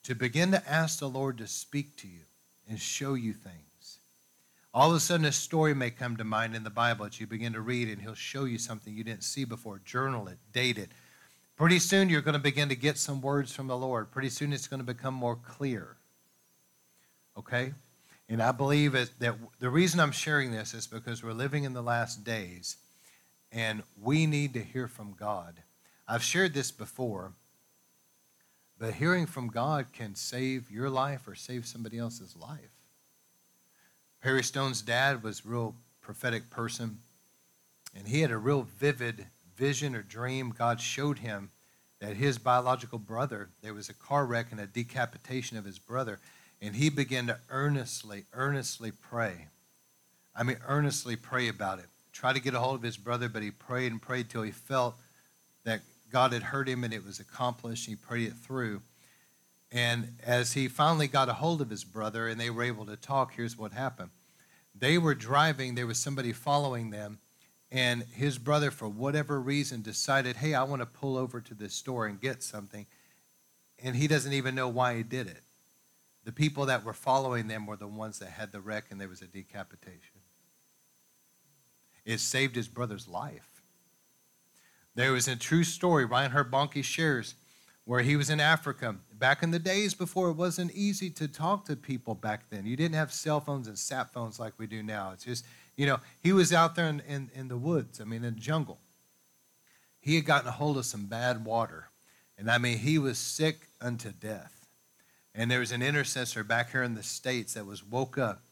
to 0.04 0.16
begin 0.16 0.52
to 0.52 0.70
ask 0.70 1.00
the 1.00 1.10
Lord 1.10 1.38
to 1.40 1.48
speak 1.48 1.96
to 1.98 2.08
you 2.08 2.22
and 2.68 2.80
show 2.80 3.14
you 3.16 3.34
things. 3.34 3.69
All 4.74 4.92
of 4.92 4.96
a 4.96 5.00
sudden, 5.00 5.26
a 5.26 5.32
story 5.32 5.74
may 5.74 5.90
come 5.90 6.18
to 6.18 6.24
mind 6.24 6.56
in 6.56 6.64
the 6.64 6.70
Bible 6.70 7.06
that 7.06 7.20
you 7.20 7.28
begin 7.28 7.54
to 7.54 7.62
read, 7.62 7.90
and 7.90 8.02
He'll 8.02 8.14
show 8.14 8.46
you 8.46 8.58
something 8.58 8.96
you 8.96 9.04
didn't 9.04 9.24
see 9.24 9.46
before. 9.46 9.82
Journal 9.84 10.28
it, 10.28 10.38
date 10.54 10.78
it, 10.78 10.90
Pretty 11.60 11.80
soon 11.80 12.08
you're 12.08 12.22
going 12.22 12.36
to 12.36 12.40
begin 12.40 12.70
to 12.70 12.76
get 12.76 12.98
some 12.98 13.20
words 13.20 13.54
from 13.54 13.68
the 13.68 13.76
Lord. 13.76 14.12
Pretty 14.12 14.30
soon 14.30 14.54
it's 14.54 14.70
going 14.70 14.80
to 14.80 14.86
become 14.86 15.14
more 15.14 15.36
clear. 15.36 15.98
Okay? 17.38 17.74
And 18.30 18.42
I 18.42 18.54
believe 18.54 18.94
that 18.94 19.36
the 19.60 19.70
reason 19.70 20.00
I'm 20.00 20.14
sharing 20.14 20.54
this 20.54 20.74
is 20.74 20.88
because 20.88 21.22
we're 21.22 21.34
living 21.34 21.66
in 21.66 21.74
the 21.74 21.82
last 21.82 22.24
days 22.24 22.78
and 23.52 23.84
we 24.02 24.26
need 24.26 24.54
to 24.54 24.64
hear 24.64 24.88
from 24.88 25.14
God. 25.20 25.56
I've 26.08 26.24
shared 26.24 26.54
this 26.54 26.72
before, 26.72 27.34
but 28.80 28.94
hearing 28.94 29.26
from 29.26 29.50
God 29.50 29.88
can 29.92 30.16
save 30.16 30.72
your 30.72 30.90
life 30.90 31.28
or 31.28 31.36
save 31.36 31.66
somebody 31.66 31.98
else's 31.98 32.38
life. 32.38 32.79
Perry 34.22 34.44
Stone's 34.44 34.82
dad 34.82 35.24
was 35.24 35.44
a 35.46 35.50
real 35.50 35.76
prophetic 36.02 36.50
person, 36.50 37.00
and 37.96 38.08
he 38.08 38.22
had 38.22 38.32
a 38.32 38.38
real 38.38 38.64
vivid 38.64 39.28
vision 39.56 39.96
or 39.96 40.02
dream, 40.02 40.54
God 40.58 40.82
showed 40.82 41.20
him 41.20 41.50
that 42.00 42.16
his 42.16 42.38
biological 42.38 42.98
brother, 42.98 43.50
there 43.62 43.74
was 43.74 43.90
a 43.90 43.94
car 43.94 44.26
wreck 44.26 44.48
and 44.52 44.60
a 44.60 44.66
decapitation 44.66 45.58
of 45.58 45.66
his 45.66 45.80
brother, 45.80 46.20
and 46.62 46.76
he 46.76 46.90
began 46.90 47.28
to 47.28 47.38
earnestly, 47.50 48.24
earnestly 48.34 48.92
pray. 48.92 49.48
I 50.36 50.44
mean, 50.44 50.58
earnestly 50.68 51.16
pray 51.16 51.50
about 51.50 51.80
it. 51.80 51.86
Try 52.14 52.34
to 52.34 52.40
get 52.40 52.54
a 52.54 52.60
hold 52.60 52.76
of 52.76 52.84
his 52.84 52.98
brother, 52.98 53.30
but 53.30 53.44
he 53.44 53.52
prayed 53.52 53.92
and 53.92 54.02
prayed 54.02 54.30
till 54.30 54.44
he 54.44 54.52
felt 54.52 54.96
that 55.66 55.82
God 56.12 56.34
had 56.34 56.44
heard 56.44 56.68
him 56.68 56.84
and 56.84 56.94
it 56.94 57.06
was 57.06 57.20
accomplished. 57.20 57.86
He 57.86 57.96
prayed 57.96 58.28
it 58.28 58.34
through. 58.34 58.82
And 59.72 60.18
as 60.24 60.54
he 60.54 60.68
finally 60.68 61.08
got 61.08 61.30
a 61.30 61.34
hold 61.34 61.62
of 61.62 61.70
his 61.70 61.84
brother 61.84 62.28
and 62.28 62.40
they 62.40 62.50
were 62.50 62.64
able 62.64 62.86
to 62.88 62.96
talk, 62.96 63.34
here's 63.34 63.58
what 63.58 63.72
happened. 63.72 64.10
They 64.74 64.98
were 64.98 65.14
driving, 65.14 65.76
there 65.76 65.88
was 65.88 66.00
somebody 66.00 66.32
following 66.32 66.90
them, 66.90 67.20
and 67.72 68.04
his 68.14 68.38
brother, 68.38 68.72
for 68.72 68.88
whatever 68.88 69.40
reason, 69.40 69.82
decided, 69.82 70.38
hey, 70.38 70.56
I 70.56 70.64
want 70.64 70.82
to 70.82 70.88
pull 70.88 71.18
over 71.18 71.40
to 71.42 71.54
this 71.54 71.74
store 71.74 72.08
and 72.08 72.20
get 72.20 72.42
something. 72.42 72.88
And 73.84 73.96
he 73.96 74.08
doesn't 74.08 74.34
even 74.34 74.56
know 74.56 74.68
why 74.68 74.96
he 74.96 75.04
did 75.04 75.28
it. 75.28 75.44
The 76.26 76.32
people 76.32 76.66
that 76.66 76.84
were 76.84 76.94
following 76.94 77.48
them 77.48 77.66
were 77.66 77.78
the 77.78 77.88
ones 77.88 78.20
that 78.20 78.30
had 78.30 78.52
the 78.52 78.60
wreck, 78.60 78.86
and 78.90 79.00
there 79.00 79.08
was 79.08 79.22
a 79.22 79.28
decapitation. 79.28 80.22
It 82.06 82.20
saved 82.20 82.56
his 82.56 82.68
brother's 82.68 83.08
life. 83.08 83.62
There 84.96 85.12
was 85.12 85.28
a 85.28 85.36
true 85.36 85.64
story, 85.64 86.06
Reinhard 86.06 86.52
Bonnke 86.52 86.84
shares, 86.84 87.36
where 87.90 88.02
he 88.02 88.16
was 88.16 88.30
in 88.30 88.40
Africa 88.40 88.96
back 89.18 89.42
in 89.42 89.50
the 89.50 89.58
days 89.58 89.96
before 89.96 90.30
it 90.30 90.36
wasn't 90.36 90.72
easy 90.76 91.10
to 91.10 91.28
talk 91.28 91.66
to 91.66 91.76
people 91.76 92.14
back 92.14 92.48
then. 92.52 92.64
You 92.64 92.78
didn't 92.78 92.94
have 92.94 93.12
cell 93.12 93.40
phones 93.40 93.68
and 93.68 93.80
sat 93.80 94.14
phones 94.14 94.40
like 94.40 94.54
we 94.60 94.68
do 94.68 94.84
now. 94.84 95.10
It's 95.12 95.24
just 95.24 95.44
you 95.76 95.88
know, 95.88 96.00
he 96.22 96.32
was 96.32 96.54
out 96.54 96.76
there 96.76 96.86
in, 96.86 97.02
in, 97.08 97.32
in 97.34 97.48
the 97.48 97.58
woods, 97.58 98.00
I 98.00 98.04
mean, 98.04 98.24
in 98.24 98.36
the 98.36 98.40
jungle. 98.40 98.78
He 100.00 100.14
had 100.14 100.26
gotten 100.26 100.48
a 100.48 100.52
hold 100.52 100.78
of 100.78 100.86
some 100.86 101.08
bad 101.08 101.44
water. 101.44 101.90
And 102.38 102.52
I 102.52 102.60
mean, 102.60 102.78
he 102.78 103.00
was 103.00 103.18
sick 103.18 103.70
unto 103.82 104.12
death. 104.12 104.68
And 105.34 105.50
there 105.50 105.60
was 105.60 105.72
an 105.72 105.82
intercessor 105.82 106.44
back 106.44 106.72
here 106.72 106.84
in 106.84 106.94
the 106.94 107.02
States 107.02 107.56
that 107.56 107.66
was 107.66 107.84
woke 107.84 108.20
up, 108.20 108.44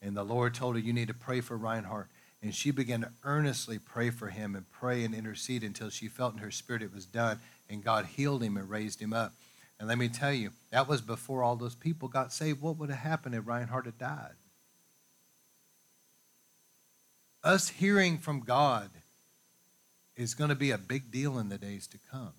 and 0.00 0.16
the 0.16 0.24
Lord 0.24 0.54
told 0.54 0.74
her, 0.76 0.80
You 0.80 0.94
need 0.94 1.08
to 1.08 1.14
pray 1.14 1.42
for 1.42 1.58
Reinhard. 1.58 2.08
And 2.40 2.54
she 2.54 2.70
began 2.70 3.02
to 3.02 3.12
earnestly 3.24 3.78
pray 3.78 4.08
for 4.08 4.28
him 4.28 4.54
and 4.54 4.70
pray 4.70 5.04
and 5.04 5.14
intercede 5.14 5.64
until 5.64 5.90
she 5.90 6.08
felt 6.08 6.32
in 6.34 6.38
her 6.38 6.50
spirit 6.50 6.82
it 6.82 6.94
was 6.94 7.04
done, 7.04 7.40
and 7.68 7.84
God 7.84 8.06
healed 8.06 8.42
him 8.42 8.56
and 8.56 8.68
raised 8.68 9.00
him 9.00 9.12
up. 9.12 9.34
And 9.78 9.88
let 9.88 9.98
me 9.98 10.08
tell 10.08 10.32
you, 10.32 10.50
that 10.70 10.88
was 10.88 11.00
before 11.00 11.42
all 11.42 11.56
those 11.56 11.74
people 11.74 12.08
got 12.08 12.32
saved. 12.32 12.62
What 12.62 12.78
would 12.78 12.90
have 12.90 12.98
happened 12.98 13.34
if 13.34 13.46
Reinhard 13.46 13.84
had 13.84 13.98
died? 13.98 14.36
us 17.46 17.68
hearing 17.68 18.18
from 18.18 18.40
God 18.40 18.90
is 20.16 20.34
going 20.34 20.50
to 20.50 20.56
be 20.56 20.72
a 20.72 20.78
big 20.78 21.10
deal 21.10 21.38
in 21.38 21.48
the 21.48 21.58
days 21.58 21.86
to 21.86 21.98
come. 22.10 22.32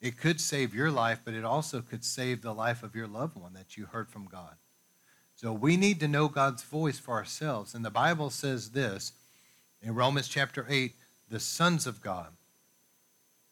It 0.00 0.16
could 0.16 0.40
save 0.40 0.74
your 0.74 0.90
life, 0.90 1.20
but 1.24 1.34
it 1.34 1.44
also 1.44 1.80
could 1.80 2.04
save 2.04 2.40
the 2.40 2.54
life 2.54 2.84
of 2.84 2.94
your 2.94 3.08
loved 3.08 3.36
one 3.36 3.54
that 3.54 3.76
you 3.76 3.86
heard 3.86 4.08
from 4.08 4.26
God. 4.26 4.54
So 5.34 5.52
we 5.52 5.76
need 5.76 5.98
to 6.00 6.08
know 6.08 6.28
God's 6.28 6.62
voice 6.62 6.98
for 6.98 7.14
ourselves. 7.14 7.74
And 7.74 7.84
the 7.84 7.90
Bible 7.90 8.30
says 8.30 8.70
this 8.70 9.12
in 9.82 9.94
Romans 9.94 10.28
chapter 10.28 10.64
8 10.68 10.94
the 11.28 11.40
sons 11.40 11.86
of 11.86 12.00
God 12.00 12.28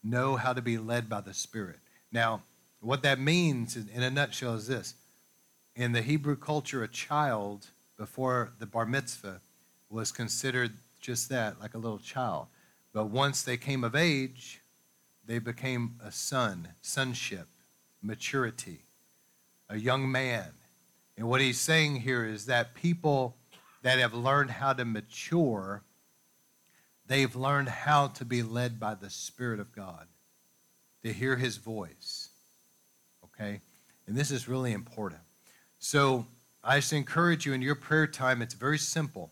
know 0.03 0.37
how 0.37 0.53
to 0.53 0.63
be 0.63 0.79
led 0.79 1.09
by 1.09 1.21
the 1.21 1.35
Spirit. 1.35 1.79
Now, 2.13 2.43
what 2.81 3.03
that 3.03 3.19
means 3.19 3.77
in 3.77 4.03
a 4.03 4.11
nutshell 4.11 4.55
is 4.55 4.67
this 4.67 4.95
in 5.75 5.93
the 5.93 6.03
Hebrew 6.03 6.37
culture, 6.37 6.83
a 6.83 6.89
child 6.89 7.67
before 7.97 8.53
the 8.59 8.67
bar 8.67 8.87
mitzvah 8.87 9.41
was 9.91 10.13
considered 10.13 10.73
just 11.01 11.29
that, 11.29 11.61
like 11.61 11.75
a 11.75 11.79
little 11.79 11.99
child. 11.99 12.47
But 12.93 13.07
once 13.07 13.43
they 13.43 13.57
came 13.57 13.85
of 13.85 13.95
age, 13.95 14.63
they 15.27 15.39
became 15.39 16.01
a 16.03 16.11
son, 16.11 16.69
sonship, 16.81 17.47
maturity, 18.01 18.81
a 19.69 19.77
young 19.77 20.11
man. 20.11 20.47
And 21.17 21.29
what 21.29 21.41
he's 21.41 21.61
saying 21.61 21.97
here 21.97 22.25
is 22.25 22.47
that 22.47 22.75
people 22.75 23.37
that 23.83 23.99
have 23.99 24.15
learned 24.15 24.51
how 24.51 24.73
to 24.73 24.85
mature, 24.85 25.83
they've 27.07 27.35
learned 27.35 27.69
how 27.69 28.09
to 28.09 28.25
be 28.25 28.43
led 28.43 28.81
by 28.81 28.95
the 28.95 29.11
Spirit 29.11 29.61
of 29.61 29.73
God, 29.75 30.07
to 31.03 31.13
hear 31.13 31.37
his 31.37 31.57
voice. 31.57 32.31
Okay? 33.25 33.61
And 34.07 34.17
this 34.17 34.31
is 34.31 34.49
really 34.49 34.73
important. 34.73 35.21
So, 35.79 36.27
I 36.65 36.79
just 36.79 36.93
encourage 36.93 37.47
you 37.47 37.53
in 37.53 37.63
your 37.63 37.77
prayer 37.77 38.09
time, 38.09 38.43
it's 38.43 38.55
very 38.55 38.79
simple. 38.79 39.31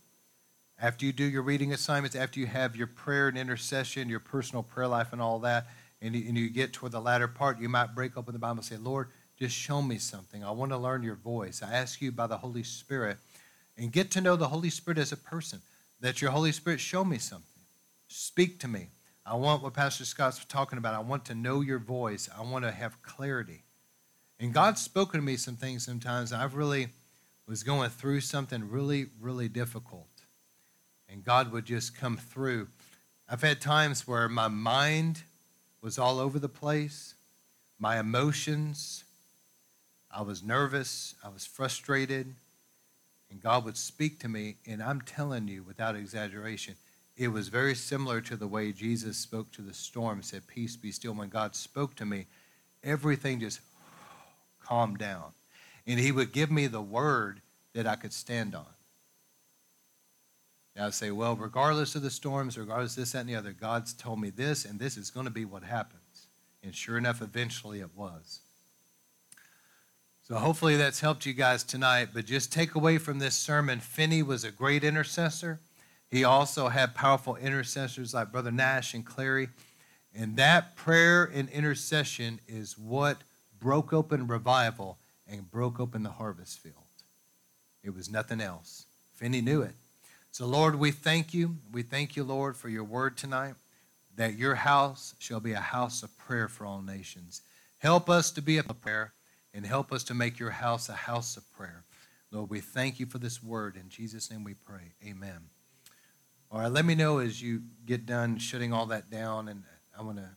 After 0.78 1.04
you 1.04 1.12
do 1.12 1.24
your 1.24 1.42
reading 1.42 1.72
assignments, 1.72 2.14
after 2.14 2.38
you 2.38 2.46
have 2.46 2.76
your 2.76 2.86
prayer 2.86 3.26
and 3.26 3.36
intercession, 3.36 4.08
your 4.08 4.20
personal 4.20 4.62
prayer 4.62 4.86
life, 4.86 5.12
and 5.12 5.20
all 5.20 5.40
that, 5.40 5.66
and 6.00 6.14
you, 6.14 6.28
and 6.28 6.38
you 6.38 6.48
get 6.48 6.72
toward 6.72 6.92
the 6.92 7.00
latter 7.00 7.26
part, 7.26 7.58
you 7.58 7.68
might 7.68 7.94
break 7.94 8.16
open 8.16 8.34
the 8.34 8.38
Bible 8.38 8.58
and 8.58 8.64
say, 8.64 8.76
Lord, 8.76 9.08
just 9.36 9.56
show 9.56 9.82
me 9.82 9.98
something. 9.98 10.44
I 10.44 10.52
want 10.52 10.70
to 10.70 10.78
learn 10.78 11.02
your 11.02 11.16
voice. 11.16 11.60
I 11.60 11.72
ask 11.72 12.00
you 12.00 12.12
by 12.12 12.28
the 12.28 12.36
Holy 12.36 12.62
Spirit 12.62 13.16
and 13.76 13.90
get 13.90 14.12
to 14.12 14.20
know 14.20 14.36
the 14.36 14.48
Holy 14.48 14.70
Spirit 14.70 14.98
as 14.98 15.10
a 15.10 15.16
person. 15.16 15.60
That 16.00 16.20
your 16.20 16.30
Holy 16.30 16.52
Spirit 16.52 16.80
show 16.80 17.04
me 17.04 17.18
something. 17.18 17.53
Speak 18.16 18.60
to 18.60 18.68
me. 18.68 18.86
I 19.26 19.34
want 19.34 19.60
what 19.60 19.74
Pastor 19.74 20.04
Scott's 20.04 20.44
talking 20.44 20.78
about. 20.78 20.94
I 20.94 21.00
want 21.00 21.24
to 21.24 21.34
know 21.34 21.62
your 21.62 21.80
voice. 21.80 22.28
I 22.38 22.42
want 22.42 22.64
to 22.64 22.70
have 22.70 23.02
clarity. 23.02 23.64
And 24.38 24.54
God's 24.54 24.80
spoken 24.80 25.18
to 25.18 25.26
me 25.26 25.36
some 25.36 25.56
things 25.56 25.84
sometimes. 25.84 26.32
I've 26.32 26.54
really 26.54 26.90
was 27.48 27.64
going 27.64 27.90
through 27.90 28.20
something 28.20 28.70
really, 28.70 29.06
really 29.20 29.48
difficult. 29.48 30.06
And 31.08 31.24
God 31.24 31.50
would 31.50 31.64
just 31.64 31.96
come 31.96 32.16
through. 32.16 32.68
I've 33.28 33.42
had 33.42 33.60
times 33.60 34.06
where 34.06 34.28
my 34.28 34.46
mind 34.46 35.22
was 35.82 35.98
all 35.98 36.20
over 36.20 36.38
the 36.38 36.48
place, 36.48 37.14
my 37.80 37.98
emotions, 37.98 39.02
I 40.08 40.22
was 40.22 40.40
nervous, 40.40 41.16
I 41.24 41.30
was 41.30 41.46
frustrated, 41.46 42.32
and 43.28 43.42
God 43.42 43.64
would 43.64 43.76
speak 43.76 44.20
to 44.20 44.28
me. 44.28 44.54
And 44.68 44.80
I'm 44.80 45.00
telling 45.00 45.48
you, 45.48 45.64
without 45.64 45.96
exaggeration, 45.96 46.76
it 47.16 47.28
was 47.28 47.48
very 47.48 47.74
similar 47.74 48.20
to 48.22 48.36
the 48.36 48.48
way 48.48 48.72
Jesus 48.72 49.16
spoke 49.16 49.52
to 49.52 49.62
the 49.62 49.74
storm, 49.74 50.22
said, 50.22 50.46
Peace 50.48 50.76
be 50.76 50.90
still. 50.90 51.12
When 51.12 51.28
God 51.28 51.54
spoke 51.54 51.94
to 51.96 52.04
me, 52.04 52.26
everything 52.82 53.40
just 53.40 53.60
calmed 54.60 54.98
down. 54.98 55.32
And 55.86 56.00
He 56.00 56.10
would 56.10 56.32
give 56.32 56.50
me 56.50 56.66
the 56.66 56.82
word 56.82 57.40
that 57.74 57.86
I 57.86 57.94
could 57.94 58.12
stand 58.12 58.54
on. 58.54 58.66
And 60.74 60.86
I'd 60.86 60.94
say, 60.94 61.12
Well, 61.12 61.36
regardless 61.36 61.94
of 61.94 62.02
the 62.02 62.10
storms, 62.10 62.58
regardless 62.58 62.92
of 62.92 63.02
this, 63.02 63.12
that, 63.12 63.20
and 63.20 63.28
the 63.28 63.36
other, 63.36 63.52
God's 63.52 63.92
told 63.92 64.20
me 64.20 64.30
this, 64.30 64.64
and 64.64 64.80
this 64.80 64.96
is 64.96 65.10
going 65.10 65.26
to 65.26 65.32
be 65.32 65.44
what 65.44 65.62
happens. 65.62 66.00
And 66.64 66.74
sure 66.74 66.98
enough, 66.98 67.22
eventually 67.22 67.80
it 67.80 67.94
was. 67.94 68.40
So 70.26 70.36
hopefully 70.36 70.76
that's 70.76 71.00
helped 71.00 71.26
you 71.26 71.34
guys 71.34 71.62
tonight. 71.62 72.08
But 72.14 72.24
just 72.24 72.50
take 72.50 72.74
away 72.74 72.96
from 72.96 73.18
this 73.18 73.34
sermon 73.34 73.78
Finney 73.78 74.22
was 74.22 74.42
a 74.42 74.50
great 74.50 74.82
intercessor. 74.82 75.60
He 76.14 76.22
also 76.22 76.68
had 76.68 76.94
powerful 76.94 77.34
intercessors 77.34 78.14
like 78.14 78.30
Brother 78.30 78.52
Nash 78.52 78.94
and 78.94 79.04
Clary. 79.04 79.48
And 80.14 80.36
that 80.36 80.76
prayer 80.76 81.24
and 81.24 81.48
intercession 81.48 82.38
is 82.46 82.78
what 82.78 83.18
broke 83.58 83.92
open 83.92 84.28
revival 84.28 84.96
and 85.26 85.50
broke 85.50 85.80
open 85.80 86.04
the 86.04 86.10
harvest 86.10 86.60
field. 86.60 86.76
It 87.82 87.92
was 87.92 88.08
nothing 88.08 88.40
else. 88.40 88.84
Finney 89.16 89.40
knew 89.40 89.62
it. 89.62 89.74
So, 90.30 90.46
Lord, 90.46 90.76
we 90.76 90.92
thank 90.92 91.34
you. 91.34 91.56
We 91.72 91.82
thank 91.82 92.14
you, 92.14 92.22
Lord, 92.22 92.56
for 92.56 92.68
your 92.68 92.84
word 92.84 93.16
tonight, 93.16 93.54
that 94.14 94.38
your 94.38 94.54
house 94.54 95.16
shall 95.18 95.40
be 95.40 95.54
a 95.54 95.58
house 95.58 96.04
of 96.04 96.16
prayer 96.16 96.46
for 96.46 96.64
all 96.64 96.80
nations. 96.80 97.42
Help 97.78 98.08
us 98.08 98.30
to 98.30 98.40
be 98.40 98.58
a 98.58 98.62
prayer 98.62 99.14
and 99.52 99.66
help 99.66 99.90
us 99.90 100.04
to 100.04 100.14
make 100.14 100.38
your 100.38 100.50
house 100.50 100.88
a 100.88 100.92
house 100.92 101.36
of 101.36 101.52
prayer. 101.54 101.82
Lord, 102.30 102.50
we 102.50 102.60
thank 102.60 103.00
you 103.00 103.06
for 103.06 103.18
this 103.18 103.42
word. 103.42 103.74
In 103.74 103.88
Jesus' 103.88 104.30
name 104.30 104.44
we 104.44 104.54
pray. 104.54 104.92
Amen. 105.04 105.48
All 106.54 106.60
right, 106.60 106.70
let 106.70 106.84
me 106.84 106.94
know 106.94 107.18
as 107.18 107.42
you 107.42 107.62
get 107.84 108.06
done 108.06 108.38
shutting 108.38 108.72
all 108.72 108.86
that 108.86 109.10
down, 109.10 109.48
and 109.48 109.64
I 109.98 110.02
want 110.02 110.18
to 110.18 110.30